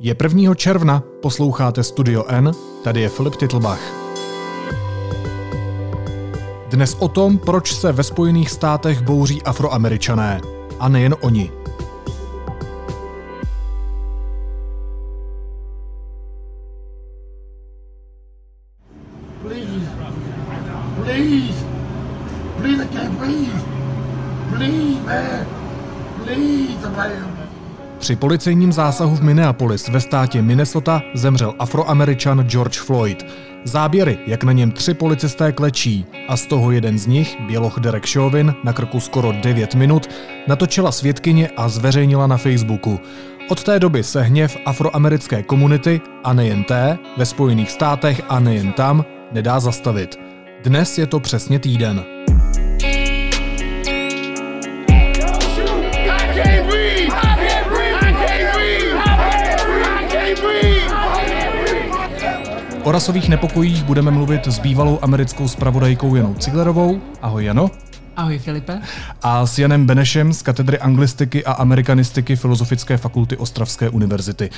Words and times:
Je 0.00 0.16
1. 0.22 0.54
června, 0.54 1.02
posloucháte 1.22 1.82
Studio 1.82 2.24
N, 2.28 2.52
tady 2.84 3.00
je 3.00 3.08
Filip 3.08 3.36
Titlbach. 3.36 3.80
Dnes 6.70 6.96
o 6.98 7.08
tom, 7.08 7.38
proč 7.38 7.74
se 7.74 7.92
ve 7.92 8.02
Spojených 8.02 8.50
státech 8.50 9.02
bouří 9.02 9.42
afroameričané. 9.42 10.40
A 10.78 10.88
nejen 10.88 11.14
oni. 11.20 11.52
Při 28.06 28.16
policejním 28.16 28.72
zásahu 28.72 29.16
v 29.16 29.22
Minneapolis 29.22 29.88
ve 29.88 30.00
státě 30.00 30.42
Minnesota 30.42 31.02
zemřel 31.14 31.54
afroameričan 31.58 32.44
George 32.44 32.78
Floyd. 32.78 33.26
Záběry, 33.64 34.18
jak 34.26 34.44
na 34.44 34.52
něm 34.52 34.72
tři 34.72 34.94
policisté 34.94 35.52
klečí 35.52 36.06
a 36.28 36.36
z 36.36 36.46
toho 36.46 36.70
jeden 36.70 36.98
z 36.98 37.06
nich, 37.06 37.36
běloch 37.40 37.78
Derek 37.80 38.12
Chauvin, 38.12 38.54
na 38.64 38.72
krku 38.72 39.00
skoro 39.00 39.32
9 39.32 39.74
minut, 39.74 40.10
natočila 40.48 40.92
svědkyně 40.92 41.50
a 41.56 41.68
zveřejnila 41.68 42.26
na 42.26 42.36
Facebooku. 42.36 43.00
Od 43.48 43.62
té 43.62 43.80
doby 43.80 44.02
se 44.02 44.22
hněv 44.22 44.56
afroamerické 44.64 45.42
komunity, 45.42 46.00
a 46.24 46.32
nejen 46.32 46.64
té, 46.64 46.98
ve 47.16 47.26
Spojených 47.26 47.70
státech 47.70 48.22
a 48.28 48.40
nejen 48.40 48.72
tam, 48.72 49.04
nedá 49.32 49.60
zastavit. 49.60 50.18
Dnes 50.62 50.98
je 50.98 51.06
to 51.06 51.20
přesně 51.20 51.58
týden. 51.58 52.15
O 62.86 62.92
rasových 62.92 63.28
nepokojích 63.28 63.84
budeme 63.84 64.10
mluvit 64.10 64.46
s 64.46 64.58
bývalou 64.58 64.98
americkou 65.02 65.48
spravodajkou 65.48 66.14
Janou 66.14 66.34
Ciglerovou. 66.34 67.00
Ahoj 67.22 67.44
Jano. 67.44 67.70
Ahoj 68.16 68.38
Filipe. 68.38 68.80
A 69.22 69.46
s 69.46 69.58
Janem 69.58 69.86
Benešem 69.86 70.32
z 70.32 70.42
katedry 70.42 70.78
anglistiky 70.78 71.44
a 71.44 71.52
amerikanistiky 71.52 72.36
Filozofické 72.36 72.96
fakulty 72.96 73.36
Ostravské 73.36 73.90
univerzity. 73.90 74.50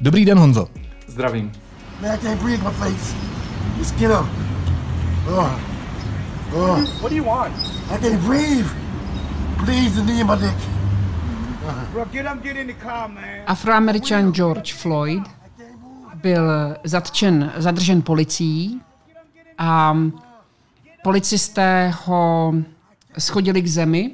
Dobrý 0.00 0.24
den 0.24 0.38
Honzo. 0.38 0.68
Zdravím. 1.06 1.52
Up. 2.02 2.12
Oh. 5.28 5.50
Oh. 6.54 6.80
What 7.00 7.10
do 7.10 7.16
you 7.16 7.24
want? 7.24 7.54
I 7.94 7.98
can't 7.98 8.20
breathe. 8.26 8.68
Please, 9.64 10.02
my 10.24 10.36
dick. 10.36 10.76
Afroameričan 13.46 14.32
George 14.32 14.74
Floyd 14.74 15.35
byl 16.26 16.50
zatčen, 16.84 17.52
zadržen 17.56 18.02
policií 18.02 18.80
a 19.58 19.96
policisté 21.02 21.94
ho 22.04 22.54
schodili 23.18 23.62
k 23.62 23.66
zemi. 23.66 24.10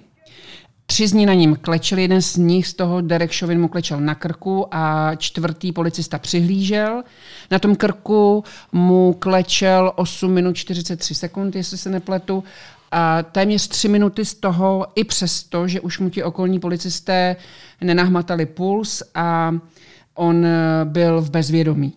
Tři 0.86 1.08
z 1.08 1.12
ní 1.12 1.26
na 1.26 1.34
ním 1.34 1.56
klečeli, 1.56 2.02
jeden 2.02 2.22
z 2.22 2.36
nich 2.36 2.66
z 2.66 2.74
toho 2.74 3.00
Derek 3.00 3.38
Chauvin 3.38 3.60
mu 3.60 3.68
klečel 3.68 4.00
na 4.00 4.14
krku 4.14 4.66
a 4.70 5.14
čtvrtý 5.14 5.72
policista 5.72 6.18
přihlížel. 6.18 7.02
Na 7.50 7.58
tom 7.58 7.76
krku 7.76 8.44
mu 8.72 9.16
klečel 9.18 9.92
8 9.96 10.32
minut 10.32 10.56
43 10.56 11.14
sekund, 11.14 11.56
jestli 11.56 11.78
se 11.78 11.90
nepletu. 11.90 12.44
A 12.90 13.22
téměř 13.22 13.68
tři 13.68 13.88
minuty 13.88 14.24
z 14.24 14.34
toho, 14.34 14.86
i 14.94 15.04
přesto, 15.04 15.68
že 15.68 15.80
už 15.80 15.98
mu 15.98 16.10
ti 16.10 16.22
okolní 16.22 16.60
policisté 16.60 17.36
nenahmatali 17.80 18.46
puls 18.46 19.02
a 19.14 19.54
on 20.14 20.46
byl 20.84 21.20
v 21.20 21.30
bezvědomí. 21.30 21.92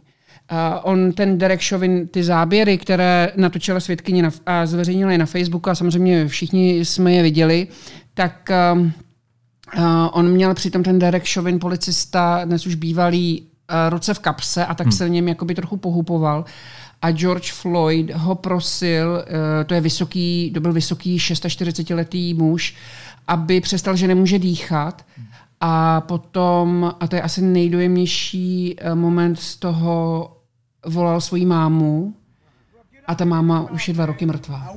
On, 0.83 1.11
ten 1.11 1.37
Derek 1.37 1.67
Chauvin, 1.69 2.07
ty 2.07 2.23
záběry, 2.23 2.77
které 2.77 3.31
natočila 3.35 3.79
svědkyně 3.79 4.23
na, 4.23 4.29
a 4.45 4.65
zveřejnila 4.65 5.11
je 5.11 5.17
na 5.17 5.25
Facebooku 5.25 5.69
a 5.69 5.75
samozřejmě 5.75 6.27
všichni 6.27 6.85
jsme 6.85 7.13
je 7.13 7.23
viděli, 7.23 7.67
tak 8.13 8.49
um, 8.73 8.93
uh, 9.77 9.83
on 10.11 10.29
měl 10.29 10.53
přitom 10.53 10.83
ten 10.83 10.99
Derek 10.99 11.33
Chauvin, 11.33 11.59
policista, 11.59 12.41
dnes 12.45 12.67
už 12.67 12.75
bývalý, 12.75 13.41
uh, 13.41 13.89
ruce 13.89 14.13
v 14.13 14.19
kapse 14.19 14.65
a 14.65 14.73
tak 14.73 14.87
hmm. 14.87 14.91
se 14.91 15.05
v 15.05 15.09
něm 15.09 15.27
jakoby 15.27 15.55
trochu 15.55 15.77
pohupoval. 15.77 16.45
A 17.01 17.11
George 17.11 17.51
Floyd 17.51 18.11
ho 18.11 18.35
prosil, 18.35 19.07
uh, 19.09 19.23
to 19.65 19.73
je 19.73 19.81
vysoký, 19.81 20.51
to 20.53 20.59
byl 20.59 20.73
vysoký 20.73 21.17
46-letý 21.17 22.33
muž, 22.33 22.75
aby 23.27 23.61
přestal, 23.61 23.95
že 23.95 24.07
nemůže 24.07 24.39
dýchat. 24.39 25.05
A 25.61 26.01
potom, 26.01 26.95
a 26.99 27.07
to 27.07 27.15
je 27.15 27.21
asi 27.21 27.41
nejdojemnější 27.41 28.75
eh, 28.77 28.95
moment 28.95 29.39
z 29.39 29.55
toho, 29.55 30.31
volal 30.85 31.21
svoji 31.21 31.45
mámu 31.45 32.13
a 33.07 33.15
ta 33.15 33.25
máma 33.25 33.61
už 33.71 33.87
je 33.87 33.93
dva 33.93 34.05
roky 34.05 34.25
mrtvá. 34.25 34.73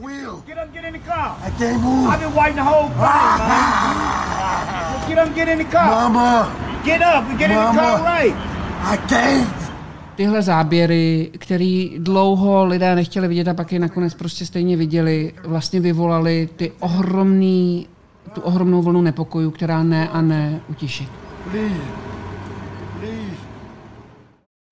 Tyhle 10.17 10.43
záběry, 10.43 11.31
který 11.39 11.95
dlouho 11.99 12.65
lidé 12.65 12.95
nechtěli 12.95 13.29
vidět 13.29 13.49
a 13.49 13.55
pak 13.55 13.73
je 13.73 13.79
nakonec 13.79 14.15
prostě 14.15 14.47
stejně 14.47 14.77
viděli, 14.77 15.35
vlastně 15.45 15.81
vyvolali 15.81 16.49
ty 16.57 16.73
ohromný, 16.81 17.87
tu 18.33 18.41
ohromnou 18.41 18.83
vlnu 18.83 19.01
nepokojů, 19.03 19.51
která 19.51 19.83
ne 19.83 20.09
a 20.09 20.21
ne 20.21 20.61
utiší. 20.69 21.09
Please. 21.51 22.08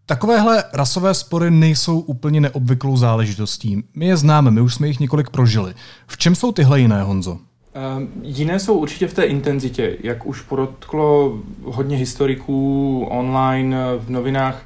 Takovéhle 0.08 0.64
rasové 0.72 1.14
spory 1.14 1.50
nejsou 1.50 2.00
úplně 2.00 2.40
neobvyklou 2.40 2.96
záležitostí. 2.96 3.84
My 3.94 4.06
je 4.06 4.16
známe, 4.16 4.50
my 4.50 4.60
už 4.60 4.74
jsme 4.74 4.88
jich 4.88 5.00
několik 5.00 5.30
prožili. 5.30 5.74
V 6.06 6.18
čem 6.18 6.34
jsou 6.34 6.52
tyhle 6.52 6.80
jiné, 6.80 7.02
Honzo? 7.02 7.32
Um, 7.32 8.08
jiné 8.22 8.58
jsou 8.58 8.78
určitě 8.78 9.08
v 9.08 9.14
té 9.14 9.24
intenzitě, 9.24 9.96
jak 10.00 10.26
už 10.26 10.42
podotklo 10.42 11.38
hodně 11.64 11.96
historiků 11.96 13.06
online, 13.10 13.76
v 13.98 14.10
novinách. 14.10 14.62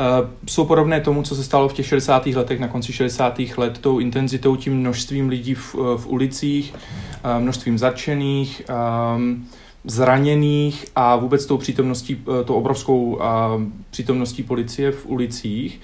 Uh, 0.00 0.28
jsou 0.48 0.64
podobné 0.64 1.00
tomu, 1.00 1.22
co 1.22 1.34
se 1.36 1.44
stalo 1.44 1.68
v 1.68 1.72
těch 1.72 1.86
60. 1.86 2.26
letech, 2.26 2.60
na 2.60 2.68
konci 2.68 2.92
60. 2.92 3.40
let, 3.56 3.78
tou 3.78 3.98
intenzitou, 3.98 4.56
tím 4.56 4.76
množstvím 4.76 5.28
lidí 5.28 5.54
v, 5.54 5.74
v 5.74 6.06
ulicích, 6.06 6.74
uh, 6.74 7.42
množstvím 7.42 7.78
zatčených, 7.78 8.62
um, 9.16 9.46
zraněných 9.86 10.86
a 10.96 11.16
vůbec 11.16 11.46
tou 11.46 11.58
přítomností, 11.58 12.16
uh, 12.16 12.42
tou 12.42 12.54
obrovskou 12.54 13.14
uh, 13.14 13.22
přítomností 13.90 14.42
policie 14.42 14.92
v 14.92 15.06
ulicích. 15.06 15.80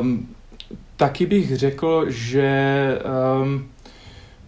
Um, 0.00 0.28
taky 0.96 1.26
bych 1.26 1.56
řekl, 1.56 2.04
že 2.08 2.98
um, 3.42 3.66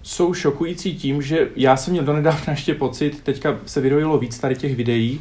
jsou 0.02 0.34
šokující 0.34 0.94
tím, 0.96 1.22
že 1.22 1.48
já 1.56 1.76
jsem 1.76 1.92
měl 1.92 2.04
donedávna 2.04 2.50
ještě 2.52 2.74
pocit, 2.74 3.20
teďka 3.22 3.58
se 3.66 3.80
vyrojilo 3.80 4.18
víc 4.18 4.38
tady 4.38 4.56
těch 4.56 4.76
videí, 4.76 5.20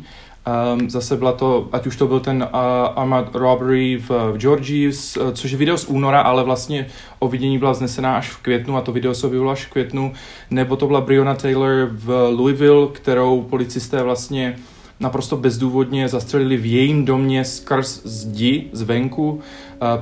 Um, 0.74 0.90
zase 0.90 1.18
byla 1.18 1.32
to, 1.32 1.70
ať 1.72 1.88
už 1.88 1.96
to 1.96 2.08
byl 2.08 2.20
ten 2.20 2.44
uh, 2.54 2.60
armed 2.96 3.36
robbery 3.36 3.98
v, 3.98 4.10
v 4.10 4.38
Georgii, 4.38 4.88
uh, 4.88 5.32
což 5.32 5.52
je 5.52 5.58
video 5.58 5.78
z 5.78 5.86
února, 5.86 6.22
ale 6.22 6.44
vlastně 6.44 6.88
o 7.20 7.28
vidění 7.28 7.60
byla 7.60 7.74
znesená 7.74 8.18
až 8.18 8.30
v 8.30 8.38
květnu 8.38 8.78
a 8.78 8.82
to 8.82 8.92
video 8.92 9.14
se 9.14 9.28
objevilo 9.28 9.52
až 9.52 9.66
v 9.66 9.70
květnu, 9.70 10.14
nebo 10.50 10.76
to 10.76 10.88
byla 10.88 11.02
Breonna 11.02 11.36
Taylor 11.36 11.90
v 11.92 12.30
Louisville, 12.30 12.88
kterou 12.88 13.42
policisté 13.42 14.04
vlastně 14.04 14.56
naprosto 15.00 15.38
bezdůvodně 15.38 16.08
zastřelili 16.08 16.58
v 16.58 16.66
jejím 16.66 17.06
domě 17.06 17.46
skrz 17.46 18.02
zdi 18.06 18.70
zvenku, 18.72 19.32
uh, 19.32 19.40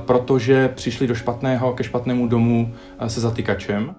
protože 0.06 0.68
přišli 0.68 1.06
do 1.06 1.14
špatného, 1.14 1.72
ke 1.72 1.84
špatnému 1.84 2.28
domu 2.28 2.74
uh, 3.00 3.06
se 3.06 3.20
zatykačem. 3.20 3.94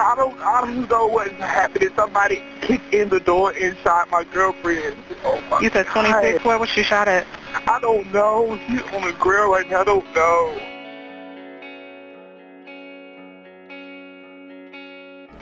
I 0.00 0.14
don't, 0.16 0.40
I 0.40 0.60
don't 0.62 0.88
know 0.88 1.06
what 1.06 1.30
happened. 1.32 1.82
If 1.82 1.94
somebody 1.94 2.42
kicked 2.62 2.94
in 2.94 3.10
the 3.10 3.20
door 3.20 3.52
and 3.52 3.76
shot 3.78 4.10
my 4.10 4.24
girlfriend. 4.24 4.96
Oh 5.24 5.40
my 5.50 5.60
You 5.60 5.70
said 5.70 5.86
26. 5.86 6.38
God. 6.38 6.44
Where 6.46 6.58
was 6.58 6.70
she 6.70 6.82
shot 6.82 7.06
at? 7.06 7.26
I 7.66 7.78
don't 7.80 8.10
know. 8.12 8.58
She's 8.66 8.82
on 8.94 9.02
the 9.02 9.12
grill 9.18 9.52
right 9.52 9.68
now. 9.68 9.82
I 9.82 9.84
don't 9.84 10.14
know. 10.14 10.58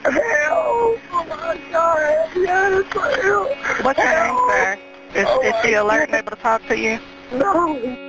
Hell! 0.01 0.97
Oh 1.11 1.25
my 1.27 1.59
God! 1.71 2.29
Yes, 2.35 2.85
hell! 2.93 3.45
What's 3.83 3.99
your 3.99 4.09
name, 4.09 4.37
sir? 4.49 4.79
Is, 5.15 5.25
Oh 5.27 5.41
is 5.41 5.53
she 5.63 5.73
alert 5.73 6.09
and 6.09 6.15
able 6.15 6.31
to 6.31 6.37
talk 6.37 6.65
to 6.67 6.77
you? 6.77 6.99
No! 7.33 8.08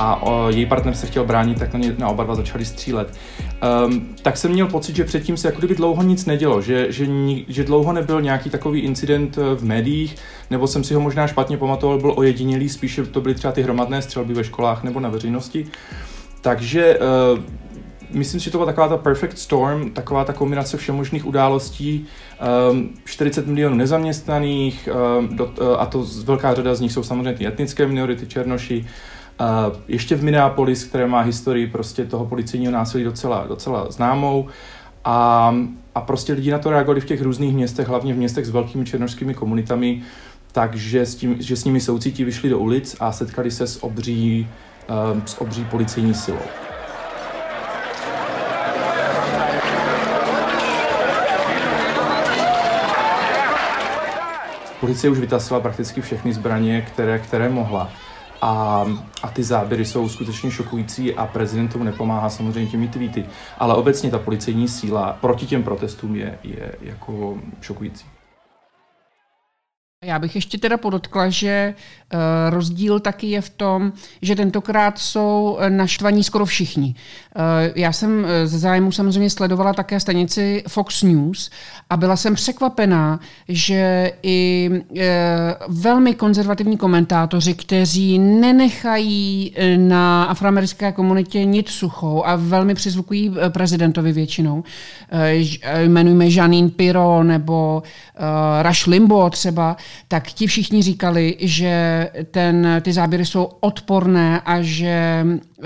A 0.00 0.22
o, 0.22 0.48
její 0.48 0.66
partner 0.66 0.94
se 0.94 1.06
chtěl 1.06 1.24
bránit, 1.24 1.58
tak 1.58 1.72
na, 1.72 1.78
ně, 1.78 1.94
na 1.98 2.08
oba 2.08 2.24
dva 2.24 2.34
začali 2.34 2.64
střílet. 2.64 3.14
Um, 3.86 4.06
tak 4.22 4.36
jsem 4.36 4.50
měl 4.50 4.66
pocit, 4.66 4.96
že 4.96 5.04
předtím 5.04 5.36
se 5.36 5.48
jako 5.48 5.58
kdyby 5.58 5.74
dlouho 5.74 6.02
nic 6.02 6.26
nedělo, 6.26 6.62
že, 6.62 6.92
že, 6.92 7.06
že 7.48 7.64
dlouho 7.64 7.92
nebyl 7.92 8.22
nějaký 8.22 8.50
takový 8.50 8.80
incident 8.80 9.38
eh, 9.38 9.54
v 9.54 9.64
médiích, 9.64 10.16
nebo 10.50 10.66
jsem 10.66 10.84
si 10.84 10.94
ho 10.94 11.00
možná 11.00 11.26
špatně 11.26 11.56
pamatoval, 11.56 11.98
byl 11.98 12.12
ojedinělý, 12.16 12.68
spíše 12.68 13.06
to 13.06 13.20
byly 13.20 13.34
třeba 13.34 13.52
ty 13.52 13.62
hromadné 13.62 14.02
střelby 14.02 14.34
ve 14.34 14.44
školách 14.44 14.84
nebo 14.84 15.00
na 15.00 15.08
veřejnosti. 15.08 15.66
Takže 16.40 16.98
uh, 16.98 17.44
myslím 18.10 18.40
si, 18.40 18.44
že 18.44 18.50
to 18.50 18.58
byla 18.58 18.66
taková 18.66 18.88
ta 18.88 18.96
perfect 18.96 19.38
storm, 19.38 19.90
taková 19.90 20.24
ta 20.24 20.32
kombinace 20.32 20.76
všemožných 20.76 21.26
událostí, 21.26 22.06
um, 22.70 22.90
40 23.04 23.46
milionů 23.46 23.76
nezaměstnaných, 23.76 24.88
um, 25.18 25.36
do, 25.36 25.44
uh, 25.44 25.50
a 25.78 25.86
to 25.86 26.06
velká 26.24 26.54
řada 26.54 26.74
z 26.74 26.80
nich 26.80 26.92
jsou 26.92 27.02
samozřejmě 27.02 27.34
ty 27.34 27.46
etnické 27.46 27.86
minority, 27.86 28.26
černoši, 28.26 28.86
ještě 29.88 30.16
v 30.16 30.24
Minneapolis, 30.24 30.84
které 30.84 31.06
má 31.06 31.20
historii 31.20 31.66
prostě 31.66 32.04
toho 32.04 32.26
policejního 32.26 32.72
násilí 32.72 33.04
docela, 33.04 33.44
docela 33.48 33.90
známou, 33.90 34.48
a, 35.04 35.54
a 35.94 36.00
prostě 36.00 36.32
lidi 36.32 36.50
na 36.50 36.58
to 36.58 36.70
reagovali 36.70 37.00
v 37.00 37.04
těch 37.04 37.22
různých 37.22 37.54
městech, 37.54 37.88
hlavně 37.88 38.14
v 38.14 38.16
městech 38.16 38.46
s 38.46 38.50
velkými 38.50 38.84
černožskými 38.84 39.34
komunitami, 39.34 40.02
takže 40.52 41.06
s, 41.06 41.14
tím, 41.14 41.36
že 41.40 41.56
s 41.56 41.64
nimi 41.64 41.80
soucítí 41.80 42.24
vyšli 42.24 42.48
do 42.48 42.58
ulic 42.58 42.96
a 43.00 43.12
setkali 43.12 43.50
se 43.50 43.66
s 43.66 43.84
obří, 43.84 44.48
um, 45.12 45.22
s 45.26 45.40
obří 45.40 45.64
policejní 45.64 46.14
silou. 46.14 46.38
Policie 54.80 55.10
už 55.10 55.18
vytasila 55.18 55.60
prakticky 55.60 56.00
všechny 56.00 56.32
zbraně, 56.32 56.82
které, 56.82 57.18
které 57.18 57.48
mohla. 57.48 57.92
A, 58.42 58.86
a 59.22 59.28
ty 59.28 59.42
záběry 59.42 59.84
jsou 59.84 60.08
skutečně 60.08 60.50
šokující 60.50 61.14
a 61.14 61.26
prezident 61.26 61.68
tomu 61.68 61.84
nepomáhá 61.84 62.30
samozřejmě 62.30 62.70
těmi 62.70 62.88
tweety. 62.88 63.24
Ale 63.58 63.74
obecně 63.74 64.10
ta 64.10 64.18
policejní 64.18 64.68
síla 64.68 65.18
proti 65.20 65.46
těm 65.46 65.62
protestům 65.62 66.16
je, 66.16 66.38
je 66.42 66.72
jako 66.80 67.38
šokující. 67.60 68.19
Já 70.04 70.18
bych 70.18 70.34
ještě 70.34 70.58
teda 70.58 70.76
podotkla, 70.76 71.28
že 71.28 71.74
uh, 71.74 72.20
rozdíl 72.50 73.00
taky 73.00 73.26
je 73.26 73.40
v 73.40 73.50
tom, 73.50 73.92
že 74.22 74.36
tentokrát 74.36 74.98
jsou 74.98 75.58
naštvaní 75.68 76.24
skoro 76.24 76.44
všichni. 76.44 76.94
Uh, 77.36 77.42
já 77.74 77.92
jsem 77.92 78.26
ze 78.44 78.58
zájmu 78.58 78.92
samozřejmě 78.92 79.30
sledovala 79.30 79.72
také 79.72 80.00
stanici 80.00 80.64
Fox 80.68 81.02
News 81.02 81.50
a 81.90 81.96
byla 81.96 82.16
jsem 82.16 82.34
překvapená, 82.34 83.20
že 83.48 84.12
i 84.22 84.70
velmi 85.68 86.14
konzervativní 86.14 86.76
komentátoři, 86.76 87.54
kteří 87.54 88.18
nenechají 88.18 89.54
na 89.76 90.24
afroamerické 90.24 90.92
komunitě 90.92 91.44
nic 91.44 91.68
suchou 91.68 92.26
a 92.26 92.36
velmi 92.36 92.74
přizvukují 92.74 93.34
prezidentovi 93.48 94.12
většinou, 94.12 94.64
jmenujme 95.78 96.28
Janine 96.28 96.70
Piro 96.70 97.22
nebo 97.22 97.82
Rush 98.62 98.86
Limbo 98.86 99.30
třeba, 99.30 99.76
tak 100.08 100.32
ti 100.32 100.46
všichni 100.46 100.82
říkali, 100.82 101.36
že 101.40 102.08
ten, 102.30 102.80
ty 102.82 102.92
záběry 102.92 103.26
jsou 103.26 103.48
odporné 103.60 104.40
a 104.40 104.62
že 104.62 105.26
uh, 105.26 105.64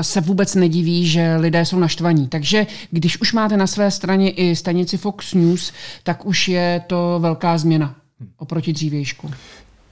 se 0.00 0.20
vůbec 0.20 0.54
nediví, 0.54 1.06
že 1.06 1.36
lidé 1.36 1.64
jsou 1.64 1.78
naštvaní. 1.78 2.28
Takže 2.28 2.66
když 2.90 3.20
už 3.20 3.32
máte 3.32 3.56
na 3.56 3.66
své 3.66 3.90
straně 3.90 4.30
i 4.30 4.56
stanici 4.56 4.96
Fox 4.96 5.34
News, 5.34 5.72
tak 6.02 6.26
už 6.26 6.48
je 6.48 6.82
to 6.86 7.18
velká 7.20 7.58
změna 7.58 7.94
oproti 8.38 8.72
dřívějšku. 8.72 9.30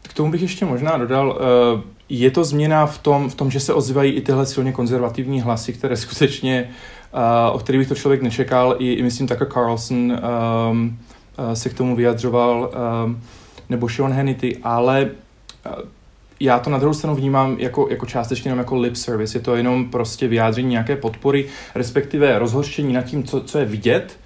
K 0.03 0.13
tomu 0.13 0.33
bych 0.33 0.43
ještě 0.43 0.65
možná 0.65 0.97
dodal, 0.97 1.29
uh, 1.75 1.81
je 2.09 2.31
to 2.31 2.45
změna 2.45 2.87
v 2.87 2.99
tom, 2.99 3.31
v 3.31 3.35
tom, 3.35 3.51
že 3.51 3.61
se 3.61 3.75
ozývají 3.75 4.13
i 4.13 4.21
tyhle 4.21 4.47
silně 4.47 4.73
konzervativní 4.73 5.41
hlasy, 5.41 5.73
které 5.73 5.97
skutečně, 6.05 6.71
uh, 7.15 7.57
o 7.57 7.59
kterých 7.59 7.79
bych 7.79 7.89
to 7.89 7.95
člověk 7.95 8.23
nečekal, 8.23 8.77
i, 8.79 8.93
i 8.93 9.03
myslím 9.03 9.29
Tucker 9.29 9.49
Carlson 9.53 10.21
um, 10.71 10.99
se 11.55 11.69
k 11.69 11.75
tomu 11.75 11.97
vyjadřoval. 11.97 12.71
Um, 13.05 13.21
nebo 13.69 13.89
Sean 13.89 14.13
Hannity, 14.13 14.57
ale 14.63 15.11
eh, 15.67 15.71
já 16.41 16.59
to 16.59 16.71
na 16.71 16.79
druhou 16.79 16.95
stranu 16.95 17.17
vnímám 17.17 17.57
jako, 17.59 17.89
jako 17.91 18.07
částečně 18.07 18.49
jenom 18.49 18.59
jako 18.59 18.77
lip 18.77 18.97
service. 18.97 19.39
Je 19.39 19.43
to 19.43 19.57
jenom 19.57 19.91
prostě 19.91 20.29
vyjádření 20.29 20.69
nějaké 20.69 20.97
podpory, 20.97 21.47
respektive 21.75 22.39
rozhořčení 22.39 22.93
nad 22.93 23.03
tím, 23.03 23.25
co, 23.25 23.41
co 23.41 23.59
je 23.59 23.65
vidět, 23.65 24.19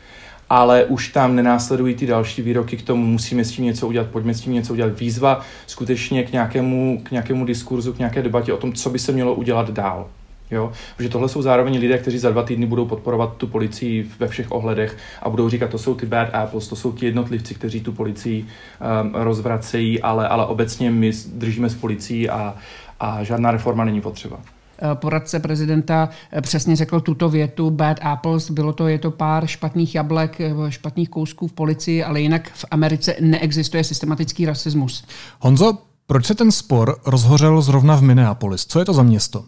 ale 0.51 0.85
už 0.85 1.09
tam 1.09 1.37
nenásledují 1.37 1.95
ty 1.95 2.07
další 2.07 2.43
výroky 2.43 2.77
k 2.77 2.83
tomu, 2.83 3.07
musíme 3.07 3.45
s 3.45 3.51
tím 3.51 3.65
něco 3.65 3.89
udělat, 3.89 4.07
pojďme 4.07 4.35
s 4.35 4.41
tím 4.41 4.53
něco 4.53 4.73
udělat. 4.73 5.01
Výzva 5.01 5.41
skutečně 5.67 6.23
k 6.23 6.33
nějakému, 6.33 7.01
k 7.03 7.11
nějakému 7.11 7.45
diskurzu, 7.45 7.93
k 7.93 7.99
nějaké 7.99 8.23
debatě 8.23 8.53
o 8.53 8.57
tom, 8.57 8.73
co 8.73 8.91
by 8.91 8.99
se 8.99 9.13
mělo 9.13 9.35
udělat 9.35 9.71
dál. 9.71 10.09
Jo? 10.51 10.73
Protože 10.97 11.09
tohle 11.09 11.29
jsou 11.29 11.43
zároveň 11.43 11.79
lidé, 11.79 11.99
kteří 11.99 12.19
za 12.19 12.31
dva 12.31 12.43
týdny 12.43 12.67
budou 12.67 12.87
podporovat 12.87 13.37
tu 13.37 13.47
policii 13.47 14.11
ve 14.19 14.29
všech 14.29 14.53
ohledech 14.53 14.97
a 15.23 15.31
budou 15.31 15.49
říkat, 15.49 15.71
to 15.71 15.79
jsou 15.79 15.95
ty 15.95 16.07
bad 16.07 16.35
apples, 16.35 16.69
to 16.69 16.77
jsou 16.77 16.93
ti 16.93 17.07
jednotlivci, 17.07 17.55
kteří 17.55 17.81
tu 17.81 17.93
policii 17.93 18.43
um, 18.43 19.15
rozvracejí, 19.15 20.03
ale, 20.03 20.29
ale 20.29 20.47
obecně 20.47 20.91
my 20.91 21.13
držíme 21.33 21.71
s 21.71 21.75
policií 21.75 22.31
a, 22.31 22.55
a 23.01 23.25
žádná 23.25 23.51
reforma 23.51 23.85
není 23.85 24.01
potřeba 24.01 24.41
eh, 24.83 24.95
poradce 24.95 25.41
prezidenta 25.41 26.09
eh, 26.33 26.41
přesně 26.41 26.77
řekl 26.77 27.01
tuto 27.01 27.29
větu 27.29 27.71
bad 27.71 27.97
apples, 28.03 28.51
bylo 28.51 28.73
to, 28.73 28.89
je 28.89 28.99
to 28.99 29.11
pár 29.11 29.47
špatných 29.47 29.95
jablek, 29.95 30.41
eh, 30.41 30.53
špatných 30.69 31.09
kousků 31.09 31.49
v 31.49 31.53
policii, 31.53 32.05
ale 32.05 32.21
jinak 32.21 32.51
v 32.55 32.65
Americe 32.71 33.17
neexistuje 33.21 33.85
systematický 33.85 34.47
rasismus. 34.47 35.05
Honzo, 35.41 35.79
proč 36.07 36.27
se 36.27 36.35
ten 36.35 36.53
spor 36.53 36.97
rozhořel 37.07 37.63
zrovna 37.63 37.97
v 37.97 38.03
Minneapolis? 38.03 38.67
Co 38.67 38.79
je 38.79 38.85
to 38.85 38.93
za 38.93 39.03
město? 39.03 39.45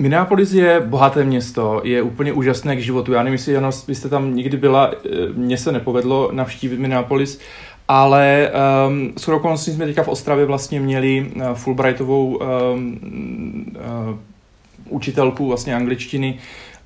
Minneapolis 0.00 0.52
je 0.52 0.80
bohaté 0.80 1.24
město, 1.24 1.80
je 1.84 2.02
úplně 2.02 2.32
úžasné 2.32 2.76
k 2.76 2.82
životu. 2.82 3.12
Já 3.12 3.22
nevím, 3.22 3.32
jestli 3.32 3.52
Jano, 3.52 3.72
jste 3.72 4.08
tam 4.08 4.34
nikdy 4.34 4.56
byla, 4.56 4.90
eh, 4.90 5.08
mně 5.34 5.56
se 5.56 5.72
nepovedlo 5.72 6.30
navštívit 6.32 6.80
Minneapolis, 6.80 7.40
ale 7.88 8.52
um, 8.88 9.12
s 9.16 9.28
okolností 9.28 9.72
jsme 9.72 9.86
teďka 9.86 10.02
v 10.02 10.08
Ostravě 10.08 10.46
vlastně 10.46 10.80
měli 10.80 11.26
uh, 11.36 11.42
Fulbrightovou 11.54 12.36
um, 12.36 12.98
uh, 14.10 14.18
učitelku 14.88 15.48
vlastně 15.48 15.74
angličtiny 15.74 16.38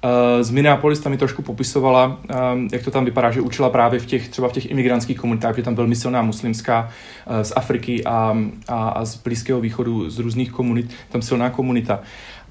uh, 0.05 0.11
z 0.43 0.51
Minneapolis, 0.51 1.01
tam 1.01 1.13
mi 1.13 1.19
trošku 1.19 1.43
popisovala, 1.43 2.21
um, 2.55 2.69
jak 2.73 2.85
to 2.85 2.91
tam 2.91 3.05
vypadá, 3.05 3.31
že 3.31 3.41
učila 3.41 3.71
právě 3.71 4.01
v 4.01 4.07
těch, 4.07 4.29
třeba 4.29 4.49
v 4.49 4.53
těch 4.53 4.71
imigrantských 4.71 5.19
komunitách, 5.19 5.57
že 5.57 5.63
tam 5.63 5.75
velmi 5.75 5.97
silná 5.97 6.23
muslimská 6.23 6.89
uh, 7.27 7.43
z 7.43 7.53
Afriky 7.57 8.05
a, 8.05 8.39
a, 8.69 8.89
a 8.89 9.05
z 9.05 9.17
Blízkého 9.17 9.61
východu, 9.61 10.11
z 10.11 10.19
různých 10.19 10.53
komunit, 10.53 10.91
tam 11.09 11.23
silná 11.23 11.51
komunita. 11.51 12.01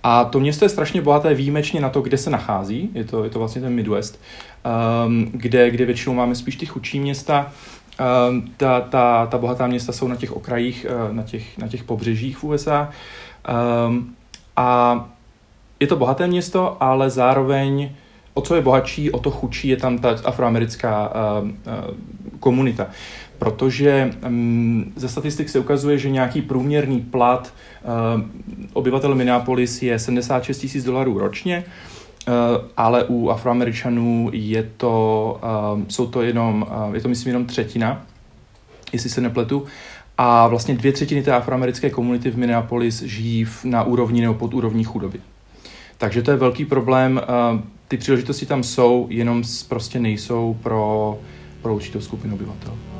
A 0.04 0.26
to 0.26 0.40
město 0.40 0.66
je 0.66 0.70
strašně 0.70 1.02
bohaté 1.02 1.34
výjimečně 1.34 1.82
na 1.82 1.90
to, 1.90 2.02
kde 2.02 2.18
se 2.18 2.30
nachází. 2.30 2.90
Je 2.94 3.04
to, 3.04 3.24
je 3.24 3.30
to 3.30 3.40
vlastně 3.40 3.62
ten 3.62 3.74
Midwest, 3.74 4.22
um, 5.06 5.30
kde, 5.34 5.72
kde 5.72 5.86
většinou 5.86 6.16
máme 6.16 6.36
spíš 6.36 6.56
ty 6.56 6.66
chudší 6.66 7.00
města. 7.00 7.52
Um, 8.30 8.52
ta, 8.58 8.82
ta, 8.82 9.26
ta 9.26 9.38
bohatá 9.38 9.68
města 9.68 9.92
jsou 9.92 10.08
na 10.08 10.16
těch 10.16 10.32
okrajích, 10.32 10.86
uh, 10.90 11.16
na 11.16 11.24
těch, 11.24 11.58
na 11.58 11.68
těch 11.68 11.84
pobřežích 11.84 12.38
v 12.38 12.44
USA. 12.44 12.90
Um, 13.88 14.16
a 14.56 15.10
je 15.80 15.88
to 15.88 15.96
bohaté 15.96 16.28
město, 16.28 16.78
ale 16.80 17.10
zároveň 17.10 17.92
o 18.34 18.42
co 18.42 18.56
je 18.56 18.62
bohatší, 18.62 19.12
o 19.12 19.20
to 19.20 19.32
chudší 19.32 19.68
je 19.68 19.78
tam 19.78 19.98
ta 19.98 20.16
afroamerická 20.26 21.12
uh, 21.42 21.48
uh, 21.48 21.54
komunita 22.40 22.88
protože 23.44 24.12
um, 24.28 24.94
ze 24.96 25.10
statistik 25.10 25.50
se 25.50 25.60
ukazuje, 25.60 25.98
že 25.98 26.10
nějaký 26.10 26.42
průměrný 26.42 27.02
plat 27.02 27.54
uh, 27.84 28.22
obyvatel 28.74 29.16
Minneapolis 29.16 29.82
je 29.82 30.00
76 30.00 30.58
tisíc 30.58 30.84
dolarů 30.84 31.20
ročně, 31.20 31.64
uh, 32.28 32.34
ale 32.78 33.04
u 33.04 33.30
Afroameričanů 33.30 34.30
je 34.34 34.70
to, 34.78 35.40
uh, 35.76 35.84
jsou 35.88 36.08
to 36.08 36.22
jenom, 36.22 36.66
je 36.94 37.02
to 37.02 37.10
myslím 37.10 37.30
jenom 37.30 37.46
třetina, 37.46 38.06
jestli 38.94 39.10
se 39.10 39.22
nepletu, 39.22 39.66
a 40.18 40.48
vlastně 40.48 40.76
dvě 40.76 40.92
třetiny 40.92 41.24
té 41.24 41.32
afroamerické 41.32 41.90
komunity 41.90 42.32
v 42.32 42.38
Minneapolis 42.38 43.02
žijí 43.02 43.46
na 43.64 43.84
úrovni 43.84 44.22
nebo 44.22 44.34
pod 44.34 44.54
úrovní 44.54 44.84
chudoby. 44.84 45.20
Takže 45.98 46.22
to 46.22 46.32
je 46.32 46.38
velký 46.38 46.66
problém. 46.66 47.22
Ty 47.88 47.98
příležitosti 47.98 48.46
tam 48.46 48.64
jsou, 48.64 49.08
jenom 49.10 49.44
prostě 49.68 50.00
nejsou 50.00 50.58
pro, 50.64 51.20
pro 51.62 51.76
určitou 51.76 52.02
skupinu 52.02 52.36
obyvatel. 52.36 52.93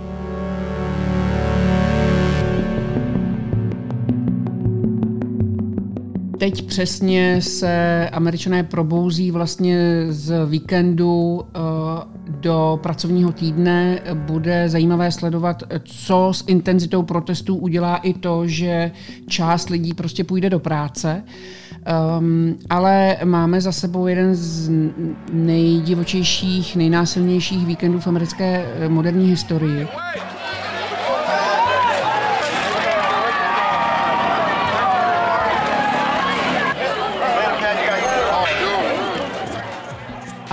Teď 6.44 6.66
přesně 6.66 7.42
se 7.42 8.10
američané 8.10 8.64
probouzí 8.64 9.32
vlastně 9.32 10.06
z 10.10 10.46
víkendu 10.46 11.42
eh, 11.42 11.60
do 12.28 12.80
pracovního 12.84 13.32
týdne. 13.32 14.00
Bude 14.14 14.70
zajímavé 14.70 15.12
sledovat, 15.12 15.64
co 15.84 16.30
s 16.34 16.44
intenzitou 16.48 17.04
protestů 17.04 17.56
udělá 17.56 17.98
i 17.98 18.14
to, 18.14 18.48
že 18.48 18.92
část 19.28 19.70
lidí 19.70 19.94
prostě 19.94 20.24
půjde 20.24 20.50
do 20.50 20.60
práce. 20.60 21.24
Um, 22.20 22.56
ale 22.70 23.18
máme 23.24 23.62
za 23.62 23.72
sebou 23.72 24.08
jeden 24.08 24.36
z 24.36 24.72
nejdivočejších, 25.32 26.76
nejnásilnějších 26.76 27.66
víkendů 27.66 28.00
v 28.00 28.08
americké 28.08 28.66
eh, 28.66 28.90
moderní 28.90 29.30
historii. 29.30 29.88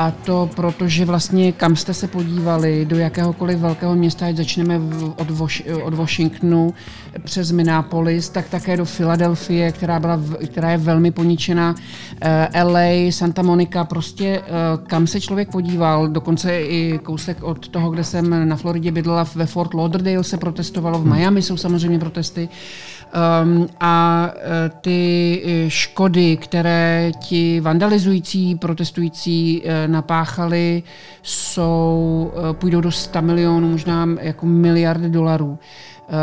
A 0.01 0.11
to 0.11 0.51
proto, 0.57 0.89
že 0.89 1.05
vlastně 1.05 1.53
kam 1.53 1.77
jste 1.77 1.95
se 1.95 2.09
podívali, 2.09 2.85
do 2.85 2.99
jakéhokoliv 2.99 3.59
velkého 3.59 3.95
města, 3.95 4.27
ať 4.27 4.37
začneme 4.37 4.79
v, 4.79 5.15
od, 5.17 5.31
Voš, 5.31 5.63
od 5.83 5.95
Washingtonu 5.95 6.75
přes 7.25 7.51
Minneapolis, 7.51 8.29
tak 8.29 8.49
také 8.49 8.77
do 8.77 8.85
Filadelfie, 8.85 9.73
která, 9.73 10.01
byla, 10.01 10.21
která 10.47 10.71
je 10.71 10.77
velmi 10.77 11.11
poničená, 11.11 11.75
eh, 12.21 12.65
LA, 12.65 13.11
Santa 13.11 13.43
Monica, 13.43 13.85
prostě 13.85 14.43
eh, 14.43 14.43
kam 14.87 15.07
se 15.07 15.21
člověk 15.21 15.51
podíval, 15.51 16.09
dokonce 16.09 16.61
i 16.61 16.99
kousek 17.03 17.43
od 17.43 17.69
toho, 17.69 17.91
kde 17.91 18.05
jsem 18.05 18.49
na 18.49 18.57
Floridě 18.57 18.93
bydlela, 18.93 19.27
ve 19.35 19.47
Fort 19.47 19.75
Lauderdale 19.75 20.25
se 20.25 20.37
protestovalo, 20.37 20.99
v 20.99 21.07
Miami 21.07 21.43
jsou 21.43 21.57
samozřejmě 21.57 21.99
protesty. 21.99 22.49
Um, 23.11 23.69
a 23.81 24.27
eh, 24.35 24.71
ty 24.81 25.43
eh, 25.45 25.71
škody, 25.71 26.37
které 26.37 27.11
ti 27.19 27.61
vandalizující, 27.61 28.55
protestující 28.55 29.63
eh, 29.65 29.89
napáchali, 29.89 30.83
jsou, 31.23 32.33
půjdou 32.53 32.81
do 32.81 32.91
100 32.91 33.23
milionů, 33.23 33.69
možná 33.69 34.09
jako 34.21 34.47
miliardy 34.47 35.09
dolarů. 35.09 35.59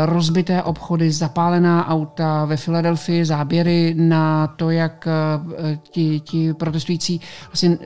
Rozbité 0.04 0.62
obchody, 0.62 1.10
zapálená 1.10 1.88
auta 1.88 2.44
ve 2.44 2.56
Filadelfii, 2.56 3.24
záběry 3.24 3.94
na 3.98 4.46
to, 4.46 4.70
jak 4.70 5.08
ti, 5.90 6.20
ti 6.20 6.54
protestující 6.54 7.20
vlastně 7.46 7.78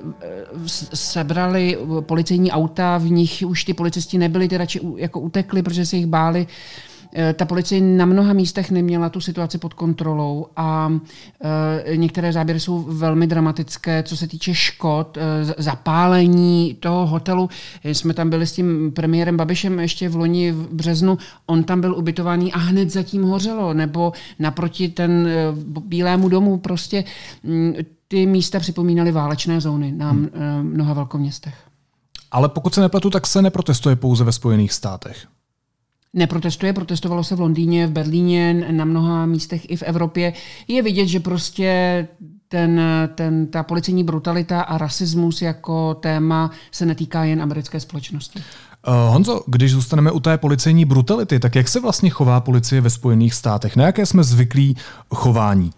sebrali 0.94 1.78
policejní 2.00 2.52
auta, 2.52 2.98
v 2.98 3.10
nich 3.10 3.42
už 3.46 3.64
ty 3.64 3.74
policisti 3.74 4.18
nebyli, 4.18 4.48
ty 4.48 4.56
radši 4.56 4.80
jako 4.96 5.20
utekli, 5.20 5.62
protože 5.62 5.86
se 5.86 5.96
jich 5.96 6.06
báli. 6.06 6.46
Eh, 6.46 6.91
Ta 7.34 7.44
policie 7.44 7.80
na 7.80 8.06
mnoha 8.06 8.32
místech 8.32 8.70
neměla 8.70 9.08
tu 9.08 9.20
situaci 9.20 9.58
pod 9.58 9.74
kontrolou 9.74 10.46
a 10.56 10.92
eh, 11.44 11.96
některé 11.96 12.32
záběry 12.32 12.60
jsou 12.60 12.82
velmi 12.82 13.26
dramatické, 13.26 14.02
co 14.02 14.16
se 14.16 14.28
týče 14.28 14.54
škod, 14.54 15.18
eh, 15.20 15.44
zapálení 15.58 16.76
toho 16.80 17.06
hotelu. 17.06 17.48
Eh, 17.84 17.94
Jsme 17.94 18.14
tam 18.14 18.30
byli 18.30 18.46
s 18.46 18.52
tím 18.52 18.92
premiérem 18.92 19.36
Babišem 19.36 19.80
ještě 19.80 20.08
v 20.08 20.16
loni 20.16 20.52
v 20.52 20.68
březnu, 20.72 21.18
on 21.46 21.64
tam 21.64 21.80
byl 21.80 21.94
ubytovaný 21.94 22.52
a 22.52 22.58
hned 22.58 22.90
zatím 22.90 23.22
hořelo, 23.22 23.74
nebo 23.74 24.12
naproti 24.38 24.88
ten 24.88 25.26
eh, 25.28 25.52
Bílému 25.80 26.28
domu 26.28 26.58
prostě 26.58 27.04
mm, 27.42 27.74
ty 28.08 28.26
místa 28.26 28.60
připomínaly 28.60 29.12
válečné 29.12 29.60
zóny 29.60 29.92
na 29.92 30.10
hmm. 30.10 30.28
mnoha 30.62 30.94
velkoměstech. 30.94 31.54
Ale 32.30 32.48
pokud 32.48 32.74
se 32.74 32.80
nepletu, 32.80 33.10
tak 33.10 33.26
se 33.26 33.42
neprotestuje 33.42 33.96
pouze 33.96 34.24
ve 34.24 34.32
Spojených 34.32 34.72
státech. 34.72 35.26
Neprotestuje, 36.14 36.72
protestovalo 36.72 37.24
se 37.24 37.36
v 37.36 37.40
Londýně, 37.40 37.86
v 37.86 37.90
Berlíně, 37.90 38.66
na 38.70 38.84
mnoha 38.84 39.26
místech 39.26 39.70
i 39.70 39.76
v 39.76 39.82
Evropě. 39.82 40.32
Je 40.68 40.82
vidět, 40.82 41.06
že 41.06 41.20
prostě 41.20 42.08
ten, 42.48 42.80
ten, 43.14 43.46
ta 43.46 43.62
policejní 43.62 44.04
brutalita 44.04 44.62
a 44.62 44.78
rasismus 44.78 45.42
jako 45.42 45.94
téma 45.94 46.50
se 46.70 46.86
netýká 46.86 47.24
jen 47.24 47.42
americké 47.42 47.80
společnosti. 47.80 48.38
Uh, 48.88 49.12
Honzo, 49.12 49.40
když 49.46 49.72
zůstaneme 49.72 50.10
u 50.10 50.20
té 50.20 50.38
policejní 50.38 50.84
brutality, 50.84 51.38
tak 51.38 51.54
jak 51.54 51.68
se 51.68 51.80
vlastně 51.80 52.10
chová 52.10 52.40
policie 52.40 52.80
ve 52.80 52.90
Spojených 52.90 53.34
státech? 53.34 53.76
Na 53.76 53.84
jaké 53.84 54.06
jsme 54.06 54.24
zvyklí 54.24 54.76
chování? 55.14 55.70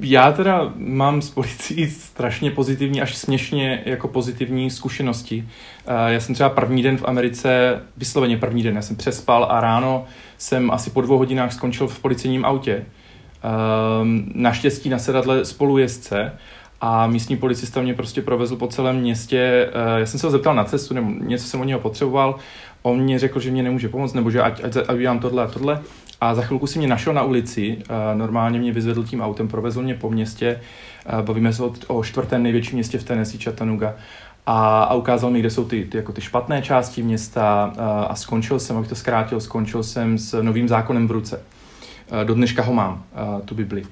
Já 0.00 0.32
teda 0.32 0.72
mám 0.76 1.22
s 1.22 1.30
policií 1.30 1.90
strašně 1.90 2.50
pozitivní, 2.50 3.02
až 3.02 3.14
směšně 3.16 3.82
jako 3.86 4.08
pozitivní 4.08 4.70
zkušenosti. 4.70 5.48
Eh, 5.86 6.12
Já 6.12 6.20
jsem 6.20 6.34
třeba 6.34 6.50
první 6.50 6.82
den 6.82 6.96
v 6.96 7.04
Americe, 7.04 7.80
vysloveně 7.96 8.36
první 8.36 8.62
den, 8.62 8.76
já 8.76 8.82
jsem 8.82 8.96
přespal 8.96 9.46
a 9.50 9.60
ráno 9.60 10.04
jsem 10.38 10.70
asi 10.70 10.90
po 10.90 11.00
dvou 11.00 11.18
hodinách 11.18 11.52
skončil 11.52 11.86
v 11.88 11.98
policejním 11.98 12.44
autě. 12.44 12.84
Ehm, 14.02 14.32
Naštěstí 14.34 14.88
na 14.88 14.98
sedadle 14.98 15.44
spolujezdce 15.44 16.32
a 16.80 17.06
místní 17.06 17.36
policista 17.36 17.82
mě 17.82 17.94
prostě 17.94 18.22
provezl 18.22 18.56
po 18.56 18.66
celém 18.66 18.96
městě. 18.96 19.70
Eh, 19.96 20.00
Já 20.00 20.06
jsem 20.06 20.20
se 20.20 20.26
ho 20.26 20.30
zeptal 20.30 20.54
na 20.54 20.64
cestu, 20.64 20.94
nebo 20.94 21.10
něco 21.20 21.44
jsem 21.46 21.60
od 21.60 21.64
něho 21.64 21.80
potřeboval. 21.80 22.36
On 22.82 23.00
mě 23.00 23.18
řekl, 23.18 23.40
že 23.40 23.50
mě 23.50 23.62
nemůže 23.62 23.88
pomoct, 23.88 24.12
nebo 24.12 24.30
že 24.30 24.42
ať, 24.42 24.64
ať, 24.64 24.76
ať 24.88 24.96
udělám 24.96 25.18
tohle 25.18 25.42
a 25.42 25.46
tohle. 25.46 25.82
A 26.20 26.34
za 26.34 26.42
chvilku 26.42 26.66
si 26.66 26.78
mě 26.78 26.88
našel 26.88 27.14
na 27.14 27.22
ulici, 27.22 27.78
normálně 28.14 28.58
mě 28.58 28.72
vyzvedl 28.72 29.04
tím 29.04 29.20
autem, 29.20 29.48
provezl 29.48 29.82
mě 29.82 29.94
po 29.94 30.10
městě, 30.10 30.60
bavíme 31.22 31.52
se 31.52 31.62
o, 31.86 32.04
čtvrtém 32.04 32.42
největším 32.42 32.74
městě 32.74 32.98
v 32.98 33.04
Tennessee, 33.04 33.40
Chattanooga, 33.40 33.94
a, 34.46 34.82
a 34.82 34.94
ukázal 34.94 35.30
mi, 35.30 35.40
kde 35.40 35.50
jsou 35.50 35.64
ty, 35.64 35.84
ty, 35.84 35.96
jako 35.96 36.12
ty 36.12 36.20
špatné 36.20 36.62
části 36.62 37.02
města 37.02 37.72
a, 37.78 38.02
a 38.04 38.14
skončil 38.14 38.60
jsem, 38.60 38.76
abych 38.76 38.88
to 38.88 38.94
zkrátil, 38.94 39.40
skončil 39.40 39.82
jsem 39.82 40.18
s 40.18 40.42
novým 40.42 40.68
zákonem 40.68 41.08
v 41.08 41.10
ruce. 41.10 41.40
Do 42.24 42.34
dneška 42.34 42.62
ho 42.62 42.72
mám, 42.72 43.04
tu 43.44 43.54
Bibli. 43.54 43.82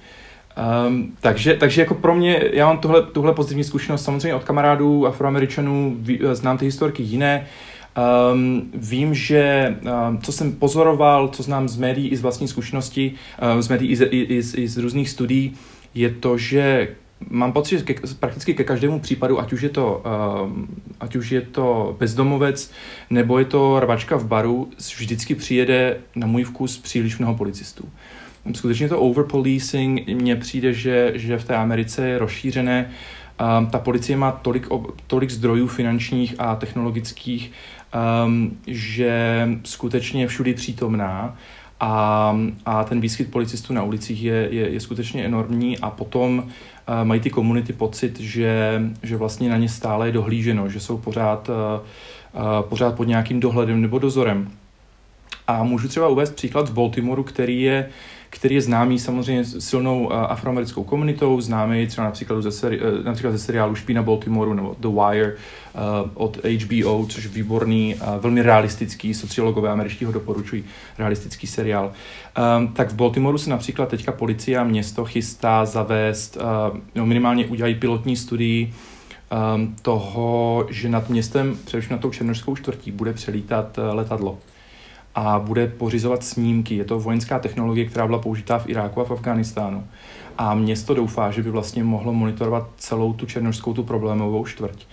Um, 0.88 1.12
takže, 1.20 1.54
takže 1.54 1.80
jako 1.80 1.94
pro 1.94 2.14
mě, 2.14 2.44
já 2.52 2.66
mám 2.66 2.78
tuhle, 2.78 3.02
tuhle 3.02 3.34
pozitivní 3.34 3.64
zkušenost 3.64 4.04
samozřejmě 4.04 4.34
od 4.34 4.44
kamarádů 4.44 5.06
afroameričanů, 5.06 5.96
eh, 6.08 6.34
znám 6.34 6.58
ty 6.58 6.64
historky 6.64 7.02
jiné, 7.02 7.46
Um, 7.92 8.70
vím, 8.74 9.14
že 9.14 9.76
um, 10.08 10.18
co 10.18 10.32
jsem 10.32 10.52
pozoroval, 10.52 11.28
co 11.28 11.42
znám 11.42 11.68
z 11.68 11.76
médií 11.76 12.08
i 12.08 12.16
z 12.16 12.22
vlastní 12.22 12.48
zkušenosti, 12.48 13.14
uh, 13.54 13.60
z 13.60 13.68
médií 13.68 13.90
i 13.90 13.96
z, 13.96 14.08
i, 14.10 14.42
z, 14.42 14.54
i 14.58 14.68
z 14.68 14.76
různých 14.76 15.10
studií, 15.10 15.54
je 15.94 16.10
to, 16.10 16.38
že 16.38 16.88
mám 17.30 17.52
pocit, 17.52 17.78
že 17.78 17.84
ke, 17.84 17.94
prakticky 18.20 18.54
ke 18.54 18.64
každému 18.64 19.00
případu, 19.00 19.40
ať 19.40 19.52
už, 19.52 19.62
je 19.62 19.68
to, 19.68 20.02
um, 20.44 20.68
ať 21.00 21.16
už 21.16 21.30
je 21.30 21.40
to 21.40 21.96
bezdomovec 21.98 22.72
nebo 23.10 23.38
je 23.38 23.44
to 23.44 23.80
rvačka 23.80 24.16
v 24.16 24.26
baru, 24.26 24.70
vždycky 24.96 25.34
přijede 25.34 25.96
na 26.16 26.26
můj 26.26 26.44
vkus 26.44 26.78
příliš 26.78 27.18
mnoho 27.18 27.34
policistů. 27.34 27.88
Skutečně 28.54 28.88
to 28.88 29.00
overpolicing 29.00 30.08
mně 30.08 30.36
přijde, 30.36 30.72
že, 30.72 31.12
že 31.14 31.38
v 31.38 31.44
té 31.44 31.56
Americe 31.56 32.08
je 32.08 32.18
rozšířené. 32.18 32.90
Um, 33.58 33.66
ta 33.66 33.78
policie 33.78 34.16
má 34.16 34.32
tolik, 34.32 34.68
tolik 35.06 35.30
zdrojů 35.30 35.66
finančních 35.66 36.34
a 36.38 36.56
technologických, 36.56 37.52
um, 38.24 38.56
že 38.66 39.48
skutečně 39.64 40.26
všudy 40.26 40.54
přítomná 40.54 41.36
a, 41.80 42.36
a 42.66 42.84
ten 42.84 43.00
výskyt 43.00 43.30
policistů 43.30 43.72
na 43.72 43.82
ulicích 43.82 44.22
je, 44.22 44.48
je, 44.50 44.68
je 44.70 44.80
skutečně 44.80 45.24
enormní 45.24 45.78
a 45.78 45.90
potom 45.90 46.38
uh, 46.38 47.04
mají 47.04 47.20
ty 47.20 47.30
komunity 47.30 47.72
pocit, 47.72 48.20
že, 48.20 48.82
že 49.02 49.16
vlastně 49.16 49.50
na 49.50 49.56
ně 49.56 49.68
stále 49.68 50.08
je 50.08 50.12
dohlíženo, 50.12 50.68
že 50.68 50.80
jsou 50.80 50.98
pořád, 50.98 51.48
uh, 51.48 51.54
uh, 52.42 52.68
pořád 52.68 52.94
pod 52.94 53.04
nějakým 53.04 53.40
dohledem 53.40 53.82
nebo 53.82 53.98
dozorem. 53.98 54.50
A 55.46 55.62
můžu 55.62 55.88
třeba 55.88 56.08
uvést 56.08 56.34
příklad 56.34 56.68
v 56.68 56.72
Baltimoru, 56.72 57.22
který 57.22 57.62
je, 57.62 57.88
který 58.34 58.54
je 58.54 58.60
známý 58.60 58.98
samozřejmě 58.98 59.44
silnou 59.44 60.04
uh, 60.04 60.12
afroamerickou 60.12 60.84
komunitou, 60.84 61.40
známý 61.40 61.86
třeba 61.86 62.04
například 62.04 62.42
ze, 62.42 62.52
seri, 62.52 62.80
uh, 62.80 63.04
například 63.04 63.32
ze 63.32 63.38
seriálu 63.38 63.74
Špína 63.74 64.02
Baltimoru 64.02 64.54
nebo 64.54 64.76
The 64.80 64.88
Wire 64.88 65.34
uh, 65.34 66.10
od 66.14 66.38
HBO, 66.44 67.06
což 67.06 67.24
je 67.24 67.30
výborný, 67.30 67.94
velmi 68.20 68.42
realistický, 68.42 69.14
sociologové 69.14 69.70
američtí 69.70 70.04
ho 70.04 70.12
doporučují, 70.12 70.64
realistický 70.98 71.46
seriál. 71.46 71.92
Um, 72.56 72.68
tak 72.68 72.90
v 72.90 72.94
Baltimoru 72.94 73.38
se 73.38 73.50
například 73.50 73.88
teďka 73.88 74.12
policie 74.12 74.58
a 74.58 74.64
město 74.64 75.04
chystá 75.04 75.64
zavést, 75.64 76.38
no 76.94 77.06
minimálně 77.06 77.46
udělají 77.46 77.74
pilotní 77.74 78.16
studii 78.16 78.72
um, 79.54 79.76
toho, 79.82 80.66
že 80.70 80.88
nad 80.88 81.10
městem, 81.10 81.58
především 81.64 81.92
nad 81.92 82.00
tou 82.00 82.10
černožskou 82.10 82.56
čtvrtí, 82.56 82.90
bude 82.90 83.12
přelítat 83.12 83.78
letadlo 83.92 84.38
a 85.14 85.38
bude 85.38 85.66
pořizovat 85.66 86.24
snímky. 86.24 86.74
Je 86.76 86.84
to 86.84 87.00
vojenská 87.00 87.38
technologie, 87.38 87.86
která 87.86 88.06
byla 88.06 88.18
použitá 88.18 88.58
v 88.58 88.68
Iráku 88.68 89.00
a 89.00 89.04
v 89.04 89.10
Afghánistánu. 89.10 89.86
A 90.38 90.54
město 90.54 90.94
doufá, 90.94 91.30
že 91.30 91.42
by 91.42 91.50
vlastně 91.50 91.84
mohlo 91.84 92.12
monitorovat 92.12 92.68
celou 92.76 93.12
tu 93.12 93.26
černožskou, 93.26 93.74
tu 93.74 93.82
problémovou 93.82 94.46
čtvrť. 94.46 94.86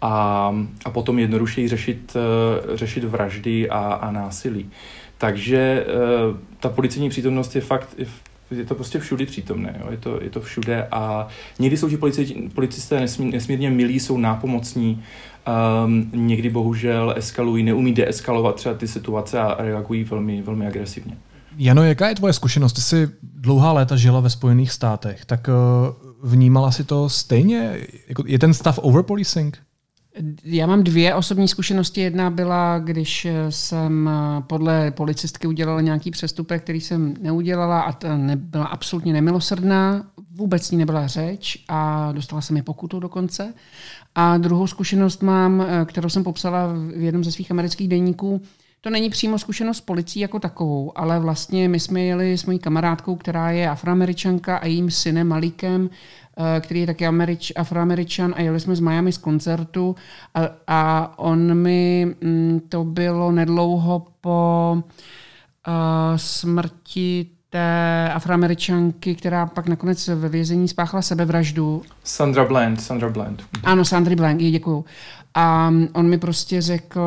A, 0.00 0.54
a 0.84 0.90
potom 0.90 1.18
jednodušeji 1.18 1.68
řešit, 1.68 2.16
uh, 2.16 2.76
řešit 2.76 3.04
vraždy 3.04 3.70
a, 3.70 3.78
a 3.78 4.10
násilí. 4.10 4.70
Takže 5.18 5.86
uh, 6.30 6.36
ta 6.60 6.68
policejní 6.68 7.08
přítomnost 7.08 7.54
je 7.54 7.60
fakt, 7.60 7.88
je, 8.50 8.64
to 8.64 8.74
prostě 8.74 8.98
všudy 8.98 9.26
přítomné, 9.26 9.80
jo? 9.80 9.86
Je, 9.90 9.96
to, 9.96 10.18
je 10.22 10.30
to 10.30 10.40
všude 10.40 10.88
a 10.90 11.28
někdy 11.58 11.76
jsou 11.76 11.88
ti 11.88 11.96
policisté, 12.54 13.00
nesmír, 13.00 13.32
nesmírně 13.32 13.70
milí, 13.70 14.00
jsou 14.00 14.18
nápomocní, 14.18 15.02
um, 15.86 16.10
někdy 16.14 16.50
bohužel 16.50 17.14
eskalují, 17.16 17.64
neumí 17.64 17.92
deeskalovat 17.92 18.54
třeba 18.54 18.74
ty 18.74 18.88
situace 18.88 19.40
a 19.40 19.62
reagují 19.62 20.04
velmi, 20.04 20.42
velmi 20.42 20.66
agresivně. 20.66 21.16
Jano, 21.56 21.82
jaká 21.82 22.08
je 22.08 22.14
tvoje 22.14 22.32
zkušenost? 22.32 22.72
Ty 22.72 22.80
jsi 22.80 23.08
dlouhá 23.22 23.72
léta 23.72 23.96
žila 23.96 24.20
ve 24.20 24.30
Spojených 24.30 24.72
státech, 24.72 25.24
tak 25.24 25.48
uh, 25.48 26.30
vnímala 26.30 26.70
si 26.70 26.84
to 26.84 27.08
stejně? 27.08 27.78
Jako, 28.08 28.24
je 28.26 28.38
ten 28.38 28.54
stav 28.54 28.78
overpolicing? 28.82 29.58
Já 30.44 30.66
mám 30.66 30.82
dvě 30.82 31.14
osobní 31.14 31.48
zkušenosti. 31.48 32.00
Jedna 32.00 32.30
byla, 32.30 32.78
když 32.78 33.26
jsem 33.50 34.10
podle 34.46 34.90
policistky 34.90 35.46
udělala 35.46 35.80
nějaký 35.80 36.10
přestupek, 36.10 36.62
který 36.62 36.80
jsem 36.80 37.14
neudělala 37.20 37.80
a 37.80 37.92
ta 37.92 38.16
nebyla 38.16 38.66
absolutně 38.66 39.12
nemilosrdná, 39.12 40.04
vůbec 40.34 40.70
ní 40.70 40.78
nebyla 40.78 41.06
řeč 41.06 41.64
a 41.68 42.12
dostala 42.12 42.42
jsem 42.42 42.54
mi 42.54 42.62
pokutu 42.62 43.00
dokonce. 43.00 43.54
A 44.14 44.38
druhou 44.38 44.66
zkušenost 44.66 45.22
mám, 45.22 45.66
kterou 45.84 46.08
jsem 46.08 46.24
popsala 46.24 46.66
v 46.96 47.02
jednom 47.02 47.24
ze 47.24 47.32
svých 47.32 47.50
amerických 47.50 47.88
denníků, 47.88 48.40
to 48.84 48.90
není 48.90 49.10
přímo 49.10 49.38
zkušenost 49.38 49.76
s 49.76 49.80
policií 49.80 50.22
jako 50.22 50.38
takovou, 50.38 50.98
ale 50.98 51.20
vlastně 51.20 51.68
my 51.68 51.80
jsme 51.80 52.00
jeli 52.00 52.38
s 52.38 52.44
mojí 52.46 52.58
kamarádkou, 52.58 53.16
která 53.16 53.50
je 53.50 53.70
afroameričanka 53.70 54.56
a 54.56 54.66
jejím 54.66 54.90
synem 54.90 55.28
Malíkem, 55.28 55.90
eh, 55.90 56.60
který 56.60 56.80
je 56.80 56.86
taky 56.86 57.06
Američ, 57.06 57.52
afroameričan 57.56 58.34
a 58.36 58.40
jeli 58.40 58.60
jsme 58.60 58.76
z 58.76 58.80
Miami 58.80 59.12
z 59.12 59.18
koncertu. 59.18 59.96
A, 60.34 60.48
a 60.66 61.14
on 61.18 61.54
mi, 61.54 62.14
mm, 62.20 62.60
to 62.68 62.84
bylo 62.84 63.32
nedlouho 63.32 64.06
po 64.20 64.76
uh, 64.76 64.82
smrti 66.16 67.26
té 67.54 68.10
afroameričanky, 68.12 69.14
která 69.14 69.46
pak 69.46 69.68
nakonec 69.68 70.08
ve 70.08 70.28
vězení 70.28 70.68
spáchala 70.68 71.02
sebevraždu. 71.02 71.82
Sandra 72.04 72.44
Bland, 72.44 72.80
Sandra 72.80 73.08
Bland. 73.08 73.42
Ano, 73.64 73.84
Sandry 73.84 74.16
Blank, 74.16 74.40
děkuju. 74.40 74.84
A 75.34 75.72
on 75.92 76.08
mi 76.08 76.18
prostě 76.18 76.62
řekl, 76.62 77.00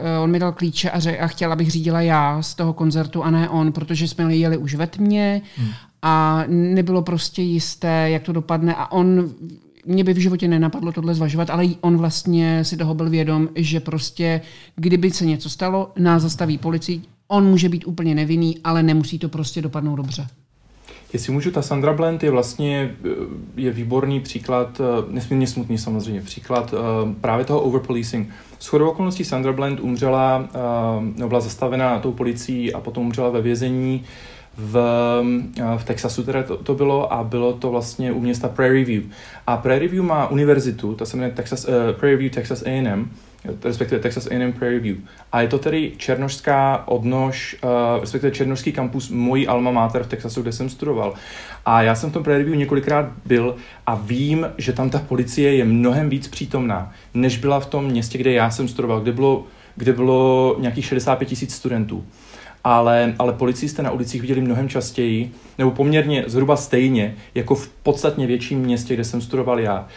eh, 0.00 0.18
on 0.18 0.30
mi 0.30 0.38
dal 0.38 0.52
klíče 0.52 0.90
a, 0.90 1.00
řek, 1.00 1.20
a 1.20 1.26
chtěl, 1.26 1.52
abych 1.52 1.70
řídila 1.70 2.00
já 2.00 2.42
z 2.42 2.54
toho 2.54 2.72
koncertu 2.72 3.22
a 3.22 3.30
ne 3.30 3.48
on, 3.48 3.72
protože 3.72 4.08
jsme 4.08 4.36
jeli 4.36 4.56
už 4.56 4.74
ve 4.74 4.86
tmě 4.86 5.42
hmm. 5.56 5.70
a 6.02 6.44
nebylo 6.48 7.02
prostě 7.02 7.42
jisté, 7.42 8.10
jak 8.10 8.22
to 8.22 8.32
dopadne 8.32 8.74
a 8.74 8.92
on 8.92 9.30
mě 9.86 10.04
by 10.04 10.14
v 10.14 10.18
životě 10.18 10.48
nenapadlo 10.48 10.92
tohle 10.92 11.14
zvažovat, 11.14 11.50
ale 11.50 11.64
on 11.80 11.96
vlastně 11.96 12.64
si 12.64 12.76
toho 12.76 12.94
byl 12.94 13.10
vědom, 13.10 13.48
že 13.54 13.80
prostě, 13.80 14.40
kdyby 14.76 15.10
se 15.10 15.26
něco 15.26 15.50
stalo, 15.50 15.92
nás 15.98 16.22
zastaví 16.22 16.58
policii, 16.58 17.02
on 17.30 17.44
může 17.44 17.68
být 17.68 17.86
úplně 17.86 18.14
nevinný, 18.14 18.58
ale 18.64 18.82
nemusí 18.82 19.18
to 19.18 19.28
prostě 19.28 19.62
dopadnout 19.62 19.96
dobře. 19.96 20.26
Jestli 21.12 21.32
můžu, 21.32 21.50
ta 21.50 21.62
Sandra 21.62 21.92
Bland 21.92 22.22
je 22.22 22.30
vlastně 22.30 22.94
eh, 23.04 23.08
je 23.56 23.70
výborný 23.70 24.20
příklad, 24.20 24.80
eh, 24.80 25.04
nesmírně 25.08 25.46
smutný 25.46 25.78
samozřejmě, 25.78 26.20
příklad 26.20 26.74
eh, 26.74 27.14
právě 27.20 27.44
toho 27.44 27.60
overpolicing. 27.60 28.28
S 28.58 28.66
chodou 28.66 28.88
okolností 28.88 29.24
Sandra 29.24 29.52
Bland 29.52 29.80
umřela, 29.80 30.48
byla 31.28 31.40
zastavená 31.40 31.98
tou 31.98 32.12
policií 32.12 32.72
a 32.72 32.80
potom 32.80 33.06
umřela 33.06 33.30
ve 33.30 33.42
vězení 33.42 34.04
v, 34.56 34.74
v 35.76 35.84
Texasu 35.84 36.22
teda 36.22 36.42
to, 36.42 36.56
to 36.56 36.74
bylo 36.74 37.12
a 37.12 37.24
bylo 37.24 37.52
to 37.52 37.70
vlastně 37.70 38.12
u 38.12 38.20
města 38.20 38.48
Prairie 38.48 38.84
View. 38.84 39.02
A 39.46 39.56
Prairie 39.56 39.88
View 39.88 40.04
má 40.04 40.28
univerzitu, 40.28 40.94
ta 40.94 41.04
se 41.04 41.16
jmenuje 41.16 41.34
Texas, 41.34 41.64
uh, 41.64 41.72
Prairie 41.98 42.16
View 42.16 42.32
Texas 42.32 42.62
A&M, 42.62 43.10
respektive 43.64 44.00
Texas 44.00 44.26
A&M 44.26 44.52
Prairie 44.52 44.80
View. 44.80 44.96
A 45.32 45.40
je 45.40 45.48
to 45.48 45.58
tedy 45.58 45.92
černožská 45.96 46.88
odnož, 46.88 47.56
uh, 47.64 47.70
respektive 48.00 48.30
černožský 48.32 48.72
kampus 48.72 49.10
mojí 49.10 49.46
alma 49.48 49.70
mater 49.70 50.02
v 50.02 50.08
Texasu, 50.08 50.42
kde 50.42 50.52
jsem 50.52 50.68
studoval. 50.68 51.14
A 51.66 51.82
já 51.82 51.94
jsem 51.94 52.10
v 52.10 52.12
tom 52.12 52.24
Prairie 52.24 52.44
View 52.44 52.58
několikrát 52.58 53.12
byl 53.24 53.56
a 53.86 53.94
vím, 53.94 54.46
že 54.58 54.72
tam 54.72 54.90
ta 54.90 54.98
policie 54.98 55.54
je 55.54 55.64
mnohem 55.64 56.10
víc 56.10 56.28
přítomná, 56.28 56.92
než 57.14 57.38
byla 57.38 57.60
v 57.60 57.66
tom 57.66 57.84
městě, 57.84 58.18
kde 58.18 58.32
já 58.32 58.50
jsem 58.50 58.68
studoval, 58.68 59.00
kde 59.00 59.12
bylo, 59.12 59.44
kde 59.76 59.92
bylo 59.92 60.56
nějakých 60.58 60.84
65 60.84 61.26
tisíc 61.26 61.54
studentů 61.54 62.04
ale, 62.64 63.14
ale 63.18 63.32
policisté 63.32 63.82
na 63.82 63.90
ulicích 63.90 64.20
viděli 64.20 64.40
mnohem 64.40 64.68
častěji, 64.68 65.32
nebo 65.58 65.70
poměrně 65.70 66.24
zhruba 66.26 66.56
stejně, 66.56 67.16
jako 67.34 67.54
v 67.54 67.68
podstatně 67.68 68.26
větším 68.26 68.58
městě, 68.58 68.94
kde 68.94 69.04
jsem 69.04 69.20
studoval 69.20 69.60
já, 69.60 69.88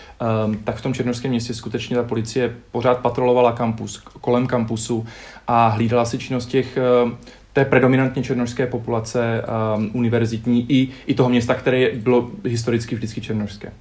um, 0.46 0.58
tak 0.64 0.76
v 0.76 0.82
tom 0.82 0.94
černovském 0.94 1.32
městě 1.32 1.54
skutečně 1.54 1.96
ta 1.96 2.04
policie 2.04 2.56
pořád 2.72 2.98
patrolovala 2.98 3.52
kampus, 3.52 4.04
kolem 4.22 4.48
kampusu 4.48 5.06
a 5.48 5.68
hlídala 5.68 6.06
si 6.06 6.18
činnost 6.18 6.46
těch 6.46 6.78
um, 7.04 7.18
té 7.54 7.66
predominantně 7.66 8.24
černožské 8.24 8.68
populace 8.68 9.44
um, 9.78 9.90
univerzitní 9.94 10.66
i, 10.70 10.90
i 11.08 11.14
toho 11.14 11.30
města, 11.30 11.56
které 11.56 11.90
bylo 11.96 12.32
historicky 12.44 12.96
vždycky 12.96 13.22
černožské. 13.22 13.72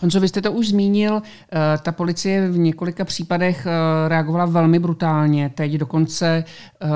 Honzo, 0.00 0.20
vy 0.20 0.28
jste 0.28 0.42
to 0.42 0.52
už 0.52 0.68
zmínil, 0.68 1.22
eh, 1.22 1.78
ta 1.82 1.92
policie 1.92 2.50
v 2.50 2.58
několika 2.58 3.04
případech 3.04 3.66
eh, 3.66 4.08
reagovala 4.08 4.46
velmi 4.46 4.78
brutálně. 4.78 5.50
Teď 5.54 5.72
dokonce 5.72 6.44
eh, 6.46 6.86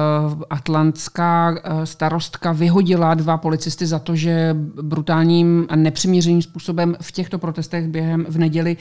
atlantská 0.50 1.54
starostka 1.84 2.52
vyhodila 2.52 3.14
dva 3.14 3.36
policisty 3.36 3.86
za 3.86 3.98
to, 3.98 4.16
že 4.16 4.56
brutálním 4.82 5.66
a 5.68 5.76
nepřiměřeným 5.76 6.42
způsobem 6.42 6.96
v 7.00 7.12
těchto 7.12 7.38
protestech 7.38 7.88
během 7.88 8.26
v 8.28 8.38
neděli 8.38 8.76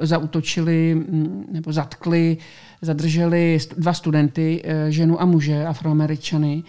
zautočili 0.00 0.94
mm, 0.94 1.44
nebo 1.52 1.72
zatkli, 1.72 2.36
zadrželi 2.82 3.58
dva 3.76 3.92
studenty, 3.92 4.62
ženu 4.88 5.22
a 5.22 5.24
muže, 5.24 5.66
afroameričany 5.66 6.62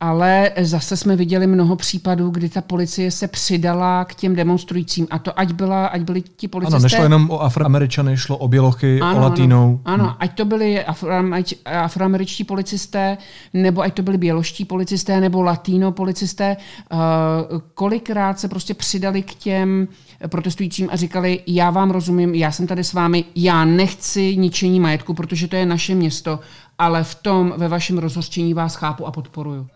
ale 0.00 0.50
zase 0.60 0.96
jsme 0.96 1.16
viděli 1.16 1.46
mnoho 1.46 1.76
případů, 1.76 2.30
kdy 2.30 2.48
ta 2.48 2.60
policie 2.60 3.10
se 3.10 3.28
přidala 3.28 4.04
k 4.04 4.14
těm 4.14 4.36
demonstrujícím. 4.36 5.06
A 5.10 5.18
to 5.18 5.40
ať, 5.40 5.52
byla, 5.52 5.86
ať 5.86 6.00
byli 6.00 6.22
ti 6.22 6.48
policisté... 6.48 6.76
Ano, 6.76 6.82
nešlo 6.82 7.02
jenom 7.02 7.30
o 7.30 7.42
afroameričany, 7.42 8.16
šlo 8.16 8.36
o 8.36 8.48
bělochy, 8.48 9.00
ano, 9.00 9.18
o 9.18 9.22
latinou. 9.22 9.80
Ano, 9.84 10.04
ano, 10.04 10.16
ať 10.18 10.34
to 10.34 10.44
byli 10.44 10.84
afroameričtí 11.64 12.44
policisté, 12.44 13.18
nebo 13.54 13.82
ať 13.82 13.94
to 13.94 14.02
byli 14.02 14.18
běloští 14.18 14.64
policisté, 14.64 15.20
nebo 15.20 15.42
latino 15.42 15.92
policisté. 15.92 16.56
Uh, 16.92 16.98
kolikrát 17.74 18.40
se 18.40 18.48
prostě 18.48 18.74
přidali 18.74 19.22
k 19.22 19.34
těm 19.34 19.88
protestujícím 20.28 20.88
a 20.92 20.96
říkali, 20.96 21.40
já 21.46 21.70
vám 21.70 21.90
rozumím, 21.90 22.34
já 22.34 22.50
jsem 22.50 22.66
tady 22.66 22.84
s 22.84 22.92
vámi, 22.92 23.24
já 23.34 23.64
nechci 23.64 24.36
ničení 24.36 24.80
majetku, 24.80 25.14
protože 25.14 25.48
to 25.48 25.56
je 25.56 25.66
naše 25.66 25.94
město, 25.94 26.40
ale 26.78 27.04
v 27.04 27.14
tom 27.14 27.54
ve 27.56 27.68
vašem 27.68 27.98
rozhořčení 27.98 28.54
vás 28.54 28.74
chápu 28.74 29.06
a 29.06 29.12
podporuju. 29.12 29.66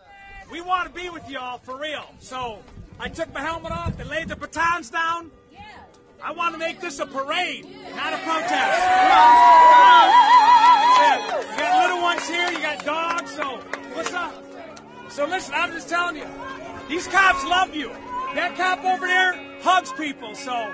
We 0.54 0.60
want 0.60 0.86
to 0.86 0.94
be 0.94 1.10
with 1.10 1.28
y'all 1.28 1.58
for 1.58 1.76
real. 1.76 2.04
So 2.20 2.60
I 3.00 3.08
took 3.08 3.34
my 3.34 3.40
helmet 3.40 3.72
off 3.72 3.98
and 3.98 4.08
laid 4.08 4.28
the 4.28 4.36
batons 4.36 4.88
down. 4.88 5.32
I 6.22 6.30
want 6.30 6.54
to 6.54 6.60
make 6.60 6.80
this 6.80 7.00
a 7.00 7.06
parade, 7.06 7.66
not 7.96 8.12
a 8.12 8.18
protest. 8.18 8.82
Come 8.86 9.10
on, 9.18 10.12
come 10.14 11.02
on. 11.02 11.50
You 11.50 11.58
got 11.58 11.82
little 11.82 12.02
ones 12.02 12.28
here, 12.28 12.52
you 12.52 12.60
got 12.60 12.84
dogs, 12.84 13.34
so 13.34 13.58
what's 13.94 14.14
up? 14.14 14.32
So 15.08 15.26
listen, 15.26 15.54
I'm 15.56 15.72
just 15.72 15.88
telling 15.88 16.18
you, 16.18 16.26
these 16.88 17.08
cops 17.08 17.42
love 17.44 17.74
you. 17.74 17.88
That 18.36 18.54
cop 18.56 18.84
over 18.84 19.08
there 19.08 19.34
hugs 19.60 19.92
people, 19.94 20.36
so 20.36 20.72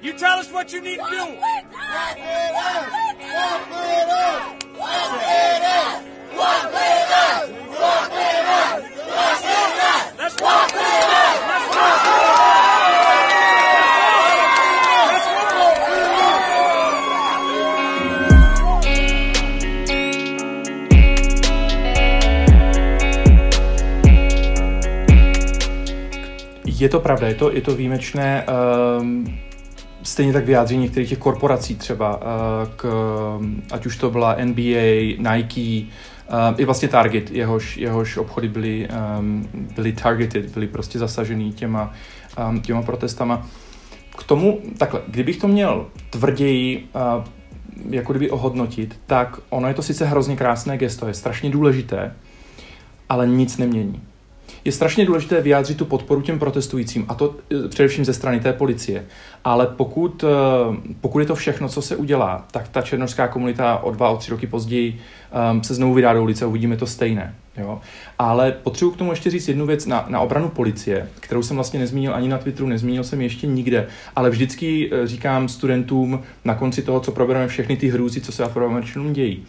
you 0.00 0.12
tell 0.12 0.38
us 0.38 0.52
what 0.52 0.72
you 0.72 0.80
need 0.80 1.00
to 1.00 1.10
do. 1.10 1.16
Walk 1.16 1.34
with 1.34 1.74
us! 2.54 2.86
Walk 2.94 3.18
with 3.18 4.10
us! 4.14 4.62
Walk 4.78 5.10
with 5.10 5.64
us! 5.66 6.04
Walk 6.36 6.70
with 6.70 7.10
us! 7.18 7.50
Walk 7.80 8.10
with 8.12 8.84
us! 8.84 8.87
Je 26.80 26.88
to 26.88 27.00
pravda, 27.00 27.28
je 27.28 27.34
to, 27.34 27.52
je 27.52 27.62
to 27.62 27.74
výjimečné. 27.74 28.46
Um, 29.00 29.38
stejně 30.02 30.32
tak 30.32 30.44
vyjádření 30.44 30.82
některých 30.82 31.08
těch 31.08 31.18
korporací 31.18 31.76
třeba, 31.76 32.16
uh, 32.16 32.22
k, 32.76 32.86
ať 33.72 33.86
už 33.86 33.96
to 33.96 34.10
byla 34.10 34.36
NBA, 34.44 35.32
Nike, 35.32 35.86
i 36.56 36.64
vlastně 36.64 36.88
Target, 36.88 37.30
jehož, 37.30 37.76
jehož 37.76 38.16
obchody 38.16 38.48
byly, 38.48 38.88
um, 39.18 39.48
byly 39.76 39.92
targeted, 39.92 40.50
byly 40.54 40.66
prostě 40.66 40.98
zasažený 40.98 41.52
těma, 41.52 41.92
um, 42.48 42.60
těma 42.60 42.82
protestama. 42.82 43.46
K 44.18 44.22
tomu, 44.22 44.60
takhle, 44.78 45.00
kdybych 45.08 45.36
to 45.36 45.48
měl 45.48 45.86
tvrději 46.10 46.88
uh, 46.94 47.24
jako 47.90 48.12
kdyby 48.12 48.30
ohodnotit, 48.30 49.00
tak 49.06 49.40
ono 49.50 49.68
je 49.68 49.74
to 49.74 49.82
sice 49.82 50.06
hrozně 50.06 50.36
krásné 50.36 50.78
gesto, 50.78 51.08
je 51.08 51.14
strašně 51.14 51.50
důležité, 51.50 52.14
ale 53.08 53.26
nic 53.26 53.58
nemění 53.58 54.02
je 54.64 54.72
strašně 54.72 55.06
důležité 55.06 55.40
vyjádřit 55.40 55.76
tu 55.76 55.84
podporu 55.84 56.20
těm 56.20 56.38
protestujícím, 56.38 57.04
a 57.08 57.14
to 57.14 57.34
e, 57.64 57.68
především 57.68 58.04
ze 58.04 58.14
strany 58.14 58.40
té 58.40 58.52
policie. 58.52 59.04
Ale 59.44 59.66
pokud, 59.66 60.24
e, 60.24 60.26
pokud 61.00 61.18
je 61.18 61.26
to 61.26 61.34
všechno, 61.34 61.68
co 61.68 61.82
se 61.82 61.96
udělá, 61.96 62.46
tak 62.50 62.68
ta 62.68 62.82
černožská 62.82 63.28
komunita 63.28 63.78
o 63.78 63.90
dva, 63.90 64.08
o 64.10 64.16
tři 64.16 64.30
roky 64.30 64.46
později 64.46 65.00
um, 65.52 65.62
se 65.62 65.74
znovu 65.74 65.94
vydá 65.94 66.12
do 66.12 66.22
ulice 66.22 66.44
a 66.44 66.48
uvidíme 66.48 66.76
to 66.76 66.86
stejné. 66.86 67.34
Jo? 67.56 67.80
Ale 68.18 68.52
potřebuji 68.52 68.90
k 68.90 68.96
tomu 68.96 69.12
ještě 69.12 69.30
říct 69.30 69.48
jednu 69.48 69.66
věc 69.66 69.86
na, 69.86 70.06
na 70.08 70.20
obranu 70.20 70.48
policie, 70.48 71.08
kterou 71.20 71.42
jsem 71.42 71.56
vlastně 71.56 71.80
nezmínil 71.80 72.14
ani 72.14 72.28
na 72.28 72.38
Twitteru, 72.38 72.68
nezmínil 72.68 73.04
jsem 73.04 73.20
ještě 73.20 73.46
nikde, 73.46 73.86
ale 74.16 74.30
vždycky 74.30 74.90
říkám 75.04 75.48
studentům 75.48 76.22
na 76.44 76.54
konci 76.54 76.82
toho, 76.82 77.00
co 77.00 77.12
probereme 77.12 77.48
všechny 77.48 77.76
ty 77.76 77.88
hrůzy, 77.88 78.20
co 78.20 78.32
se 78.32 78.44
afroameričanům 78.44 79.12
dějí. 79.12 79.44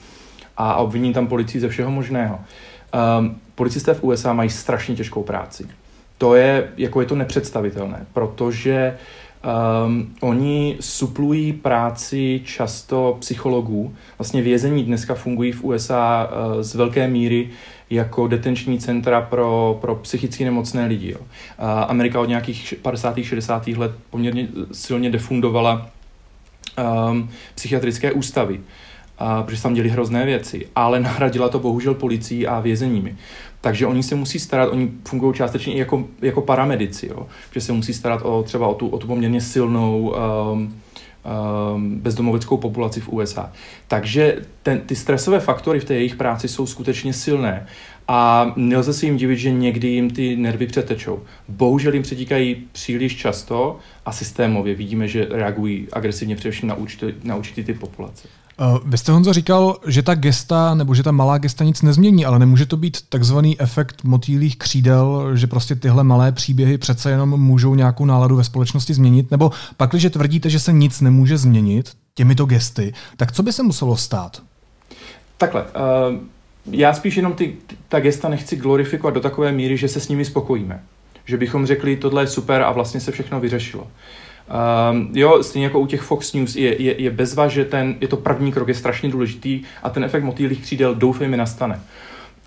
A 0.57 0.75
obviním 0.75 1.13
tam 1.13 1.27
policii 1.27 1.61
ze 1.61 1.69
všeho 1.69 1.91
možného. 1.91 2.39
Um, 3.19 3.39
policisté 3.55 3.93
v 3.93 4.03
USA 4.03 4.33
mají 4.33 4.49
strašně 4.49 4.95
těžkou 4.95 5.23
práci. 5.23 5.67
To 6.17 6.35
je, 6.35 6.71
jako 6.77 7.01
je 7.01 7.07
to 7.07 7.15
nepředstavitelné, 7.15 8.05
protože 8.13 8.97
um, 9.85 10.15
oni 10.21 10.77
suplují 10.79 11.53
práci 11.53 12.41
často 12.45 13.17
psychologů. 13.19 13.95
Vlastně 14.17 14.41
vězení 14.41 14.83
dneska 14.83 15.15
fungují 15.15 15.51
v 15.51 15.63
USA 15.63 16.29
uh, 16.31 16.61
z 16.61 16.75
velké 16.75 17.07
míry 17.07 17.49
jako 17.89 18.27
detenční 18.27 18.79
centra 18.79 19.21
pro, 19.21 19.77
pro 19.81 19.95
psychicky 19.95 20.45
nemocné 20.45 20.85
lidi. 20.85 21.11
Jo. 21.11 21.19
Uh, 21.19 21.25
Amerika 21.87 22.19
od 22.19 22.25
nějakých 22.25 22.73
50. 22.81 23.19
60. 23.23 23.67
let 23.67 23.91
poměrně 24.09 24.47
silně 24.71 25.09
defundovala 25.09 25.89
um, 27.09 27.29
psychiatrické 27.55 28.11
ústavy. 28.11 28.59
A, 29.19 29.43
protože 29.43 29.61
tam 29.61 29.73
děli 29.73 29.89
hrozné 29.89 30.25
věci, 30.25 30.67
ale 30.75 30.99
nahradila 30.99 31.49
to 31.49 31.59
bohužel 31.59 31.93
policií 31.93 32.47
a 32.47 32.59
vězeními. 32.59 33.15
Takže 33.61 33.87
oni 33.87 34.03
se 34.03 34.15
musí 34.15 34.39
starat, 34.39 34.69
oni 34.71 34.91
fungují 35.07 35.33
částečně 35.33 35.73
i 35.73 35.77
jako, 35.77 36.05
jako 36.21 36.41
paramedici, 36.41 37.07
jo? 37.07 37.27
že 37.51 37.61
se 37.61 37.73
musí 37.73 37.93
starat 37.93 38.21
o 38.23 38.43
třeba 38.43 38.67
o 38.67 38.73
tu, 38.73 38.87
o 38.87 38.97
tu 38.97 39.07
poměrně 39.07 39.41
silnou 39.41 40.15
um, 40.53 40.73
um, 41.75 41.99
bezdomoveckou 41.99 42.57
populaci 42.57 43.01
v 43.01 43.09
USA. 43.09 43.51
Takže 43.87 44.37
ten, 44.63 44.79
ty 44.79 44.95
stresové 44.95 45.39
faktory 45.39 45.79
v 45.79 45.85
té 45.85 45.93
jejich 45.93 46.15
práci 46.15 46.47
jsou 46.47 46.65
skutečně 46.65 47.13
silné 47.13 47.67
a 48.11 48.51
nelze 48.55 48.93
si 48.93 49.05
jim 49.05 49.17
divit, 49.17 49.39
že 49.39 49.51
někdy 49.51 49.87
jim 49.87 50.09
ty 50.09 50.35
nervy 50.35 50.67
přetečou. 50.67 51.19
Bohužel 51.47 51.93
jim 51.93 52.03
přetíkají 52.03 52.55
příliš 52.71 53.15
často 53.15 53.77
a 54.05 54.11
systémově 54.11 54.75
vidíme, 54.75 55.07
že 55.07 55.27
reagují 55.31 55.87
agresivně 55.93 56.35
především 56.35 56.69
na 56.69 56.75
určitý, 56.75 57.05
na 57.23 57.35
určitý 57.35 57.63
typ 57.63 57.79
populace. 57.79 58.27
Uh, 58.61 58.77
vy 58.85 58.97
jste 58.97 59.11
Honzo 59.11 59.33
říkal, 59.33 59.77
že 59.87 60.03
ta 60.03 60.15
gesta 60.15 60.75
nebo 60.75 60.95
že 60.95 61.03
ta 61.03 61.11
malá 61.11 61.37
gesta 61.37 61.63
nic 61.63 61.81
nezmění, 61.81 62.25
ale 62.25 62.39
nemůže 62.39 62.65
to 62.65 62.77
být 62.77 62.97
takzvaný 63.09 63.61
efekt 63.61 64.03
motýlých 64.03 64.57
křídel, 64.57 65.35
že 65.35 65.47
prostě 65.47 65.75
tyhle 65.75 66.03
malé 66.03 66.31
příběhy 66.31 66.77
přece 66.77 67.11
jenom 67.11 67.29
můžou 67.29 67.75
nějakou 67.75 68.05
náladu 68.05 68.35
ve 68.35 68.43
společnosti 68.43 68.93
změnit? 68.93 69.31
Nebo 69.31 69.51
pak, 69.77 69.89
když 69.89 70.07
tvrdíte, 70.09 70.49
že 70.49 70.59
se 70.59 70.73
nic 70.73 71.01
nemůže 71.01 71.37
změnit 71.37 71.91
těmito 72.13 72.45
gesty, 72.45 72.93
tak 73.17 73.31
co 73.31 73.43
by 73.43 73.53
se 73.53 73.63
muselo 73.63 73.97
stát? 73.97 74.41
Takhle. 75.37 75.63
Uh, 75.63 76.19
já 76.71 76.93
spíš 76.93 77.15
jenom 77.15 77.33
ty, 77.33 77.55
ta 77.87 77.99
gesta 77.99 78.29
nechci 78.29 78.55
glorifikovat 78.55 79.13
do 79.13 79.19
takové 79.19 79.51
míry, 79.51 79.77
že 79.77 79.87
se 79.87 79.99
s 79.99 80.07
nimi 80.07 80.25
spokojíme. 80.25 80.83
Že 81.25 81.37
bychom 81.37 81.65
řekli, 81.65 81.95
tohle 81.95 82.23
je 82.23 82.27
super 82.27 82.61
a 82.61 82.71
vlastně 82.71 82.99
se 82.99 83.11
všechno 83.11 83.39
vyřešilo. 83.39 83.87
Um, 84.91 85.09
jo, 85.13 85.43
stejně 85.43 85.65
jako 85.65 85.79
u 85.79 85.87
těch 85.87 86.01
Fox 86.01 86.33
News 86.33 86.55
je, 86.55 86.81
je, 86.81 87.01
je 87.01 87.11
bezva, 87.11 87.47
že 87.47 87.65
ten, 87.65 87.95
je 88.01 88.07
to 88.07 88.17
první 88.17 88.51
krok, 88.51 88.67
je 88.67 88.75
strašně 88.75 89.09
důležitý 89.09 89.61
a 89.83 89.89
ten 89.89 90.03
efekt 90.03 90.23
motýlých 90.23 90.61
křídel 90.61 90.95
doufejme 90.95 91.37
nastane. 91.37 91.79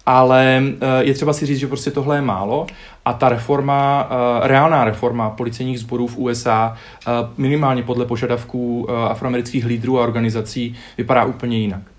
Ale 0.07 0.63
uh, 0.63 0.79
je 1.01 1.15
třeba 1.15 1.33
si 1.33 1.47
říct, 1.47 1.59
že 1.59 1.67
prostě 1.67 1.91
tohle 1.91 2.17
je 2.17 2.23
málo 2.23 2.67
a 3.05 3.13
ta 3.13 3.29
reforma, 3.29 4.05
uh, 4.11 4.47
reálná 4.47 4.85
reforma 4.85 5.31
policejních 5.31 5.81
sborů 5.81 6.07
v 6.07 6.19
USA 6.19 6.77
uh, 7.07 7.13
minimálně 7.37 7.83
podle 7.83 8.07
požadavků 8.07 8.91
afroamerických 8.91 9.67
lídrů 9.67 10.01
a 10.01 10.03
organizací 10.03 10.77
vypadá 10.99 11.25
úplně 11.25 11.59
jinak. 11.59 11.92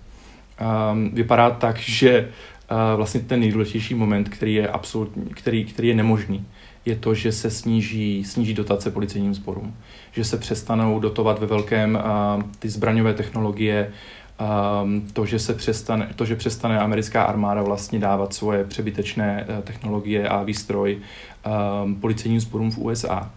Um, 0.60 1.10
vypadá 1.14 1.50
tak, 1.50 1.78
že 1.78 2.28
uh, 2.70 2.76
vlastně 2.96 3.20
ten 3.20 3.40
nejdůležitější 3.40 3.94
moment, 3.94 4.28
který 4.28 4.54
je 4.54 4.68
absolutní, 4.68 5.24
který, 5.24 5.64
který 5.64 5.88
je 5.88 5.94
nemožný, 5.94 6.46
je 6.84 6.96
to, 6.96 7.14
že 7.14 7.32
se 7.32 7.50
sníží, 7.50 8.24
sníží 8.24 8.54
dotace 8.54 8.90
policejním 8.90 9.34
sborům. 9.34 9.74
Že 10.12 10.24
se 10.24 10.38
přestanou 10.38 11.00
dotovat 11.00 11.38
ve 11.38 11.46
velkém 11.46 11.94
uh, 11.94 12.42
ty 12.58 12.68
zbraňové 12.68 13.14
technologie, 13.14 13.92
um, 14.82 15.06
to, 15.12 15.26
že 15.26 15.38
se 15.38 15.54
přestane, 15.54 16.10
to, 16.16 16.24
že 16.24 16.36
přestane 16.36 16.80
americká 16.80 17.24
armáda 17.24 17.62
vlastně 17.62 17.98
dávat 17.98 18.34
svoje 18.34 18.64
přebytečné 18.64 19.46
uh, 19.48 19.64
technologie 19.64 20.28
a 20.28 20.42
výstroj 20.42 20.98
um, 21.84 21.94
policejním 21.94 22.40
sborům 22.40 22.70
v 22.70 22.78
USA. 22.78 23.30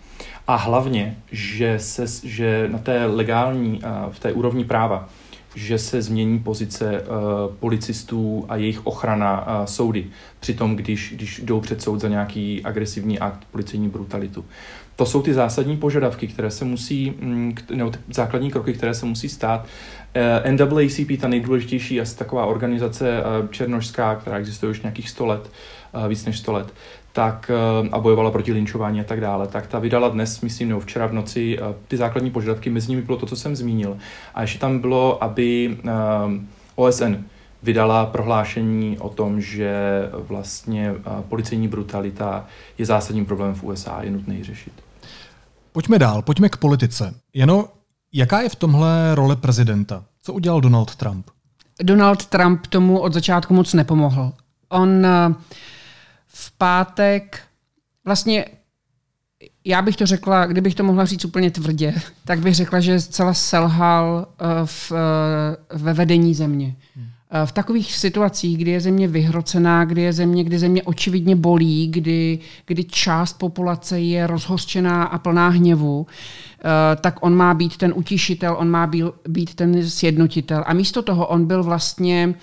A 0.48 0.56
hlavně, 0.56 1.18
že, 1.32 1.80
se, 1.80 2.06
že 2.24 2.70
na 2.72 2.78
té 2.78 3.06
legální, 3.06 3.80
uh, 3.80 4.14
v 4.14 4.20
té 4.20 4.34
úrovni 4.34 4.64
práva, 4.64 5.10
že 5.56 5.78
se 5.78 6.02
změní 6.02 6.40
pozice 6.40 7.02
uh, 7.02 7.56
policistů 7.56 8.46
a 8.50 8.56
jejich 8.56 8.86
ochrana 8.86 9.60
uh, 9.60 9.66
soudy, 9.66 10.06
přitom 10.40 10.76
když, 10.76 11.14
když 11.16 11.42
jdou 11.44 11.60
před 11.60 11.82
soud 11.82 12.02
za 12.02 12.08
nějaký 12.08 12.64
agresivní 12.64 13.20
akt, 13.20 13.48
policejní 13.52 13.90
brutalitu. 13.90 14.46
To 14.96 15.06
jsou 15.06 15.22
ty 15.22 15.34
zásadní 15.34 15.78
požadavky, 15.78 16.28
které 16.28 16.52
se 16.52 16.66
musí, 16.66 17.14
mm, 17.20 17.56
nebo 17.76 17.90
ty 17.90 18.00
základní 18.14 18.52
kroky, 18.52 18.74
které 18.74 18.94
se 18.94 19.06
musí 19.06 19.30
stát. 19.30 19.66
Uh, 20.46 20.52
NAACP, 20.52 21.22
ta 21.22 21.28
nejdůležitější 21.28 22.02
asi 22.02 22.18
taková 22.18 22.46
organizace 22.46 23.24
černožská, 23.52 24.16
která 24.16 24.38
existuje 24.38 24.70
už 24.70 24.82
nějakých 24.82 25.10
100 25.10 25.26
let, 25.26 25.52
víc 26.08 26.26
než 26.26 26.40
100 26.40 26.52
let, 26.52 26.74
tak 27.18 27.52
eh, 27.54 27.90
a 27.92 28.00
bojovala 28.00 28.32
proti 28.32 28.54
linčování 28.54 29.02
a 29.02 29.04
tak 29.04 29.22
dále, 29.22 29.48
tak 29.48 29.68
ta 29.68 29.80
vydala 29.80 30.10
dnes, 30.10 30.42
myslím, 30.42 30.70
nebo 30.70 30.80
včera 30.80 31.08
v 31.08 31.14
noci 31.14 31.60
eh, 31.60 31.76
ty 31.88 31.98
základní 31.98 32.32
požadavky, 32.32 32.70
mezi 32.70 32.90
nimi 32.90 33.02
bylo 33.02 33.18
to, 33.18 33.26
co 33.26 33.36
jsem 33.36 33.56
zmínil. 33.56 33.98
A 34.36 34.42
ještě 34.42 34.60
tam 34.60 34.80
bylo, 34.80 35.24
aby 35.24 35.78
eh, 35.78 35.92
OSN 36.76 37.16
vydala 37.64 38.06
prohlášení 38.06 39.00
o 39.00 39.10
tom, 39.10 39.42
že 39.42 39.74
vlastně 40.14 40.94
policejní 41.30 41.68
brutalita 41.68 42.46
je 42.78 42.86
zásadním 42.86 43.26
problémem 43.26 43.56
v 43.56 43.64
USA 43.64 43.92
a 43.92 44.04
je 44.04 44.12
nutné 44.12 44.36
ji 44.36 44.44
řešit. 44.44 44.74
Pojďme 45.72 46.00
dál, 46.00 46.22
pojďme 46.22 46.50
k 46.50 46.58
politice. 46.58 47.14
Jeno, 47.34 47.66
jaká 48.14 48.42
je 48.42 48.50
v 48.50 48.56
tomhle 48.56 49.16
role 49.16 49.36
prezidenta? 49.36 50.04
Co 50.22 50.34
udělal 50.34 50.62
Donald 50.62 50.96
Trump? 50.96 51.30
Donald 51.84 52.26
Trump 52.26 52.68
tomu 52.68 53.00
od 53.00 53.14
začátku 53.14 53.54
moc 53.54 53.74
nepomohl. 53.74 54.34
On 54.70 55.06
uh, 55.06 55.36
v 56.38 56.52
pátek 56.52 57.39
vlastně 58.06 58.45
já 59.65 59.82
bych 59.82 59.95
to 59.95 60.06
řekla, 60.06 60.45
kdybych 60.45 60.76
to 60.76 60.84
mohla 60.84 61.06
říct 61.06 61.26
úplně 61.26 61.52
tvrdě, 61.52 61.93
tak 62.26 62.39
bych 62.39 62.56
řekla, 62.56 62.80
že 62.80 63.02
zcela 63.02 63.34
selhal 63.34 64.28
eh, 64.28 64.45
v, 64.65 64.91
eh, 64.91 65.78
ve 65.78 65.93
vedení 65.93 66.36
země. 66.36 66.76
Eh, 67.32 67.45
v 67.45 67.52
takových 67.52 67.95
situacích, 67.95 68.58
kdy 68.58 68.71
je 68.71 68.82
země 68.82 69.08
vyhrocená, 69.08 69.86
kdy 69.86 70.02
je 70.02 70.13
země, 70.13 70.43
kdy 70.43 70.60
země 70.60 70.84
očividně 70.84 71.36
bolí, 71.36 71.88
kdy, 71.88 72.39
kdy 72.65 72.84
část 72.84 73.34
populace 73.34 74.00
je 74.00 74.28
rozhořčená 74.28 75.04
a 75.04 75.17
plná 75.17 75.47
hněvu, 75.47 76.08
tak 77.02 77.17
on 77.21 77.36
má 77.36 77.54
být 77.54 77.78
ten 77.78 77.93
utišitel, 77.95 78.56
on 78.60 78.69
má 78.69 78.91
být 79.28 79.56
ten 79.56 79.89
sjednotitel. 79.89 80.63
A 80.67 80.73
místo 80.73 81.02
toho 81.02 81.28
on 81.28 81.45
byl 81.45 81.63
vlastně 81.63 82.28
uh, 82.28 82.36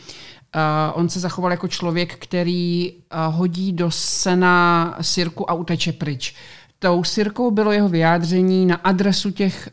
Uh, 0.54 0.98
on 0.98 1.08
se 1.08 1.20
zachoval 1.20 1.50
jako 1.50 1.68
člověk, 1.68 2.16
který 2.18 2.92
uh, 2.92 3.34
hodí 3.34 3.72
do 3.72 3.90
sena 3.90 4.96
sirku 5.00 5.50
a 5.50 5.54
uteče 5.54 5.92
pryč. 5.92 6.34
Tou 6.78 7.04
sirkou 7.04 7.50
bylo 7.50 7.72
jeho 7.72 7.88
vyjádření 7.88 8.66
na 8.66 8.76
adresu 8.76 9.30
těch 9.30 9.70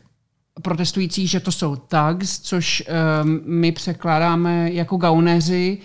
protestující, 0.62 1.26
že 1.26 1.40
to 1.40 1.52
jsou 1.52 1.76
tags, 1.76 2.40
což 2.40 2.82
um, 3.22 3.40
my 3.44 3.72
překládáme 3.72 4.72
jako 4.72 4.96
gauneři. 4.96 5.78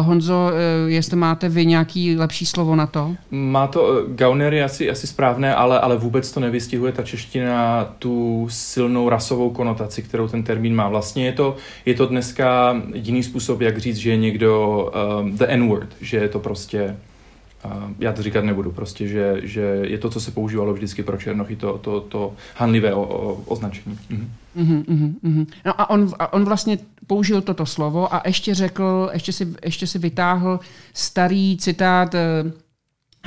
Uh, 0.00 0.06
Honzo, 0.06 0.50
uh, 0.52 0.90
jestli 0.90 1.16
máte 1.16 1.48
vy 1.48 1.66
nějaký 1.66 2.16
lepší 2.16 2.46
slovo 2.46 2.76
na 2.76 2.86
to? 2.86 3.14
Má 3.30 3.66
to, 3.66 3.82
uh, 3.82 4.14
gauner 4.14 4.54
je 4.54 4.64
asi, 4.64 4.90
asi 4.90 5.06
správné, 5.06 5.54
ale, 5.54 5.80
ale 5.80 5.96
vůbec 5.96 6.32
to 6.32 6.40
nevystihuje 6.40 6.92
ta 6.92 7.02
čeština 7.02 7.84
tu 7.98 8.46
silnou 8.50 9.08
rasovou 9.08 9.50
konotaci, 9.50 10.02
kterou 10.02 10.28
ten 10.28 10.42
termín 10.42 10.74
má. 10.74 10.88
Vlastně 10.88 11.26
je 11.26 11.32
to, 11.32 11.56
je 11.86 11.94
to 11.94 12.06
dneska 12.06 12.76
jiný 12.94 13.22
způsob, 13.22 13.60
jak 13.60 13.78
říct, 13.78 13.96
že 13.96 14.10
je 14.10 14.16
někdo 14.16 14.84
um, 15.20 15.36
the 15.36 15.44
N-word, 15.48 15.88
že 16.00 16.16
je 16.16 16.28
to 16.28 16.38
prostě 16.38 16.96
já 17.98 18.12
to 18.12 18.22
říkat 18.22 18.44
nebudu, 18.44 18.72
prostě, 18.72 19.08
že, 19.08 19.40
že 19.42 19.60
je 19.82 19.98
to, 19.98 20.10
co 20.10 20.20
se 20.20 20.30
používalo 20.30 20.74
vždycky 20.74 21.02
pro 21.02 21.16
černochy, 21.16 21.56
to, 21.56 21.78
to, 21.78 22.00
to 22.00 22.32
hanlivé 22.56 22.94
o, 22.94 23.02
o, 23.02 23.34
označení. 23.46 23.98
Mhm. 24.10 24.30
Mm-hmm, 24.56 25.14
mm-hmm. 25.24 25.46
No 25.64 25.80
a 25.80 25.90
on, 25.90 26.12
a 26.18 26.32
on 26.32 26.44
vlastně 26.44 26.78
použil 27.06 27.40
toto 27.40 27.66
slovo 27.66 28.14
a 28.14 28.22
ještě 28.26 28.54
řekl, 28.54 29.10
ještě 29.12 29.32
si, 29.32 29.54
ještě 29.64 29.86
si 29.86 29.98
vytáhl 29.98 30.60
starý 30.94 31.56
citát 31.56 32.14
eh, 32.14 32.52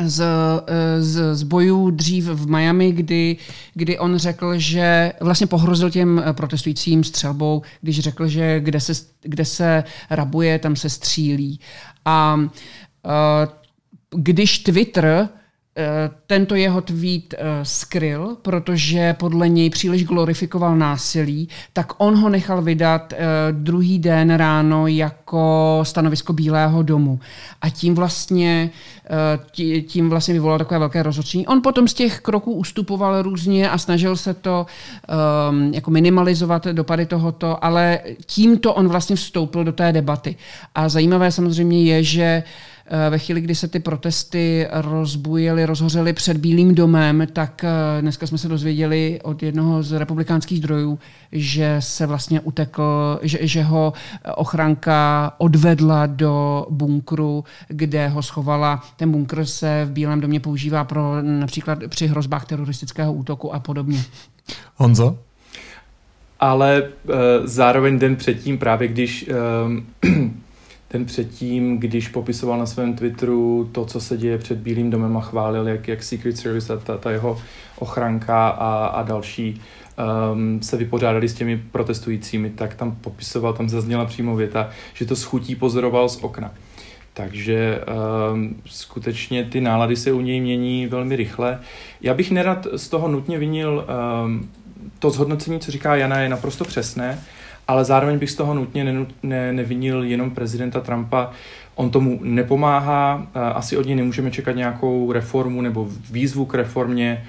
z, 0.05 0.21
eh, 0.67 1.01
z, 1.01 1.35
z 1.35 1.43
bojů 1.43 1.91
dřív 1.91 2.25
v 2.25 2.49
Miami, 2.49 2.91
kdy, 2.91 3.37
kdy 3.73 3.99
on 3.99 4.17
řekl, 4.17 4.53
že 4.57 5.13
vlastně 5.21 5.47
pohrozil 5.47 5.89
těm 5.89 6.23
protestujícím 6.31 7.03
střelbou, 7.03 7.61
když 7.81 7.99
řekl, 7.99 8.27
že 8.27 8.59
kde 8.59 8.79
se, 8.79 8.93
kde 9.21 9.45
se 9.45 9.83
rabuje, 10.09 10.59
tam 10.59 10.75
se 10.75 10.89
střílí. 10.89 11.59
A 12.05 12.35
uh, 12.35 12.41
když 14.15 14.59
Twitter 14.59 15.05
eh, 15.05 15.29
tento 16.27 16.55
jeho 16.55 16.81
tweet 16.81 17.33
eh, 17.33 17.37
skryl, 17.63 18.37
protože 18.41 19.15
podle 19.19 19.49
něj 19.49 19.69
příliš 19.69 20.05
glorifikoval 20.05 20.77
násilí, 20.77 21.49
tak 21.73 21.93
on 21.97 22.15
ho 22.15 22.29
nechal 22.29 22.61
vydat 22.61 23.13
eh, 23.13 23.17
druhý 23.51 23.99
den 23.99 24.35
ráno 24.35 24.87
jako 24.87 25.79
stanovisko 25.83 26.33
Bílého 26.33 26.83
domu. 26.83 27.19
A 27.61 27.69
tím 27.69 27.95
vlastně, 27.95 28.69
tím 29.87 30.09
vlastně 30.09 30.33
vyvolal 30.33 30.57
takové 30.57 30.79
velké 30.79 31.03
rozhodčení. 31.03 31.47
On 31.47 31.61
potom 31.61 31.87
z 31.87 31.93
těch 31.93 32.19
kroků 32.19 32.51
ustupoval 32.51 33.21
různě 33.21 33.69
a 33.69 33.77
snažil 33.77 34.15
se 34.15 34.33
to 34.33 34.65
um, 35.49 35.73
jako 35.73 35.91
minimalizovat 35.91 36.67
dopady 36.67 37.05
tohoto, 37.05 37.65
ale 37.65 37.99
tímto 38.25 38.73
on 38.73 38.87
vlastně 38.87 39.15
vstoupil 39.15 39.63
do 39.63 39.71
té 39.71 39.91
debaty. 39.91 40.35
A 40.75 40.89
zajímavé 40.89 41.31
samozřejmě 41.31 41.83
je, 41.83 42.03
že 42.03 42.43
ve 43.09 43.19
chvíli, 43.19 43.41
kdy 43.41 43.55
se 43.55 43.67
ty 43.67 43.79
protesty 43.79 44.67
rozbujely, 44.71 45.65
rozhořely 45.65 46.13
před 46.13 46.37
Bílým 46.37 46.75
domem, 46.75 47.27
tak 47.33 47.63
eh, 47.63 48.01
dneska 48.01 48.27
jsme 48.27 48.37
se 48.37 48.47
dozvěděli 48.47 49.19
od 49.23 49.43
jednoho 49.43 49.83
z 49.83 49.91
republikánských 49.91 50.57
zdrojů, 50.57 50.99
že 51.31 51.75
se 51.79 52.05
vlastně 52.05 52.41
utekl, 52.41 53.19
že, 53.21 53.47
že 53.47 53.63
ho 53.63 53.93
ochranka 54.35 55.31
odvedla 55.37 56.05
do 56.05 56.65
bunkru, 56.69 57.43
kde 57.67 58.07
ho 58.07 58.21
schovala. 58.21 58.83
Ten 58.97 59.11
bunkr 59.11 59.45
se 59.45 59.85
v 59.85 59.91
Bílém 59.91 60.21
domě 60.21 60.39
používá 60.39 60.83
pro 60.83 61.21
například 61.21 61.79
při 61.87 62.07
hrozbách 62.07 62.45
teroristického 62.45 63.13
útoku 63.13 63.53
a 63.53 63.59
podobně. 63.59 64.03
Honzo? 64.75 65.17
ale 66.39 66.83
uh, 66.83 67.15
zároveň 67.43 67.99
den 67.99 68.15
předtím, 68.15 68.57
právě 68.57 68.87
když 68.87 69.29
um, 69.65 70.41
ten 70.87 71.05
předtím, 71.05 71.77
když 71.77 72.07
popisoval 72.07 72.59
na 72.59 72.65
svém 72.65 72.95
Twitteru 72.95 73.69
to, 73.71 73.85
co 73.85 74.01
se 74.01 74.17
děje 74.17 74.37
před 74.37 74.57
Bílým 74.57 74.89
domem 74.89 75.17
a 75.17 75.21
chválil, 75.21 75.67
jak, 75.67 75.87
jak 75.87 76.03
Secret 76.03 76.37
Service 76.37 76.73
a 76.73 76.77
ta, 76.77 76.97
ta 76.97 77.11
jeho 77.11 77.41
ochranka 77.79 78.49
a, 78.49 78.85
a 78.85 79.03
další 79.03 79.61
um, 80.33 80.61
se 80.61 80.77
vypořádali 80.77 81.29
s 81.29 81.33
těmi 81.33 81.57
protestujícími, 81.71 82.49
tak 82.49 82.75
tam 82.75 82.95
popisoval, 83.01 83.53
tam 83.53 83.69
zazněla 83.69 84.05
přímo 84.05 84.35
věta, 84.35 84.69
že 84.93 85.05
to 85.05 85.15
schutí 85.15 85.55
pozoroval 85.55 86.09
z 86.09 86.23
okna. 86.23 86.53
Takže 87.13 87.81
um, 88.33 88.55
skutečně 88.65 89.43
ty 89.43 89.61
nálady 89.61 89.95
se 89.95 90.11
u 90.11 90.21
něj 90.21 90.41
mění 90.41 90.87
velmi 90.87 91.15
rychle. 91.15 91.59
Já 92.01 92.13
bych 92.13 92.31
nerad 92.31 92.67
z 92.75 92.89
toho 92.89 93.07
nutně 93.07 93.37
vinil 93.37 93.85
um, 94.25 94.49
to 94.99 95.09
zhodnocení, 95.09 95.59
co 95.59 95.71
říká 95.71 95.95
Jana, 95.95 96.19
je 96.19 96.29
naprosto 96.29 96.65
přesné, 96.65 97.19
ale 97.67 97.85
zároveň 97.85 98.19
bych 98.19 98.31
z 98.31 98.35
toho 98.35 98.53
nutně 98.53 98.83
nenut, 98.83 99.15
ne, 99.23 99.53
nevinil 99.53 100.03
jenom 100.03 100.31
prezidenta 100.31 100.79
Trumpa. 100.79 101.31
On 101.75 101.89
tomu 101.89 102.19
nepomáhá, 102.23 103.27
asi 103.33 103.77
od 103.77 103.85
něj 103.85 103.95
nemůžeme 103.95 104.31
čekat 104.31 104.51
nějakou 104.51 105.11
reformu 105.11 105.61
nebo 105.61 105.87
výzvu 106.11 106.45
k 106.45 106.53
reformě. 106.53 107.25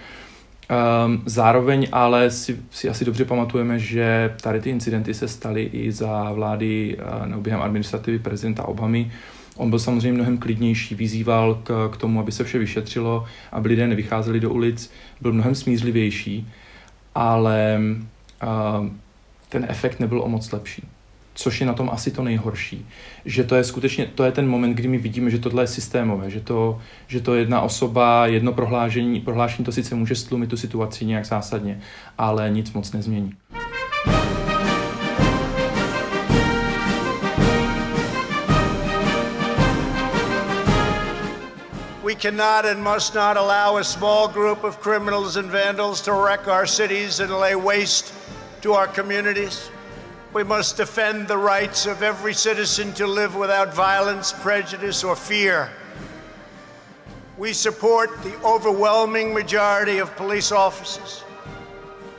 Um, 1.07 1.23
zároveň 1.27 1.89
ale 1.93 2.31
si, 2.31 2.59
si 2.71 2.89
asi 2.89 3.05
dobře 3.05 3.25
pamatujeme, 3.25 3.79
že 3.79 4.35
tady 4.41 4.61
ty 4.61 4.71
incidenty 4.71 5.15
se 5.15 5.29
staly 5.29 5.63
i 5.73 5.93
za 5.93 6.33
vlády 6.33 6.97
uh, 6.97 7.27
nebo 7.27 7.41
během 7.41 7.63
administrativy 7.63 8.19
prezidenta 8.19 8.65
Obamy. 8.65 9.13
On 9.57 9.71
byl 9.71 9.79
samozřejmě 9.79 10.13
mnohem 10.13 10.39
klidnější, 10.39 10.95
vyzýval 10.95 11.55
k, 11.55 11.89
k 11.93 11.97
tomu, 11.97 12.21
aby 12.21 12.33
se 12.33 12.45
vše 12.45 12.59
vyšetřilo, 12.59 13.25
aby 13.53 13.69
lidé 13.69 13.87
nevycházeli 13.87 14.41
do 14.41 14.51
ulic, 14.51 14.93
byl 15.21 15.33
mnohem 15.33 15.55
smířlivější, 15.55 16.49
ale 17.15 17.81
uh, 18.43 18.87
ten 19.49 19.67
efekt 19.69 20.01
nebyl 20.01 20.23
o 20.23 20.29
moc 20.29 20.53
lepší. 20.53 20.89
Což 21.35 21.61
je 21.61 21.67
na 21.67 21.73
tom 21.73 21.91
asi 21.93 22.11
to 22.11 22.23
nejhorší. 22.23 22.87
Že 23.25 23.45
to 23.45 23.55
je 23.55 23.65
skutečně, 23.65 24.07
to 24.07 24.25
je 24.25 24.33
ten 24.33 24.49
moment, 24.49 24.75
kdy 24.75 24.89
my 24.89 24.99
vidíme, 24.99 25.31
že 25.31 25.39
tohle 25.39 25.63
je 25.63 25.67
systémové, 25.67 26.31
že 26.31 26.41
to, 26.41 26.81
že 27.07 27.21
to 27.21 27.35
jedna 27.35 27.61
osoba, 27.61 28.27
jedno 28.27 28.53
prohlášení, 28.53 29.21
prohlášení 29.21 29.65
to 29.65 29.73
sice 29.73 29.95
může 29.95 30.15
stlumit 30.15 30.51
tu 30.51 30.57
situaci 30.57 31.05
nějak 31.05 31.27
zásadně, 31.27 31.81
ale 32.19 32.51
nic 32.51 32.73
moc 32.73 32.93
nezmění. 32.93 33.33
We 42.05 42.15
cannot 42.15 42.65
and 42.65 42.83
must 42.95 43.15
not 43.15 43.37
allow 43.37 43.77
a 43.77 43.85
small 43.85 44.29
group 44.29 44.65
of 44.65 44.81
criminals 44.81 45.37
and 45.37 45.51
vandals 45.51 46.01
to 46.01 46.13
wreck 46.13 46.47
our 46.47 46.67
cities 46.67 47.21
and 47.21 47.31
lay 47.31 47.55
waste 47.55 48.15
to 48.63 48.73
our 48.73 48.87
communities. 48.87 49.71
We 50.33 50.43
must 50.45 50.77
defend 50.77 51.29
the 51.29 51.39
rights 51.39 51.87
of 51.87 52.03
every 52.03 52.35
citizen 52.35 52.93
to 52.95 53.07
live 53.07 53.35
without 53.35 53.73
violence, 53.73 54.33
prejudice, 54.33 55.03
or 55.03 55.17
fear. 55.17 55.71
We 57.37 57.53
support 57.53 58.23
the 58.23 58.35
overwhelming 58.43 59.33
majority 59.33 59.99
of 59.99 60.15
police 60.17 60.53
officers 60.53 61.25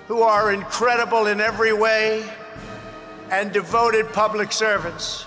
who 0.07 0.21
are 0.21 0.51
incredible 0.51 1.27
in 1.27 1.39
every 1.39 1.73
way 1.73 2.27
and 3.29 3.51
devoted 3.51 4.11
public 4.11 4.51
servants. 4.51 5.25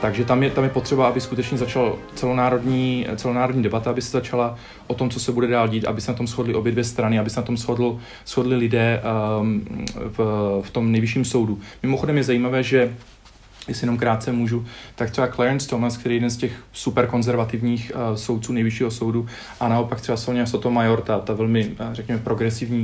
Takže 0.00 0.24
tam 0.24 0.42
je, 0.42 0.50
tam 0.50 0.64
je 0.64 0.70
potřeba, 0.70 1.08
aby 1.08 1.20
skutečně 1.20 1.58
začal 1.58 1.98
celonárodní, 2.14 3.06
celonárodní 3.16 3.62
debata, 3.62 3.90
aby 3.90 4.02
se 4.02 4.10
začala 4.10 4.56
o 4.86 4.94
tom, 4.94 5.10
co 5.10 5.20
se 5.20 5.32
bude 5.32 5.46
dál 5.46 5.68
dít, 5.68 5.84
aby 5.84 6.00
se 6.00 6.10
na 6.10 6.16
tom 6.16 6.26
shodly 6.26 6.54
obě 6.54 6.72
dvě 6.72 6.84
strany, 6.84 7.18
aby 7.18 7.30
se 7.30 7.40
na 7.40 7.46
tom 7.46 7.56
shodl, 7.56 7.98
shodli 8.26 8.56
lidé 8.56 9.02
um, 9.40 9.64
v, 9.94 10.18
v 10.64 10.70
tom 10.70 10.92
nejvyšším 10.92 11.24
soudu. 11.24 11.58
Mimochodem 11.82 12.16
je 12.16 12.24
zajímavé, 12.24 12.62
že 12.62 12.96
jestli 13.70 13.84
jenom 13.84 13.98
krátce 13.98 14.32
můžu, 14.32 14.64
tak 14.94 15.10
třeba 15.10 15.28
Clarence 15.28 15.68
Thomas, 15.68 15.96
který 15.96 16.14
je 16.14 16.16
jeden 16.16 16.30
z 16.30 16.36
těch 16.36 16.52
super 16.72 17.06
konzervativních 17.06 17.92
uh, 17.94 18.16
soudců 18.16 18.52
nejvyššího 18.52 18.90
soudu 18.90 19.26
a 19.60 19.68
naopak 19.68 20.00
třeba 20.00 20.16
Sonia 20.16 20.46
Sotomayor, 20.46 21.00
ta, 21.00 21.18
ta 21.18 21.32
velmi, 21.32 21.66
uh, 21.66 21.92
řekněme, 21.92 22.20
progresivní 22.20 22.80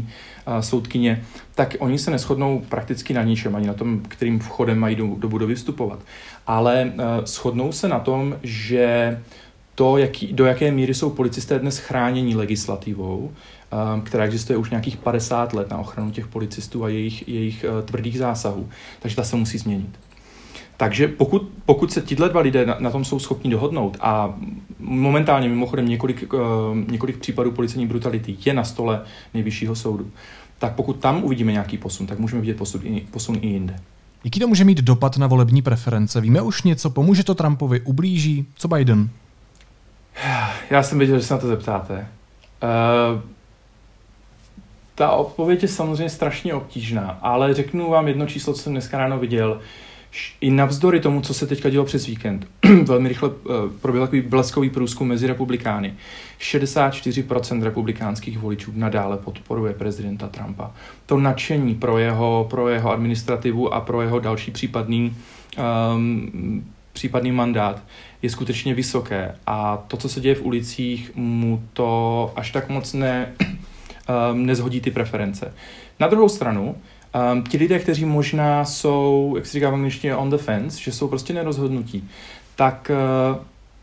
uh, 0.46 0.58
soudkyně, 0.60 1.24
tak 1.54 1.76
oni 1.78 1.98
se 1.98 2.10
neschodnou 2.10 2.62
prakticky 2.68 3.14
na 3.14 3.22
ničem, 3.22 3.56
ani 3.56 3.66
na 3.66 3.74
tom, 3.74 4.00
kterým 4.08 4.38
vchodem 4.38 4.78
mají 4.78 4.96
do, 4.96 5.06
do 5.18 5.28
budovy 5.28 5.54
vstupovat. 5.54 5.98
Ale 6.46 6.92
uh, 6.94 7.24
shodnou 7.24 7.72
se 7.72 7.88
na 7.88 7.98
tom, 7.98 8.36
že 8.42 9.18
to, 9.74 9.98
jaký, 9.98 10.32
do 10.32 10.46
jaké 10.46 10.70
míry 10.70 10.94
jsou 10.94 11.10
policisté 11.10 11.58
dnes 11.58 11.78
chráněni 11.78 12.36
legislativou, 12.36 13.32
která 14.04 14.24
existuje 14.24 14.56
už 14.56 14.70
nějakých 14.70 14.96
50 14.96 15.52
let 15.52 15.70
na 15.70 15.78
ochranu 15.78 16.10
těch 16.10 16.26
policistů 16.26 16.84
a 16.84 16.88
jejich, 16.88 17.28
jejich 17.28 17.64
tvrdých 17.84 18.18
zásahů. 18.18 18.68
Takže 19.00 19.16
ta 19.16 19.24
se 19.24 19.36
musí 19.36 19.58
změnit. 19.58 20.05
Takže 20.76 21.08
pokud, 21.08 21.48
pokud 21.64 21.92
se 21.92 22.02
tyhle 22.02 22.28
dva 22.28 22.40
lidé 22.40 22.66
na, 22.66 22.76
na 22.78 22.90
tom 22.90 23.04
jsou 23.04 23.18
schopni 23.18 23.50
dohodnout 23.50 23.96
a 24.00 24.34
momentálně 24.78 25.48
mimochodem 25.48 25.88
několik, 25.88 26.32
uh, 26.32 26.40
několik 26.90 27.16
případů 27.16 27.52
policejní 27.52 27.86
brutality 27.86 28.36
je 28.44 28.54
na 28.54 28.64
stole 28.64 29.02
nejvyššího 29.34 29.74
soudu, 29.74 30.10
tak 30.58 30.74
pokud 30.74 30.96
tam 30.96 31.24
uvidíme 31.24 31.52
nějaký 31.52 31.78
posun, 31.78 32.06
tak 32.06 32.18
můžeme 32.18 32.40
vidět 32.40 32.56
posun 32.56 32.80
i, 32.84 33.00
posun 33.10 33.38
i 33.40 33.46
jinde. 33.46 33.76
Jaký 34.24 34.40
to 34.40 34.48
může 34.48 34.64
mít 34.64 34.78
dopad 34.78 35.16
na 35.16 35.26
volební 35.26 35.62
preference? 35.62 36.20
Víme 36.20 36.40
už 36.40 36.62
něco? 36.62 36.90
Pomůže 36.90 37.24
to 37.24 37.34
Trumpovi? 37.34 37.80
Ublíží? 37.80 38.46
Co 38.54 38.68
Biden? 38.68 39.08
Já 40.70 40.82
jsem 40.82 40.98
věděl, 40.98 41.18
že 41.18 41.24
se 41.24 41.34
na 41.34 41.40
to 41.40 41.46
zeptáte. 41.46 42.08
Uh, 42.62 43.20
ta 44.94 45.10
odpověď 45.10 45.62
je 45.62 45.68
samozřejmě 45.68 46.10
strašně 46.10 46.54
obtížná, 46.54 47.18
ale 47.22 47.54
řeknu 47.54 47.90
vám 47.90 48.08
jedno 48.08 48.26
číslo, 48.26 48.54
co 48.54 48.62
jsem 48.62 48.72
dneska 48.72 48.98
ráno 48.98 49.18
viděl 49.18 49.60
i 50.40 50.50
navzdory 50.50 51.00
tomu, 51.00 51.20
co 51.20 51.34
se 51.34 51.46
teďka 51.46 51.70
dělo 51.70 51.84
přes 51.84 52.06
víkend, 52.06 52.46
velmi 52.84 53.08
rychle 53.08 53.28
uh, 53.28 53.34
proběhl 53.80 54.06
takový 54.06 54.22
bleskový 54.22 54.70
průzkum 54.70 55.08
mezi 55.08 55.26
republikány. 55.26 55.94
64% 56.40 57.62
republikánských 57.62 58.38
voličů 58.38 58.72
nadále 58.74 59.16
podporuje 59.16 59.74
prezidenta 59.74 60.28
Trumpa. 60.28 60.70
To 61.06 61.18
nadšení 61.18 61.74
pro 61.74 61.98
jeho, 61.98 62.46
pro 62.50 62.68
jeho 62.68 62.90
administrativu 62.90 63.74
a 63.74 63.80
pro 63.80 64.02
jeho 64.02 64.20
další 64.20 64.50
případný, 64.50 65.16
um, 65.94 66.64
případný 66.92 67.32
mandát 67.32 67.82
je 68.22 68.30
skutečně 68.30 68.74
vysoké. 68.74 69.34
A 69.46 69.76
to, 69.76 69.96
co 69.96 70.08
se 70.08 70.20
děje 70.20 70.34
v 70.34 70.42
ulicích, 70.42 71.10
mu 71.14 71.62
to 71.72 72.32
až 72.36 72.52
tak 72.52 72.68
moc 72.68 72.92
ne, 72.92 73.32
um, 74.32 74.46
nezhodí 74.46 74.80
ty 74.80 74.90
preference. 74.90 75.52
Na 76.00 76.08
druhou 76.08 76.28
stranu, 76.28 76.76
Um, 77.16 77.42
ti 77.42 77.58
lidé, 77.58 77.78
kteří 77.78 78.04
možná 78.04 78.64
jsou, 78.64 79.32
jak 79.36 79.46
se 79.46 79.52
říká 79.52 79.70
v 79.70 79.74
angličtině, 79.74 80.16
on 80.16 80.30
the 80.30 80.36
fence, 80.36 80.80
že 80.80 80.92
jsou 80.92 81.08
prostě 81.08 81.32
nerozhodnutí, 81.32 82.08
tak 82.56 82.90
uh, 83.34 83.36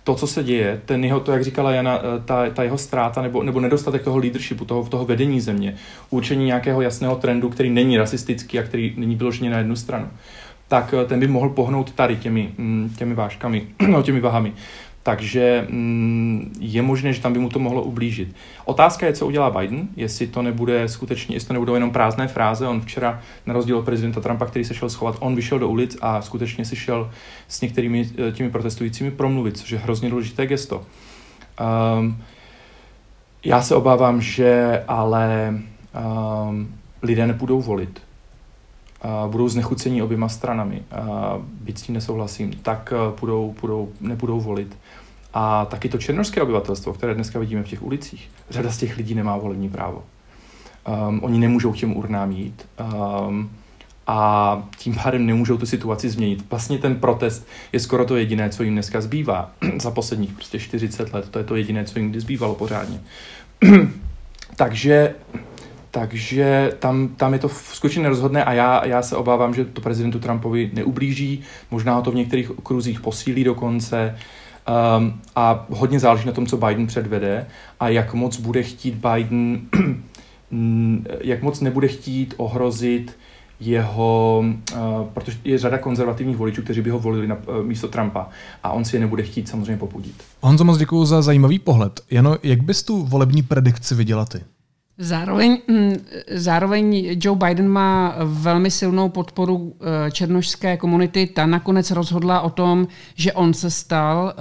to, 0.04 0.16
co 0.16 0.28
se 0.28 0.44
děje, 0.44 0.82
ten 0.86 1.04
jeho, 1.04 1.20
to, 1.20 1.32
jak 1.32 1.44
říkala 1.44 1.72
Jana, 1.72 1.98
uh, 1.98 2.04
ta, 2.26 2.50
ta 2.50 2.64
jeho 2.64 2.78
ztráta 2.78 3.22
nebo, 3.22 3.44
nebo 3.44 3.60
nedostatek 3.60 4.04
toho 4.04 4.18
leadershipu, 4.18 4.66
toho, 4.66 4.84
toho 4.84 5.06
vedení 5.06 5.42
země, 5.42 5.76
určení 6.10 6.46
nějakého 6.46 6.82
jasného 6.82 7.16
trendu, 7.16 7.50
který 7.50 7.70
není 7.70 7.98
rasistický 7.98 8.60
a 8.60 8.64
který 8.64 8.94
není 8.98 9.16
vyloženě 9.16 9.50
na 9.50 9.58
jednu 9.58 9.76
stranu, 9.76 10.08
tak 10.68 10.94
uh, 10.94 11.04
ten 11.04 11.20
by 11.20 11.28
mohl 11.28 11.50
pohnout 11.50 11.92
tady 11.92 12.16
těmi, 12.16 12.52
mm, 12.58 12.94
těmi 12.98 13.14
vážkami, 13.14 13.68
no, 13.88 14.04
těmi 14.04 14.20
vahami. 14.20 14.54
Takže 15.04 15.68
mm, 15.70 16.56
je 16.60 16.82
možné, 16.82 17.14
že 17.14 17.22
tam 17.22 17.34
by 17.34 17.40
mu 17.40 17.50
to 17.50 17.60
mohlo 17.60 17.84
ublížit. 17.84 18.36
Otázka 18.66 19.06
je, 19.06 19.14
co 19.14 19.28
udělá 19.28 19.50
Biden, 19.50 19.88
jestli 19.96 20.28
to 20.28 20.42
nebude 20.42 20.88
skutečně, 20.88 21.36
jestli 21.36 21.48
to 21.48 21.54
nebudou 21.54 21.74
jenom 21.74 21.92
prázdné 21.92 22.28
fráze. 22.28 22.68
On 22.68 22.82
včera, 22.82 23.22
na 23.46 23.54
rozdíl 23.54 23.78
od 23.78 23.86
prezidenta 23.86 24.22
Trumpa, 24.22 24.46
který 24.46 24.66
se 24.66 24.74
šel 24.74 24.90
schovat, 24.90 25.16
on 25.20 25.36
vyšel 25.36 25.60
do 25.60 25.70
ulic 25.70 25.98
a 26.02 26.22
skutečně 26.22 26.66
si 26.66 26.76
šel 26.76 27.12
s 27.48 27.62
některými 27.62 28.10
eh, 28.28 28.32
těmi 28.32 28.50
protestujícími 28.50 29.12
promluvit, 29.12 29.58
což 29.58 29.70
je 29.70 29.78
hrozně 29.78 30.10
důležité 30.10 30.48
gesto. 30.48 30.86
Um, 31.98 32.18
já 33.46 33.62
se 33.62 33.76
obávám, 33.76 34.22
že 34.22 34.84
ale 34.88 35.54
um, 36.50 36.76
lidé 37.02 37.28
nepůjdou 37.28 37.62
volit. 37.62 38.02
Budou 39.28 39.50
znechucení 39.50 40.02
oběma 40.02 40.30
stranami, 40.30 40.84
byť 41.62 41.78
s 41.78 41.82
tím 41.82 41.96
nesouhlasím, 41.96 42.52
tak 42.62 42.94
uh, 42.96 43.14
půjdou, 43.14 43.56
půjdou, 43.60 43.90
nepůjdou 44.02 44.42
volit. 44.42 44.78
A 45.34 45.66
taky 45.66 45.90
to 45.90 45.98
černožské 45.98 46.42
obyvatelstvo, 46.42 46.94
které 46.94 47.14
dneska 47.14 47.40
vidíme 47.40 47.64
v 47.64 47.68
těch 47.68 47.84
ulicích, 47.84 48.30
řada 48.50 48.72
z 48.72 48.78
těch 48.78 48.98
lidí 48.98 49.16
nemá 49.16 49.38
volební 49.38 49.70
právo. 49.70 50.04
Um, 51.08 51.20
oni 51.24 51.40
nemůžou 51.40 51.72
k 51.72 51.78
těm 51.78 51.98
urnám 51.98 52.32
jít 52.32 52.66
um, 53.28 53.50
a 54.08 54.64
tím 54.78 54.96
pádem 55.04 55.26
nemůžou 55.26 55.58
tu 55.58 55.66
situaci 55.66 56.10
změnit. 56.10 56.46
Vlastně 56.50 56.78
ten 56.78 56.96
protest 56.96 57.48
je 57.72 57.80
skoro 57.80 58.06
to 58.06 58.16
jediné, 58.16 58.50
co 58.50 58.64
jim 58.64 58.74
dneska 58.74 59.02
zbývá 59.02 59.52
za 59.82 59.92
posledních 59.92 60.34
prostě 60.34 60.60
40 60.60 61.14
let. 61.14 61.30
To 61.30 61.40
je 61.40 61.46
to 61.46 61.56
jediné, 61.56 61.86
co 61.86 62.00
jim 62.00 62.10
kdy 62.10 62.20
zbývalo 62.20 62.56
pořádně. 62.56 63.02
Takže 64.56 65.16
takže 65.94 66.72
tam, 66.80 67.08
tam 67.08 67.34
je 67.34 67.40
to 67.40 67.50
skutečně 67.50 68.04
nerozhodné 68.04 68.44
a 68.44 68.54
já, 68.54 68.86
já 68.86 69.02
se 69.02 69.16
obávám, 69.16 69.54
že 69.54 69.66
to 69.66 69.82
prezidentu 69.82 70.20
Trumpovi 70.20 70.72
neublíží, 70.74 71.42
možná 71.72 71.96
ho 71.96 72.02
to 72.02 72.12
v 72.12 72.16
některých 72.16 72.52
kruzích 72.64 73.02
posílí 73.02 73.44
dokonce, 73.44 74.16
Um, 74.98 75.22
a 75.36 75.66
hodně 75.70 76.00
záleží 76.00 76.28
na 76.28 76.32
tom, 76.32 76.46
co 76.46 76.58
Biden 76.58 76.88
předvede 76.88 77.46
a 77.80 77.90
jak 77.90 78.14
moc 78.14 78.38
bude 78.38 78.64
chtít 78.64 78.96
Biden 78.96 79.62
jak 81.22 81.44
moc 81.44 81.62
nebude 81.62 81.88
chtít 81.88 82.34
ohrozit 82.38 83.18
jeho, 83.60 84.44
uh, 84.74 84.80
protože 85.14 85.38
je 85.44 85.58
řada 85.58 85.78
konzervativních 85.78 86.38
voličů, 86.38 86.62
kteří 86.62 86.82
by 86.82 86.90
ho 86.90 87.00
volili 87.00 87.28
na 87.28 87.36
uh, 87.36 87.64
místo 87.66 87.88
Trumpa 87.88 88.30
a 88.64 88.72
on 88.72 88.86
si 88.86 88.96
je 88.96 89.00
nebude 89.00 89.24
chtít 89.24 89.50
samozřejmě 89.50 89.78
popudit. 89.78 90.24
Honzo, 90.42 90.64
moc 90.64 90.78
děkuji 90.78 91.06
za 91.06 91.22
zajímavý 91.22 91.60
pohled. 91.60 92.02
Jano, 92.12 92.38
jak 92.44 92.64
bys 92.64 92.84
tu 92.84 93.04
volební 93.04 93.44
predikci 93.44 93.96
viděla 93.96 94.26
ty? 94.26 94.40
Zároveň, 94.98 95.58
mm, 95.68 95.94
zároveň 96.32 97.18
Joe 97.22 97.38
Biden 97.38 97.68
má 97.68 98.16
velmi 98.26 98.72
silnou 98.72 99.10
podporu 99.10 99.76
eh, 99.80 100.12
černošské 100.12 100.78
komunity. 100.78 101.28
Ta 101.28 101.46
nakonec 101.46 101.92
rozhodla 101.92 102.42
o 102.42 102.50
tom, 102.50 102.88
že 103.16 103.34
on 103.34 103.54
se 103.54 103.72
stal 103.72 104.34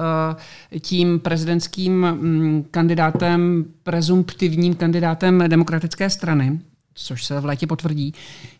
eh, 0.72 0.80
tím 0.80 1.20
prezidentským 1.20 1.92
mm, 1.92 2.64
kandidátem, 2.70 3.64
prezumptivním 3.82 4.74
kandidátem 4.74 5.44
demokratické 5.48 6.10
strany 6.10 6.60
což 6.94 7.24
se 7.24 7.40
v 7.40 7.44
létě 7.44 7.66
potvrdí. 7.66 8.14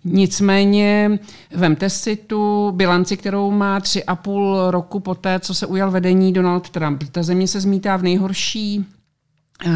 Nicméně 0.04 1.18
vemte 1.50 1.90
si 1.90 2.16
tu 2.16 2.72
bilanci, 2.74 3.16
kterou 3.16 3.50
má 3.50 3.80
tři 3.80 4.04
a 4.04 4.16
půl 4.16 4.70
roku 4.70 5.00
poté, 5.00 5.40
co 5.40 5.54
se 5.54 5.66
ujal 5.66 5.90
vedení 5.90 6.32
Donald 6.32 6.70
Trump. 6.70 7.04
Ta 7.12 7.22
země 7.22 7.48
se 7.48 7.60
zmítá 7.60 7.96
v 7.96 8.02
nejhorší 8.02 8.86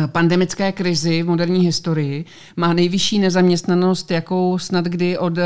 pandemické 0.07 0.72
krizi 0.72 1.22
v 1.22 1.27
moderní 1.27 1.61
historii 1.61 2.25
má 2.57 2.72
nejvyšší 2.72 3.18
nezaměstnanost, 3.18 4.11
jakou 4.11 4.59
snad 4.59 4.85
kdy 4.85 5.18
od, 5.18 5.38
eh, 5.38 5.44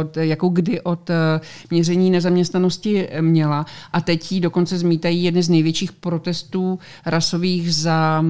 od, 0.00 0.16
jakou 0.16 0.48
kdy 0.48 0.80
od 0.80 1.10
eh, 1.10 1.40
měření 1.70 2.10
nezaměstnanosti 2.10 3.08
měla. 3.20 3.66
A 3.92 4.00
teď 4.00 4.32
jí 4.32 4.40
dokonce 4.40 4.78
zmítají 4.78 5.24
jedny 5.24 5.42
z 5.42 5.48
největších 5.48 5.92
protestů 5.92 6.78
rasových 7.06 7.74
za, 7.74 8.24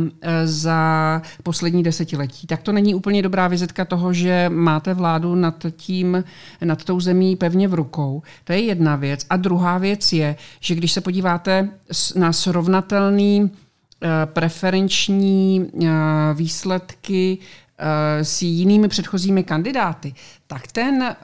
za 0.44 1.22
poslední 1.42 1.82
desetiletí. 1.82 2.46
Tak 2.46 2.62
to 2.62 2.72
není 2.72 2.94
úplně 2.94 3.22
dobrá 3.22 3.48
vizitka 3.48 3.84
toho, 3.84 4.12
že 4.12 4.46
máte 4.48 4.94
vládu 4.94 5.34
nad, 5.34 5.66
tím, 5.76 6.24
nad 6.64 6.84
tou 6.84 7.00
zemí 7.00 7.36
pevně 7.36 7.68
v 7.68 7.74
rukou. 7.74 8.22
To 8.44 8.52
je 8.52 8.60
jedna 8.60 8.96
věc. 8.96 9.26
A 9.30 9.36
druhá 9.36 9.78
věc 9.78 10.12
je, 10.12 10.36
že 10.60 10.74
když 10.74 10.92
se 10.92 11.00
podíváte 11.00 11.68
na 12.16 12.32
srovnatelný 12.32 13.50
Eh, 13.50 13.63
preferenční 14.26 15.70
eh, 15.82 15.88
výsledky 16.34 17.38
eh, 17.40 17.63
s 18.22 18.42
jinými 18.42 18.88
předchozími 18.88 19.44
kandidáty, 19.44 20.14
tak 20.46 20.66
ten 20.72 21.16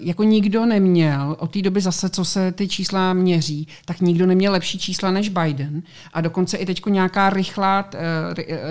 jako 0.00 0.22
nikdo 0.22 0.66
neměl, 0.66 1.36
od 1.38 1.52
té 1.52 1.62
doby 1.62 1.80
zase, 1.80 2.08
co 2.08 2.24
se 2.24 2.52
ty 2.52 2.68
čísla 2.68 3.12
měří, 3.12 3.68
tak 3.84 4.00
nikdo 4.00 4.26
neměl 4.26 4.52
lepší 4.52 4.78
čísla 4.78 5.10
než 5.10 5.28
Biden. 5.28 5.82
A 6.12 6.20
dokonce 6.20 6.56
i 6.56 6.66
teď 6.66 6.86
nějaká 6.86 7.30
rychlá, 7.30 7.90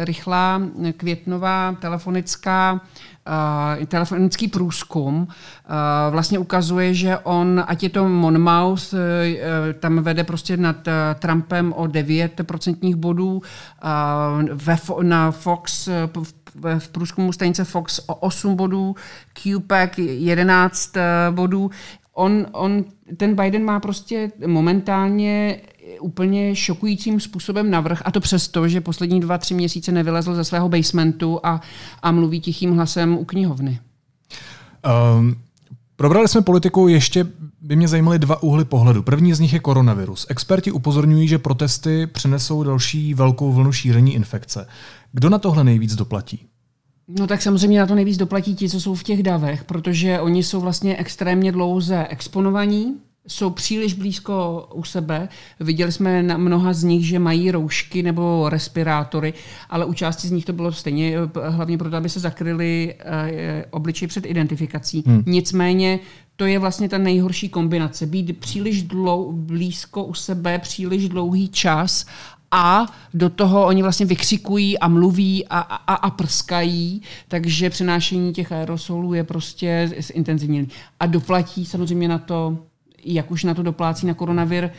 rychlá 0.04 0.62
květnová 0.98 1.76
telefonická 1.80 2.82
telefonický 3.88 4.48
průzkum 4.48 5.28
vlastně 6.10 6.40
ukazuje, 6.40 6.94
že 6.94 7.18
on, 7.18 7.64
ať 7.68 7.84
je 7.84 7.90
to 7.90 8.10
Monmouth, 8.10 8.94
tam 9.80 10.00
vede 10.00 10.24
prostě 10.24 10.58
nad 10.58 10.76
Trumpem 11.20 11.74
o 11.74 11.84
9% 11.84 12.96
bodů, 12.96 13.42
na 15.02 15.32
Fox 15.32 15.88
v, 15.88 16.41
v 16.80 16.88
průzkumu 16.90 17.32
stanice 17.32 17.64
Fox 17.64 18.00
o 18.08 18.16
8 18.16 18.56
bodů, 18.56 18.96
QPAC 19.34 19.98
11 19.98 20.98
uh, 20.98 21.36
bodů. 21.36 21.72
On, 22.14 22.46
on, 22.52 22.86
ten 23.18 23.36
Biden 23.36 23.64
má 23.64 23.80
prostě 23.80 24.32
momentálně 24.46 25.62
úplně 26.00 26.56
šokujícím 26.56 27.20
způsobem 27.20 27.72
navrh 27.72 28.02
a 28.06 28.12
to 28.12 28.20
přesto, 28.20 28.68
že 28.68 28.82
poslední 28.82 29.20
dva, 29.20 29.38
tři 29.38 29.54
měsíce 29.54 29.92
nevylezl 29.92 30.36
ze 30.36 30.44
svého 30.44 30.70
basementu 30.70 31.40
a, 31.44 31.62
a 32.02 32.12
mluví 32.12 32.42
tichým 32.42 32.76
hlasem 32.76 33.18
u 33.18 33.26
knihovny. 33.26 33.80
Um, 35.18 35.36
probrali 36.02 36.28
jsme 36.28 36.42
politiku, 36.42 36.88
ještě 36.88 37.28
by 37.62 37.76
mě 37.76 37.88
zajímaly 37.88 38.20
dva 38.20 38.44
úhly 38.44 38.66
pohledu. 38.66 39.04
První 39.04 39.34
z 39.34 39.40
nich 39.40 39.54
je 39.54 39.60
koronavirus. 39.60 40.26
Experti 40.30 40.72
upozorňují, 40.72 41.28
že 41.28 41.38
protesty 41.38 42.08
přinesou 42.08 42.64
další 42.64 43.14
velkou 43.14 43.52
vlnu 43.52 43.72
šíření 43.72 44.16
infekce. 44.16 44.68
Kdo 45.12 45.30
na 45.30 45.38
tohle 45.38 45.64
nejvíc 45.64 45.96
doplatí? 45.96 46.46
No 47.08 47.28
tak 47.28 47.42
samozřejmě 47.42 47.80
na 47.80 47.88
to 47.88 47.96
nejvíc 47.96 48.18
doplatí 48.18 48.56
ti, 48.56 48.70
co 48.70 48.82
jsou 48.82 48.96
v 48.96 49.04
těch 49.04 49.24
davech, 49.24 49.64
protože 49.64 50.20
oni 50.20 50.44
jsou 50.44 50.62
vlastně 50.62 50.98
extrémně 50.98 51.52
dlouze 51.52 52.08
exponovaní, 52.10 52.96
jsou 53.28 53.50
příliš 53.50 53.94
blízko 53.94 54.68
u 54.74 54.84
sebe. 54.84 55.30
Viděli 55.60 55.92
jsme 55.92 56.24
na 56.24 56.38
mnoha 56.38 56.74
z 56.74 56.84
nich, 56.84 57.06
že 57.06 57.20
mají 57.20 57.52
roušky 57.52 58.04
nebo 58.04 58.50
respirátory, 58.50 59.34
ale 59.70 59.86
u 59.86 59.94
části 59.94 60.28
z 60.28 60.32
nich 60.32 60.46
to 60.46 60.54
bylo 60.54 60.72
stejně, 60.72 61.18
hlavně 61.50 61.78
proto, 61.78 61.96
aby 61.96 62.10
se 62.10 62.20
zakryli 62.20 62.96
eh, 63.00 63.66
obličej 63.70 64.08
před 64.08 64.26
identifikací. 64.26 65.04
Hmm. 65.08 65.24
Nicméně 65.26 66.00
to 66.36 66.46
je 66.46 66.60
vlastně 66.60 66.90
ta 66.90 66.98
nejhorší 66.98 67.50
kombinace. 67.50 68.06
Být 68.06 68.40
příliš 68.40 68.84
dlou, 68.84 69.32
blízko 69.32 70.04
u 70.04 70.14
sebe, 70.14 70.60
příliš 70.60 71.10
dlouhý 71.10 71.50
čas 71.50 72.06
a 72.52 72.86
do 73.14 73.30
toho 73.30 73.66
oni 73.66 73.82
vlastně 73.82 74.06
vykřikují 74.06 74.80
a 74.80 74.88
mluví 74.88 75.48
a, 75.48 75.60
a, 75.60 75.96
a 75.96 76.10
prskají, 76.10 77.02
takže 77.28 77.70
přenášení 77.70 78.34
těch 78.34 78.52
aerosolů 78.52 79.14
je 79.14 79.24
prostě 79.24 79.92
zintenzivněné. 79.98 80.68
A 81.00 81.06
doplatí 81.06 81.66
samozřejmě 81.66 82.08
na 82.08 82.18
to 82.18 82.58
jak 83.06 83.32
už 83.32 83.44
na 83.44 83.54
to 83.54 83.64
doplácí 83.64 84.08
na 84.08 84.14
koronavir 84.14 84.70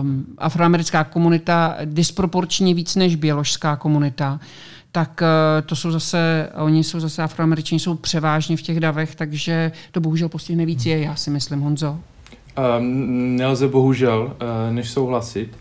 um, 0.00 0.26
afroamerická 0.38 1.04
komunita 1.04 1.76
disproporčně 1.84 2.74
víc 2.74 2.96
než 2.96 3.16
běložská 3.16 3.76
komunita, 3.76 4.40
tak 4.92 5.22
uh, 5.22 5.66
to 5.66 5.76
jsou 5.76 5.90
zase, 5.90 6.48
oni 6.54 6.84
jsou 6.84 7.00
zase 7.00 7.22
afroameričani, 7.22 7.78
jsou 7.80 7.94
převážně 7.94 8.56
v 8.56 8.62
těch 8.62 8.80
davech, 8.80 9.14
takže 9.14 9.72
to 9.92 10.00
bohužel 10.00 10.28
postihne 10.28 10.66
víc 10.66 10.86
je, 10.86 11.00
já 11.00 11.16
si 11.16 11.30
myslím, 11.30 11.60
Honzo. 11.60 11.98
Um, 12.78 13.36
nelze 13.36 13.68
bohužel 13.68 14.22
uh, 14.22 14.74
než 14.74 14.90
souhlasit. 14.90 15.56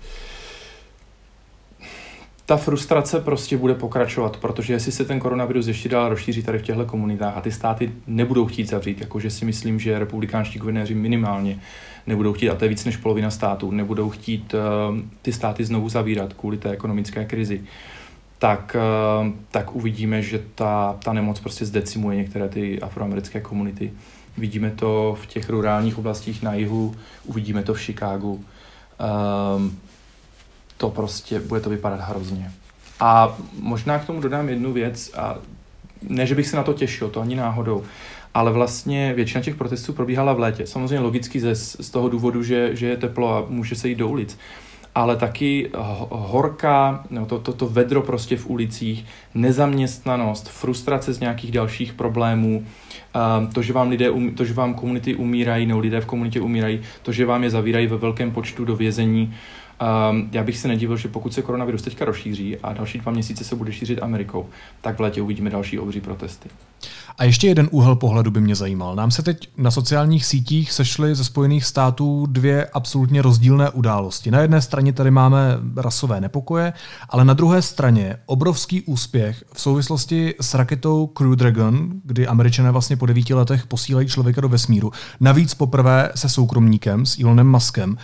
Uh, 2.41 2.51
ta 2.51 2.57
frustrace 2.57 3.19
prostě 3.19 3.57
bude 3.57 3.73
pokračovat, 3.73 4.37
protože 4.37 4.73
jestli 4.73 4.91
se 4.91 5.05
ten 5.05 5.19
koronavirus 5.19 5.67
ještě 5.67 5.89
dál 5.89 6.09
rozšíří 6.09 6.43
tady 6.43 6.59
v 6.59 6.61
těchto 6.61 6.85
komunitách 6.85 7.37
a 7.37 7.41
ty 7.41 7.51
státy 7.51 7.91
nebudou 8.07 8.45
chtít 8.45 8.69
zavřít, 8.69 9.01
jakože 9.01 9.29
si 9.29 9.45
myslím, 9.45 9.79
že 9.79 9.99
republikánští 9.99 10.59
guvernéři 10.59 10.95
minimálně 10.95 11.59
nebudou 12.07 12.33
chtít, 12.33 12.49
a 12.49 12.55
to 12.55 12.65
je 12.65 12.69
víc 12.69 12.85
než 12.85 12.97
polovina 12.97 13.31
států, 13.31 13.71
nebudou 13.71 14.09
chtít 14.09 14.53
uh, 14.53 14.97
ty 15.21 15.33
státy 15.33 15.65
znovu 15.65 15.89
zavírat 15.89 16.33
kvůli 16.33 16.57
té 16.57 16.69
ekonomické 16.69 17.25
krizi, 17.25 17.61
tak, 18.39 18.75
uh, 19.23 19.31
tak 19.51 19.75
uvidíme, 19.75 20.21
že 20.21 20.43
ta, 20.55 20.97
ta 21.03 21.13
nemoc 21.13 21.39
prostě 21.39 21.65
zdecimuje 21.65 22.17
některé 22.17 22.49
ty 22.49 22.81
afroamerické 22.81 23.41
komunity. 23.41 23.93
Vidíme 24.37 24.71
to 24.71 25.17
v 25.21 25.25
těch 25.25 25.49
rurálních 25.49 25.97
oblastích 25.97 26.43
na 26.43 26.53
jihu, 26.53 26.95
uvidíme 27.25 27.63
to 27.63 27.73
v 27.73 27.81
Chicagu. 27.81 28.45
Um, 29.55 29.77
to 30.81 30.89
prostě 30.89 31.39
bude 31.39 31.61
to 31.61 31.69
vypadat 31.69 31.99
hrozně. 31.99 32.51
A 32.99 33.37
možná 33.59 33.99
k 33.99 34.05
tomu 34.05 34.21
dodám 34.21 34.49
jednu 34.49 34.73
věc, 34.73 35.11
a 35.17 35.37
ne, 36.09 36.25
že 36.25 36.35
bych 36.35 36.47
se 36.47 36.55
na 36.55 36.63
to 36.63 36.73
těšil, 36.73 37.09
to 37.09 37.21
ani 37.21 37.35
náhodou, 37.35 37.83
ale 38.33 38.51
vlastně 38.51 39.13
většina 39.13 39.43
těch 39.43 39.55
protestů 39.55 39.93
probíhala 39.93 40.33
v 40.33 40.39
létě. 40.39 40.67
Samozřejmě 40.67 40.99
logicky 40.99 41.39
ze, 41.39 41.55
z 41.55 41.89
toho 41.89 42.09
důvodu, 42.09 42.43
že, 42.43 42.75
že 42.75 42.87
je 42.87 42.97
teplo 42.97 43.35
a 43.35 43.45
může 43.49 43.75
se 43.75 43.89
jít 43.89 43.95
do 43.95 44.07
ulic. 44.07 44.37
Ale 44.95 45.15
taky 45.15 45.69
horka, 46.09 47.03
no 47.09 47.25
to, 47.25 47.39
to, 47.39 47.53
to 47.53 47.67
vedro 47.67 48.01
prostě 48.01 48.37
v 48.37 48.49
ulicích, 48.49 49.05
nezaměstnanost, 49.33 50.49
frustrace 50.49 51.13
z 51.13 51.19
nějakých 51.19 51.51
dalších 51.51 51.93
problémů, 51.93 52.65
to, 53.53 53.61
že 53.61 53.73
vám 53.73 53.89
lidé, 53.89 54.09
to, 54.35 54.45
že 54.45 54.53
vám 54.53 54.73
komunity 54.73 55.15
umírají, 55.15 55.65
nebo 55.65 55.79
lidé 55.79 56.01
v 56.01 56.05
komunitě 56.05 56.41
umírají, 56.41 56.81
to, 57.01 57.11
že 57.11 57.25
vám 57.25 57.43
je 57.43 57.49
zavírají 57.49 57.87
ve 57.87 57.97
velkém 57.97 58.31
počtu 58.31 58.65
do 58.65 58.75
vězení, 58.75 59.33
Um, 59.81 60.29
já 60.31 60.43
bych 60.43 60.57
se 60.57 60.67
nedivil, 60.67 60.97
že 60.97 61.07
pokud 61.07 61.33
se 61.33 61.41
koronavirus 61.41 61.81
teďka 61.81 62.05
rozšíří 62.05 62.57
a 62.57 62.73
další 62.73 62.99
dva 62.99 63.11
měsíce 63.11 63.43
se 63.43 63.55
bude 63.55 63.73
šířit 63.73 64.01
Amerikou, 64.01 64.45
tak 64.81 64.97
v 64.97 65.01
létě 65.01 65.21
uvidíme 65.21 65.49
další 65.49 65.79
obří 65.79 66.01
protesty. 66.01 66.49
A 67.17 67.23
ještě 67.23 67.47
jeden 67.47 67.69
úhel 67.71 67.95
pohledu 67.95 68.31
by 68.31 68.41
mě 68.41 68.55
zajímal. 68.55 68.95
Nám 68.95 69.11
se 69.11 69.23
teď 69.23 69.49
na 69.57 69.71
sociálních 69.71 70.25
sítích 70.25 70.71
sešly 70.71 71.15
ze 71.15 71.23
Spojených 71.23 71.65
států 71.65 72.25
dvě 72.29 72.65
absolutně 72.65 73.21
rozdílné 73.21 73.69
události. 73.69 74.31
Na 74.31 74.39
jedné 74.39 74.61
straně 74.61 74.93
tady 74.93 75.11
máme 75.11 75.57
rasové 75.77 76.21
nepokoje, 76.21 76.73
ale 77.09 77.25
na 77.25 77.33
druhé 77.33 77.61
straně 77.61 78.15
obrovský 78.25 78.81
úspěch 78.81 79.43
v 79.53 79.61
souvislosti 79.61 80.35
s 80.41 80.53
raketou 80.53 81.07
Crew 81.07 81.35
Dragon, 81.35 81.91
kdy 82.03 82.27
američané 82.27 82.71
vlastně 82.71 82.97
po 82.97 83.05
devíti 83.05 83.33
letech 83.33 83.67
posílají 83.67 84.07
člověka 84.07 84.41
do 84.41 84.49
vesmíru. 84.49 84.91
Navíc 85.19 85.53
poprvé 85.53 86.11
se 86.15 86.29
soukromníkem, 86.29 87.05
s 87.05 87.19
Elonem 87.19 87.51
Muskem. 87.51 87.97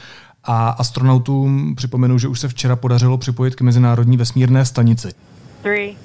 A 0.47 0.69
astronautům 0.69 1.75
připomenu, 1.75 2.17
že 2.19 2.27
už 2.27 2.39
se 2.39 2.47
včera 2.47 2.75
podařilo 2.75 3.17
připojit 3.17 3.55
k 3.55 3.61
Mezinárodní 3.61 4.17
vesmírné 4.17 4.65
stanici. 4.65 5.13
3, 5.61 5.95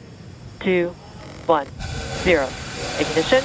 2, 1.47 1.61
1, 1.61 1.73
0. 2.27 2.49
Ignition. 2.99 3.43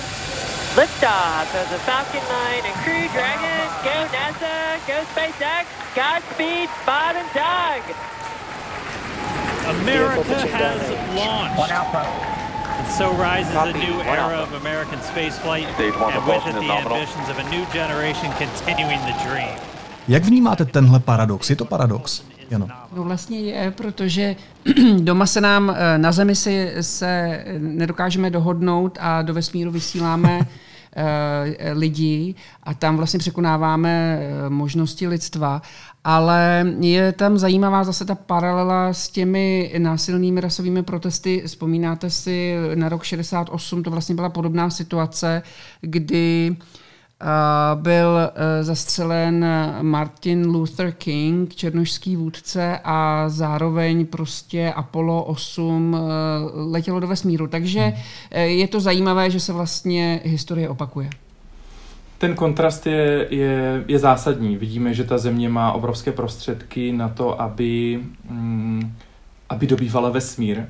Liftoff 0.77 1.55
of 1.55 1.69
the 1.69 1.77
Falcon 1.77 2.21
9 2.29 2.65
and 2.65 2.75
Crew 2.83 3.09
Dragon. 3.13 3.67
Go 3.83 3.97
NASA, 4.13 4.77
go 4.87 4.97
SpaceX, 5.13 5.65
Godspeed, 5.95 6.69
Spot 6.81 7.15
and 7.15 7.29
Doug. 7.33 7.81
America 9.81 10.47
has 10.47 10.81
launched. 11.15 11.71
And 12.77 12.87
so 12.87 13.11
rises 13.13 13.55
a 13.55 13.73
new 13.73 14.01
era 14.01 14.37
of 14.37 14.53
American 14.53 14.99
spaceflight, 14.99 15.65
and 15.65 16.27
with 16.27 16.45
it 16.45 16.53
the 16.53 16.71
ambitions 16.71 17.29
of 17.29 17.39
a 17.39 17.49
new 17.49 17.65
generation 17.73 18.31
continuing 18.37 18.99
the 19.09 19.15
dream. 19.25 19.76
Jak 20.07 20.25
vnímáte 20.25 20.65
tenhle 20.65 20.99
paradox? 20.99 21.49
Je 21.49 21.55
to 21.55 21.65
paradox? 21.65 22.23
Jano. 22.51 22.67
No 22.95 23.03
vlastně 23.03 23.39
je, 23.39 23.71
protože 23.71 24.35
doma 24.99 25.25
se 25.25 25.41
nám 25.41 25.75
eh, 25.75 25.97
na 25.97 26.11
Zemi 26.11 26.35
si 26.35 26.71
se 26.81 27.43
nedokážeme 27.57 28.29
dohodnout 28.29 28.97
a 29.01 29.21
do 29.21 29.33
vesmíru 29.33 29.71
vysíláme 29.71 30.39
eh, 30.95 31.71
lidi 31.73 32.35
a 32.63 32.73
tam 32.73 32.97
vlastně 32.97 33.19
překonáváme 33.19 34.19
eh, 34.19 34.49
možnosti 34.49 35.07
lidstva, 35.07 35.61
ale 36.03 36.65
je 36.79 37.11
tam 37.11 37.37
zajímavá 37.37 37.83
zase 37.83 38.05
ta 38.05 38.15
paralela 38.15 38.93
s 38.93 39.09
těmi 39.09 39.73
násilnými 39.77 40.41
rasovými 40.41 40.83
protesty. 40.83 41.43
Vzpomínáte 41.45 42.09
si 42.09 42.55
na 42.75 42.89
rok 42.89 43.03
68, 43.03 43.83
to 43.83 43.91
vlastně 43.91 44.15
byla 44.15 44.29
podobná 44.29 44.69
situace, 44.69 45.41
kdy 45.81 46.49
uh, 46.51 46.57
byl 47.75 48.19
e, 48.19 48.63
zastřelen 48.63 49.45
Martin 49.81 50.45
Luther 50.45 50.91
King, 50.91 51.55
černošský 51.55 52.15
vůdce 52.15 52.79
a 52.83 53.29
zároveň 53.29 54.05
prostě 54.05 54.73
Apollo 54.73 55.23
8 55.23 55.95
e, 55.95 55.99
letělo 56.71 56.99
do 56.99 57.07
vesmíru. 57.07 57.47
Takže 57.47 57.93
e, 58.31 58.41
je 58.47 58.67
to 58.67 58.79
zajímavé, 58.79 59.29
že 59.29 59.39
se 59.39 59.53
vlastně 59.53 60.21
historie 60.23 60.69
opakuje. 60.69 61.09
Ten 62.17 62.35
kontrast 62.35 62.87
je, 62.87 63.27
je, 63.29 63.83
je 63.87 63.99
zásadní. 63.99 64.57
Vidíme, 64.57 64.93
že 64.93 65.03
ta 65.03 65.17
země 65.17 65.49
má 65.49 65.71
obrovské 65.71 66.11
prostředky 66.11 66.91
na 66.91 67.09
to, 67.09 67.41
aby, 67.41 67.99
mm, 68.29 68.93
aby 69.49 69.67
dobývala 69.67 70.09
vesmír, 70.09 70.63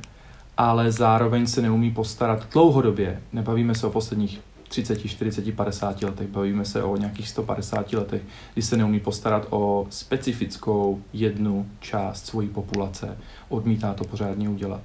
ale 0.58 0.92
zároveň 0.92 1.48
se 1.48 1.62
neumí 1.62 1.92
postarat 1.92 2.48
dlouhodobě. 2.54 3.20
Nebavíme 3.34 3.76
se 3.76 3.88
o 3.88 3.90
posledních 3.90 4.40
30, 4.68 5.08
40, 5.08 5.56
50 5.56 6.04
letech, 6.04 6.28
bavíme 6.28 6.66
se 6.66 6.84
o 6.84 6.98
nějakých 6.98 7.30
150 7.30 7.94
letech, 7.94 8.22
kdy 8.54 8.62
se 8.62 8.78
neumí 8.78 9.00
postarat 9.00 9.48
o 9.50 9.88
specifickou 9.90 11.02
jednu 11.14 11.68
část 11.80 12.26
svojí 12.26 12.48
populace, 12.48 13.18
odmítá 13.50 13.94
to 13.94 14.04
pořádně 14.04 14.50
udělat. 14.50 14.82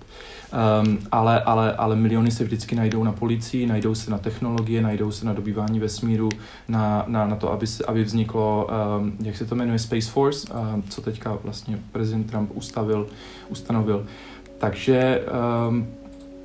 Um, 0.84 0.98
ale, 1.12 1.42
ale, 1.42 1.72
ale 1.72 1.96
miliony 1.96 2.30
se 2.30 2.44
vždycky 2.44 2.74
najdou 2.74 3.04
na 3.04 3.12
policii, 3.12 3.66
najdou 3.66 3.94
se 3.94 4.10
na 4.10 4.18
technologie, 4.18 4.82
najdou 4.82 5.10
se 5.10 5.26
na 5.26 5.32
dobývání 5.32 5.80
vesmíru, 5.80 6.28
na, 6.68 7.04
na, 7.06 7.26
na 7.26 7.36
to, 7.36 7.52
aby, 7.52 7.66
se, 7.66 7.84
aby 7.84 8.04
vzniklo, 8.04 8.68
um, 9.00 9.16
jak 9.22 9.36
se 9.36 9.44
to 9.44 9.54
jmenuje, 9.54 9.78
Space 9.78 10.10
Force, 10.10 10.48
um, 10.54 10.82
co 10.82 11.00
teďka 11.00 11.38
vlastně 11.42 11.78
prezident 11.92 12.24
Trump 12.24 12.50
ustavil, 12.54 13.06
ustanovil. 13.48 14.06
Takže 14.58 15.24
um, 15.68 15.86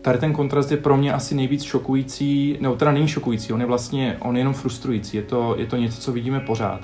tady 0.07 0.19
ten 0.19 0.33
kontrast 0.33 0.71
je 0.71 0.77
pro 0.77 0.97
mě 0.97 1.13
asi 1.13 1.35
nejvíc 1.35 1.63
šokující, 1.63 2.57
nebo 2.61 2.75
teda 2.75 2.91
není 2.91 3.07
šokující, 3.07 3.53
on 3.53 3.61
je 3.61 3.67
vlastně, 3.67 4.17
on 4.19 4.35
je 4.35 4.39
jenom 4.39 4.53
frustrující, 4.53 5.17
je 5.17 5.23
to, 5.23 5.55
je 5.57 5.65
to 5.65 5.77
něco, 5.77 6.01
co 6.01 6.11
vidíme 6.11 6.39
pořád. 6.39 6.81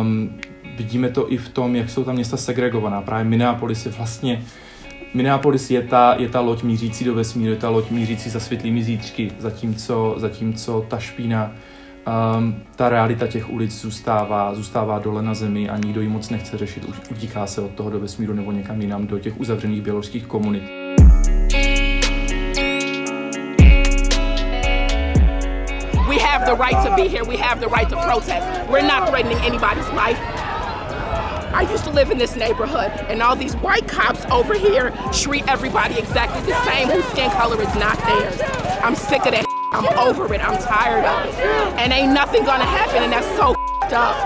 Um, 0.00 0.30
vidíme 0.76 1.08
to 1.08 1.32
i 1.32 1.36
v 1.36 1.48
tom, 1.48 1.76
jak 1.76 1.90
jsou 1.90 2.04
tam 2.04 2.14
města 2.14 2.36
segregovaná. 2.36 3.02
Právě 3.02 3.24
Minneapolis 3.24 3.86
je 3.86 3.92
vlastně 3.92 4.42
Minneapolis 5.14 5.70
je 5.70 5.82
ta, 5.82 6.14
je 6.18 6.28
ta 6.28 6.40
loď 6.40 6.62
mířící 6.62 7.04
do 7.04 7.14
vesmíru, 7.14 7.50
je 7.52 7.58
ta 7.58 7.70
loď 7.70 7.90
mířící 7.90 8.30
za 8.30 8.40
světlými 8.40 8.84
zítřky, 8.84 9.32
zatímco, 9.38 10.14
zatímco 10.16 10.86
ta 10.88 10.98
špína, 10.98 11.52
um, 12.36 12.56
ta 12.76 12.88
realita 12.88 13.26
těch 13.26 13.50
ulic 13.50 13.80
zůstává, 13.80 14.54
zůstává 14.54 14.98
dole 14.98 15.22
na 15.22 15.34
zemi 15.34 15.68
a 15.68 15.76
nikdo 15.76 16.00
ji 16.00 16.08
moc 16.08 16.30
nechce 16.30 16.58
řešit. 16.58 16.84
Utíká 17.10 17.46
se 17.46 17.60
od 17.60 17.70
toho 17.70 17.90
do 17.90 18.00
vesmíru 18.00 18.34
nebo 18.34 18.52
někam 18.52 18.80
jinam 18.80 19.06
do 19.06 19.18
těch 19.18 19.40
uzavřených 19.40 19.82
běloruských 19.82 20.26
komunit. 20.26 20.83
The 26.46 26.54
right 26.54 26.76
to 26.84 26.94
be 26.96 27.08
here. 27.08 27.24
We 27.24 27.36
have 27.36 27.60
the 27.60 27.68
right 27.68 27.88
to 27.88 27.96
protest. 28.02 28.70
We're 28.70 28.82
not 28.82 29.08
threatening 29.08 29.38
anybody's 29.38 29.88
life. 29.90 30.18
I 31.54 31.66
used 31.70 31.84
to 31.84 31.90
live 31.90 32.10
in 32.10 32.18
this 32.18 32.34
neighborhood, 32.34 32.90
and 33.08 33.22
all 33.22 33.36
these 33.36 33.54
white 33.56 33.86
cops 33.86 34.24
over 34.26 34.54
here 34.54 34.90
treat 35.12 35.46
everybody 35.48 35.96
exactly 35.98 36.42
the 36.42 36.64
same 36.64 36.88
whose 36.88 37.04
skin 37.12 37.30
color 37.30 37.60
is 37.60 37.74
not 37.76 37.96
theirs. 37.98 38.40
I'm 38.82 38.96
sick 38.96 39.24
of 39.24 39.32
that. 39.32 39.46
I'm 39.72 39.86
over 39.98 40.32
it. 40.34 40.40
I'm 40.40 40.60
tired 40.60 41.04
of 41.04 41.28
it. 41.28 41.34
And 41.78 41.92
ain't 41.92 42.12
nothing 42.12 42.44
gonna 42.44 42.64
happen, 42.64 43.04
and 43.04 43.12
that's 43.12 43.26
so 43.36 43.54
up. 43.92 44.16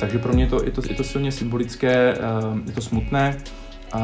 Takže 0.00 0.18
pro 0.18 0.32
mě 0.32 0.46
to, 0.46 0.64
je, 0.64 0.70
to, 0.70 0.82
je 0.88 0.94
to 0.94 1.04
silně 1.04 1.32
symbolické, 1.32 2.14
eh, 2.14 2.18
je 2.66 2.72
to 2.72 2.80
smutné, 2.80 3.36
eh, 3.94 3.98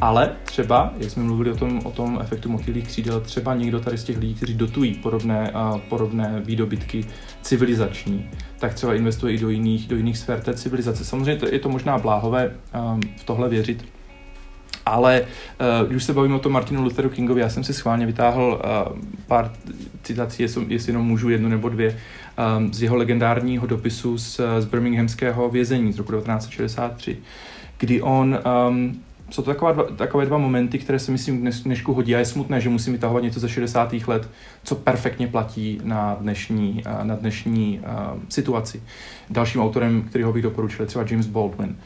ale 0.00 0.36
třeba, 0.44 0.92
jak 0.98 1.10
jsme 1.10 1.22
mluvili 1.22 1.50
o 1.50 1.56
tom, 1.56 1.80
o 1.84 1.90
tom 1.90 2.18
efektu 2.22 2.48
motýlých 2.48 2.86
křídel, 2.86 3.20
třeba 3.20 3.54
někdo 3.54 3.80
tady 3.80 3.98
z 3.98 4.04
těch 4.04 4.18
lidí, 4.18 4.34
kteří 4.34 4.54
dotují 4.54 4.94
podobné, 4.94 5.52
eh, 5.54 5.80
podobné 5.88 6.42
výdobytky 6.44 7.04
civilizační, 7.42 8.30
tak 8.58 8.74
třeba 8.74 8.94
investuje 8.94 9.34
i 9.34 9.38
do 9.38 9.48
jiných, 9.48 9.88
do 9.88 9.96
jiných 9.96 10.18
sfér 10.18 10.40
té 10.40 10.54
civilizace. 10.54 11.04
Samozřejmě 11.04 11.38
je 11.50 11.58
to 11.58 11.68
možná 11.68 11.98
bláhové 11.98 12.52
v 13.16 13.24
tohle 13.24 13.48
věřit, 13.48 13.84
ale 14.86 15.20
uh, 15.22 15.90
když 15.90 16.04
se 16.04 16.12
bavíme 16.12 16.34
o 16.34 16.38
tom 16.38 16.52
Martinu 16.52 16.82
Lutheru 16.82 17.10
Kingovi, 17.10 17.40
já 17.40 17.48
jsem 17.48 17.64
si 17.64 17.74
schválně 17.74 18.06
vytáhl 18.06 18.60
uh, 18.64 18.98
pár 19.26 19.52
citací, 20.02 20.42
jestli, 20.42 20.66
jestli 20.68 20.92
jenom 20.92 21.06
můžu 21.06 21.28
jednu 21.28 21.48
nebo 21.48 21.68
dvě, 21.68 21.96
um, 22.58 22.72
z 22.72 22.82
jeho 22.82 22.96
legendárního 22.96 23.66
dopisu 23.66 24.18
z, 24.18 24.40
z 24.58 24.64
Birminghamského 24.64 25.48
vězení 25.48 25.92
z 25.92 25.98
roku 25.98 26.12
1963, 26.12 27.18
kdy 27.78 28.02
on 28.02 28.38
um, 28.68 29.02
jsou 29.30 29.42
to 29.42 29.50
taková 29.50 29.72
dva, 29.72 29.82
takové 29.82 30.26
dva 30.26 30.38
momenty, 30.38 30.78
které 30.78 30.98
se 30.98 31.12
myslím 31.12 31.40
dnes, 31.40 31.60
dnešku 31.60 31.94
hodí 31.94 32.14
a 32.14 32.18
je 32.18 32.24
smutné, 32.24 32.60
že 32.60 32.68
musím 32.68 32.92
vytahovat 32.92 33.22
něco 33.22 33.40
ze 33.40 33.48
60. 33.48 33.94
let, 34.06 34.30
co 34.64 34.74
perfektně 34.74 35.26
platí 35.26 35.80
na 35.84 36.16
dnešní, 36.20 36.82
na 37.02 37.16
dnešní 37.16 37.80
uh, 37.80 38.20
situaci. 38.28 38.82
Dalším 39.30 39.60
autorem, 39.60 40.02
kterého 40.02 40.32
bych 40.32 40.42
doporučil, 40.42 40.82
je 40.82 40.86
třeba 40.86 41.04
James 41.10 41.26
Baldwin. 41.26 41.76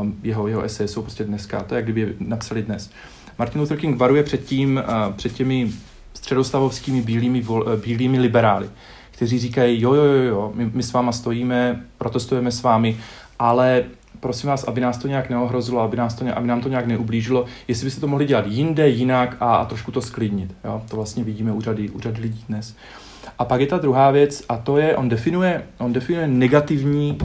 Um, 0.00 0.16
jeho, 0.22 0.48
jeho 0.48 0.62
eseje 0.62 0.88
jsou 0.88 1.02
prostě 1.02 1.24
dneska, 1.24 1.62
to 1.62 1.74
je, 1.74 1.76
jak 1.76 1.84
kdyby 1.84 2.00
je 2.00 2.14
napsali 2.20 2.62
dnes. 2.62 2.90
Martin 3.38 3.60
Luther 3.60 3.78
King 3.78 3.98
varuje 3.98 4.22
před 4.22 4.44
tím, 4.44 4.82
uh, 4.88 5.14
před 5.14 5.32
těmi 5.32 5.70
středostavovskými 6.14 7.02
bílými, 7.02 7.40
vol, 7.40 7.64
bílými 7.84 8.18
liberály, 8.18 8.68
kteří 9.14 9.38
říkají, 9.38 9.82
jo, 9.82 9.94
jo, 9.94 10.04
jo, 10.04 10.22
jo, 10.22 10.52
my, 10.54 10.70
my 10.74 10.82
s 10.82 10.92
váma 10.92 11.12
stojíme, 11.12 11.84
protestujeme 11.98 12.52
s 12.52 12.62
vámi, 12.62 12.96
ale 13.38 13.84
prosím 14.20 14.50
vás, 14.50 14.64
aby 14.64 14.80
nás 14.80 14.98
to 14.98 15.08
nějak 15.08 15.30
neohrozilo, 15.30 15.80
aby, 15.80 15.96
nás 15.96 16.14
to, 16.14 16.24
aby 16.34 16.48
nám 16.48 16.60
to 16.60 16.68
nějak 16.68 16.86
neublížilo, 16.86 17.44
jestli 17.68 17.84
byste 17.84 18.00
to 18.00 18.06
mohli 18.06 18.24
dělat 18.24 18.46
jinde, 18.46 18.88
jinak 18.88 19.36
a, 19.40 19.56
a 19.56 19.64
trošku 19.64 19.92
to 19.92 20.02
sklidnit. 20.02 20.54
Jo? 20.64 20.82
To 20.90 20.96
vlastně 20.96 21.24
vidíme 21.24 21.52
u 21.52 21.60
řady, 21.60 21.90
u 21.90 22.00
řady 22.00 22.22
lidí 22.22 22.44
dnes. 22.48 22.76
A 23.38 23.44
pak 23.44 23.60
je 23.60 23.66
ta 23.66 23.78
druhá 23.78 24.10
věc, 24.10 24.44
a 24.48 24.56
to 24.56 24.78
je, 24.78 24.96
on 24.96 25.08
definuje, 25.08 25.62
on 25.78 25.92
definuje 25.92 26.26
negativní, 26.26 27.18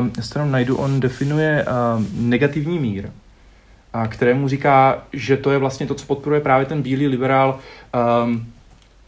um, 0.00 0.12
já 0.36 0.44
najdu, 0.44 0.76
on 0.76 1.00
definuje 1.00 1.66
um, 1.96 2.08
negativní 2.30 2.78
mír, 2.78 3.10
a 3.92 4.06
kterému 4.06 4.48
říká, 4.48 5.02
že 5.12 5.36
to 5.36 5.50
je 5.50 5.58
vlastně 5.58 5.86
to, 5.86 5.94
co 5.94 6.06
podporuje 6.06 6.40
právě 6.40 6.66
ten 6.66 6.82
bílý 6.82 7.06
liberál, 7.06 7.58
um, 8.24 8.46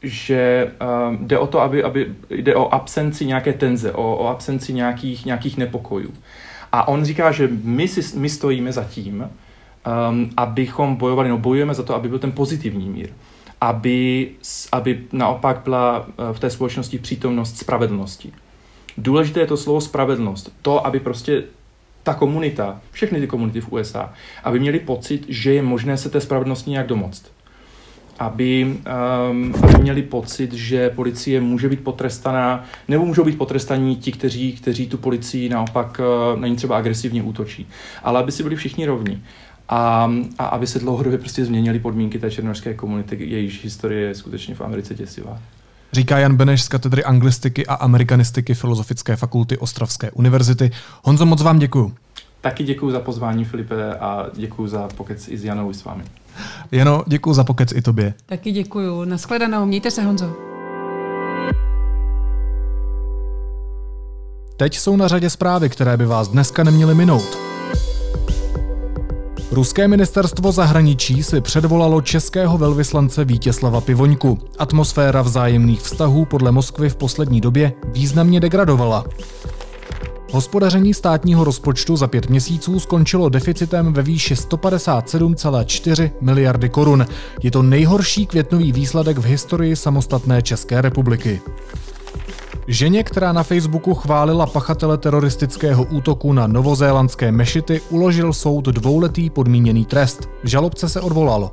že 0.06 0.72
um, 1.08 1.26
jde 1.26 1.38
o 1.38 1.46
to, 1.46 1.60
aby, 1.60 1.84
aby 1.84 2.14
jde 2.30 2.54
o 2.54 2.74
absenci 2.74 3.26
nějaké 3.26 3.52
tenze, 3.52 3.92
o, 3.92 4.16
o 4.16 4.28
absenci 4.28 4.72
nějakých, 4.72 5.26
nějakých 5.26 5.56
nepokojů. 5.56 6.14
A 6.72 6.88
on 6.88 7.04
říká, 7.04 7.32
že 7.32 7.48
my, 7.62 7.88
si, 7.88 8.18
my 8.18 8.28
stojíme 8.28 8.72
za 8.72 8.84
tím, 8.84 9.30
um, 10.10 10.30
abychom 10.36 10.96
bojovali, 10.96 11.28
no 11.28 11.38
bojujeme 11.38 11.74
za 11.74 11.82
to, 11.82 11.94
aby 11.94 12.08
byl 12.08 12.18
ten 12.18 12.32
pozitivní 12.32 12.88
mír. 12.88 13.08
Aby, 13.60 14.30
aby 14.72 15.00
naopak 15.12 15.60
byla 15.64 16.00
uh, 16.00 16.14
v 16.32 16.40
té 16.40 16.50
společnosti 16.50 16.98
přítomnost 16.98 17.58
spravedlnosti. 17.58 18.32
Důležité 18.98 19.40
je 19.40 19.46
to 19.46 19.56
slovo 19.56 19.80
spravedlnost. 19.80 20.52
To, 20.62 20.86
aby 20.86 21.00
prostě 21.00 21.42
ta 22.02 22.14
komunita, 22.14 22.80
všechny 22.90 23.20
ty 23.20 23.26
komunity 23.26 23.60
v 23.60 23.72
USA, 23.72 24.12
aby 24.44 24.60
měli 24.60 24.80
pocit, 24.80 25.24
že 25.28 25.54
je 25.54 25.62
možné 25.62 25.96
se 25.96 26.10
té 26.10 26.20
spravedlnosti 26.20 26.70
nějak 26.70 26.86
domoct 26.86 27.35
aby, 28.18 28.76
um, 29.30 29.54
aby 29.62 29.78
měli 29.82 30.02
pocit, 30.02 30.52
že 30.52 30.90
policie 30.90 31.40
může 31.40 31.68
být 31.68 31.80
potrestaná, 31.80 32.64
nebo 32.88 33.06
můžou 33.06 33.24
být 33.24 33.38
potrestaní 33.38 33.96
ti, 33.96 34.12
kteří, 34.12 34.52
kteří 34.52 34.86
tu 34.86 34.98
policii 34.98 35.48
naopak 35.48 36.00
uh, 36.00 36.40
na 36.40 36.46
ní 36.46 36.56
třeba 36.56 36.76
agresivně 36.76 37.22
útočí. 37.22 37.68
Ale 38.02 38.20
aby 38.20 38.32
si 38.32 38.42
byli 38.42 38.56
všichni 38.56 38.86
rovní. 38.86 39.22
A, 39.68 40.10
a 40.38 40.44
aby 40.46 40.66
se 40.66 40.78
dlouhodobě 40.78 41.18
prostě 41.18 41.44
změnily 41.44 41.78
podmínky 41.78 42.18
té 42.18 42.30
černožské 42.30 42.74
komunity, 42.74 43.16
jejíž 43.20 43.64
historie 43.64 44.08
je 44.08 44.14
skutečně 44.14 44.54
v 44.54 44.60
Americe 44.60 44.94
děsivá. 44.94 45.38
Říká 45.92 46.18
Jan 46.18 46.36
Beneš 46.36 46.62
z 46.62 46.68
katedry 46.68 47.04
anglistiky 47.04 47.66
a 47.66 47.74
amerikanistiky 47.74 48.54
Filozofické 48.54 49.16
fakulty 49.16 49.58
Ostravské 49.58 50.10
univerzity. 50.10 50.70
Honzo, 51.04 51.26
moc 51.26 51.42
vám 51.42 51.58
děkuju. 51.58 51.94
Taky 52.40 52.64
děkuji 52.64 52.90
za 52.90 53.00
pozvání, 53.00 53.44
Filipe, 53.44 53.94
a 53.94 54.26
děkuji 54.36 54.68
za 54.68 54.88
pokec 54.96 55.28
i 55.28 55.38
s 55.38 55.44
Janou 55.44 55.70
i 55.70 55.74
s 55.74 55.84
vámi. 55.84 56.04
Jano, 56.72 57.02
děkuji 57.06 57.34
za 57.34 57.44
pokec 57.44 57.72
i 57.72 57.82
tobě. 57.82 58.14
Taky 58.26 58.52
děkuji. 58.52 59.04
Naschledanou. 59.04 59.66
Mějte 59.66 59.90
se, 59.90 60.02
Honzo. 60.02 60.32
Teď 64.56 64.78
jsou 64.78 64.96
na 64.96 65.08
řadě 65.08 65.30
zprávy, 65.30 65.68
které 65.68 65.96
by 65.96 66.06
vás 66.06 66.28
dneska 66.28 66.64
neměly 66.64 66.94
minout. 66.94 67.38
Ruské 69.50 69.88
ministerstvo 69.88 70.52
zahraničí 70.52 71.22
si 71.22 71.40
předvolalo 71.40 72.00
českého 72.00 72.58
velvyslance 72.58 73.24
Vítězslava 73.24 73.80
Pivoňku. 73.80 74.38
Atmosféra 74.58 75.22
vzájemných 75.22 75.80
vztahů 75.80 76.24
podle 76.24 76.52
Moskvy 76.52 76.88
v 76.88 76.96
poslední 76.96 77.40
době 77.40 77.72
významně 77.92 78.40
degradovala. 78.40 79.04
Hospodaření 80.36 80.94
státního 80.94 81.44
rozpočtu 81.44 81.96
za 81.96 82.06
pět 82.06 82.30
měsíců 82.30 82.80
skončilo 82.80 83.28
deficitem 83.28 83.92
ve 83.92 84.02
výši 84.02 84.34
157,4 84.34 86.10
miliardy 86.20 86.68
korun. 86.68 87.06
Je 87.42 87.50
to 87.50 87.62
nejhorší 87.62 88.26
květnový 88.26 88.72
výsledek 88.72 89.18
v 89.18 89.24
historii 89.24 89.76
samostatné 89.76 90.42
České 90.42 90.80
republiky. 90.80 91.40
Ženě, 92.68 93.04
která 93.04 93.32
na 93.32 93.42
Facebooku 93.42 93.94
chválila 93.94 94.46
pachatele 94.46 94.98
teroristického 94.98 95.84
útoku 95.84 96.32
na 96.32 96.46
novozélandské 96.46 97.32
mešity, 97.32 97.80
uložil 97.90 98.32
soud 98.32 98.64
dvouletý 98.64 99.30
podmíněný 99.30 99.84
trest. 99.84 100.28
Žalobce 100.44 100.88
se 100.88 101.00
odvolalo. 101.00 101.52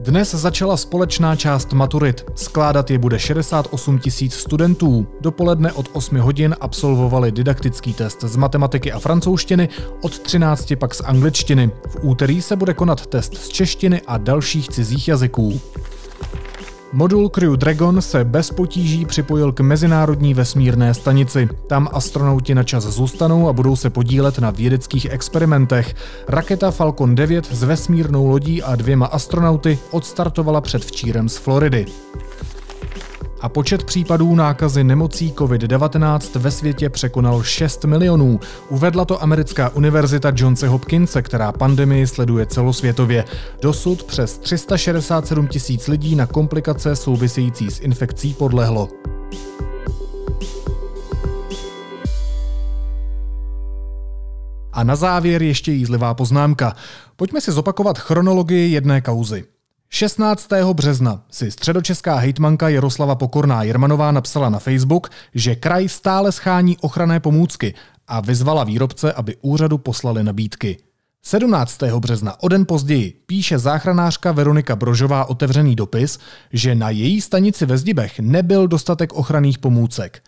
Dnes 0.00 0.34
začala 0.34 0.76
společná 0.76 1.36
část 1.36 1.72
maturit. 1.72 2.24
Skládat 2.34 2.90
je 2.90 2.98
bude 2.98 3.18
68 3.18 3.98
tisíc 3.98 4.34
studentů. 4.34 5.06
Dopoledne 5.20 5.72
od 5.72 5.88
8 5.92 6.18
hodin 6.18 6.56
absolvovali 6.60 7.32
didaktický 7.32 7.92
test 7.92 8.20
z 8.20 8.36
matematiky 8.36 8.92
a 8.92 8.98
francouzštiny, 8.98 9.68
od 10.02 10.18
13 10.18 10.72
pak 10.78 10.94
z 10.94 11.00
angličtiny. 11.00 11.70
V 11.88 11.96
úterý 12.02 12.42
se 12.42 12.56
bude 12.56 12.74
konat 12.74 13.06
test 13.06 13.34
z 13.34 13.48
češtiny 13.48 14.02
a 14.06 14.18
dalších 14.18 14.68
cizích 14.68 15.08
jazyků. 15.08 15.60
Modul 16.92 17.28
Crew 17.28 17.56
Dragon 17.56 18.02
se 18.02 18.24
bez 18.24 18.50
potíží 18.50 19.04
připojil 19.04 19.52
k 19.52 19.60
Mezinárodní 19.60 20.34
vesmírné 20.34 20.94
stanici. 20.94 21.48
Tam 21.66 21.88
astronauti 21.92 22.54
na 22.54 22.62
čas 22.62 22.84
zůstanou 22.84 23.48
a 23.48 23.52
budou 23.52 23.76
se 23.76 23.90
podílet 23.90 24.38
na 24.38 24.50
vědeckých 24.50 25.06
experimentech. 25.10 25.94
Raketa 26.28 26.70
Falcon 26.70 27.14
9 27.14 27.46
s 27.46 27.62
vesmírnou 27.62 28.26
lodí 28.26 28.62
a 28.62 28.76
dvěma 28.76 29.06
astronauty 29.06 29.78
odstartovala 29.90 30.60
předvčírem 30.60 31.28
z 31.28 31.36
Floridy 31.36 31.86
a 33.40 33.48
počet 33.48 33.84
případů 33.84 34.34
nákazy 34.34 34.84
nemocí 34.84 35.32
COVID-19 35.32 36.38
ve 36.38 36.50
světě 36.50 36.90
překonal 36.90 37.42
6 37.42 37.84
milionů. 37.84 38.40
Uvedla 38.68 39.04
to 39.04 39.22
americká 39.22 39.68
univerzita 39.68 40.32
Johnse 40.36 40.68
Hopkinse, 40.68 41.22
která 41.22 41.52
pandemii 41.52 42.06
sleduje 42.06 42.46
celosvětově. 42.46 43.24
Dosud 43.62 44.02
přes 44.02 44.38
367 44.38 45.48
tisíc 45.48 45.88
lidí 45.88 46.14
na 46.14 46.26
komplikace 46.26 46.96
související 46.96 47.70
s 47.70 47.80
infekcí 47.80 48.34
podlehlo. 48.34 48.88
A 54.72 54.84
na 54.84 54.96
závěr 54.96 55.42
ještě 55.42 55.72
jízlivá 55.72 56.14
poznámka. 56.14 56.76
Pojďme 57.16 57.40
si 57.40 57.52
zopakovat 57.52 57.98
chronologii 57.98 58.72
jedné 58.72 59.00
kauzy. 59.00 59.44
16. 59.92 60.48
března 60.72 61.22
si 61.30 61.50
středočeská 61.50 62.16
hejtmanka 62.16 62.68
Jaroslava 62.68 63.14
Pokorná 63.14 63.62
Jermanová 63.62 64.12
napsala 64.12 64.48
na 64.48 64.58
Facebook, 64.58 65.10
že 65.34 65.54
kraj 65.54 65.88
stále 65.88 66.32
schání 66.32 66.76
ochranné 66.78 67.20
pomůcky 67.20 67.74
a 68.08 68.20
vyzvala 68.20 68.64
výrobce, 68.64 69.12
aby 69.12 69.36
úřadu 69.42 69.78
poslali 69.78 70.24
nabídky. 70.24 70.76
17. 71.22 71.82
března, 71.82 72.42
o 72.42 72.48
den 72.48 72.66
později, 72.66 73.22
píše 73.26 73.58
záchranářka 73.58 74.32
Veronika 74.32 74.76
Brožová 74.76 75.24
otevřený 75.24 75.76
dopis, 75.76 76.18
že 76.52 76.74
na 76.74 76.90
její 76.90 77.20
stanici 77.20 77.66
ve 77.66 77.78
Zdibech 77.78 78.20
nebyl 78.20 78.68
dostatek 78.68 79.12
ochranných 79.12 79.58
pomůcek. 79.58 80.22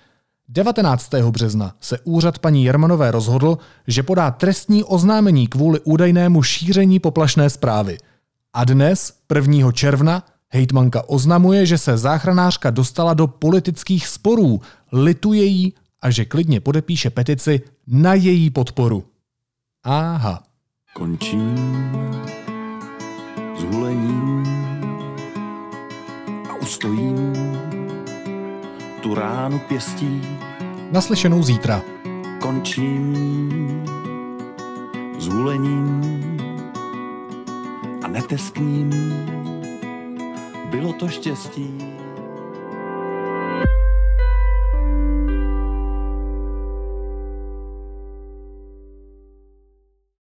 19. 0.48 1.14
března 1.14 1.74
se 1.80 1.98
úřad 2.04 2.38
paní 2.38 2.64
Jermanové 2.64 3.10
rozhodl, 3.10 3.58
že 3.86 4.02
podá 4.02 4.30
trestní 4.30 4.84
oznámení 4.84 5.46
kvůli 5.46 5.80
údajnému 5.80 6.42
šíření 6.42 6.98
poplašné 6.98 7.50
zprávy– 7.50 7.98
a 8.54 8.64
dnes, 8.64 9.12
1. 9.34 9.72
června, 9.72 10.22
hejtmanka 10.48 11.08
oznamuje, 11.08 11.66
že 11.66 11.78
se 11.78 11.98
záchranářka 11.98 12.70
dostala 12.70 13.14
do 13.14 13.26
politických 13.26 14.06
sporů, 14.08 14.60
lituje 14.92 15.44
jí 15.44 15.74
a 16.02 16.10
že 16.10 16.24
klidně 16.24 16.60
podepíše 16.60 17.10
petici 17.10 17.60
na 17.86 18.14
její 18.14 18.50
podporu. 18.50 19.04
Aha. 19.84 20.42
Končím 20.94 21.56
s 23.58 23.62
hulením 23.62 24.42
a 26.50 26.54
ustojím 26.62 27.32
tu 29.02 29.14
ránu 29.14 29.58
pěstí. 29.58 30.20
Naslyšenou 30.90 31.42
zítra. 31.42 31.82
Končím 32.40 33.84
s 35.18 35.26
hulením 35.26 36.22
neteskním, 38.12 38.90
bylo 40.70 40.92
to 40.92 41.08
štěstí. 41.08 41.91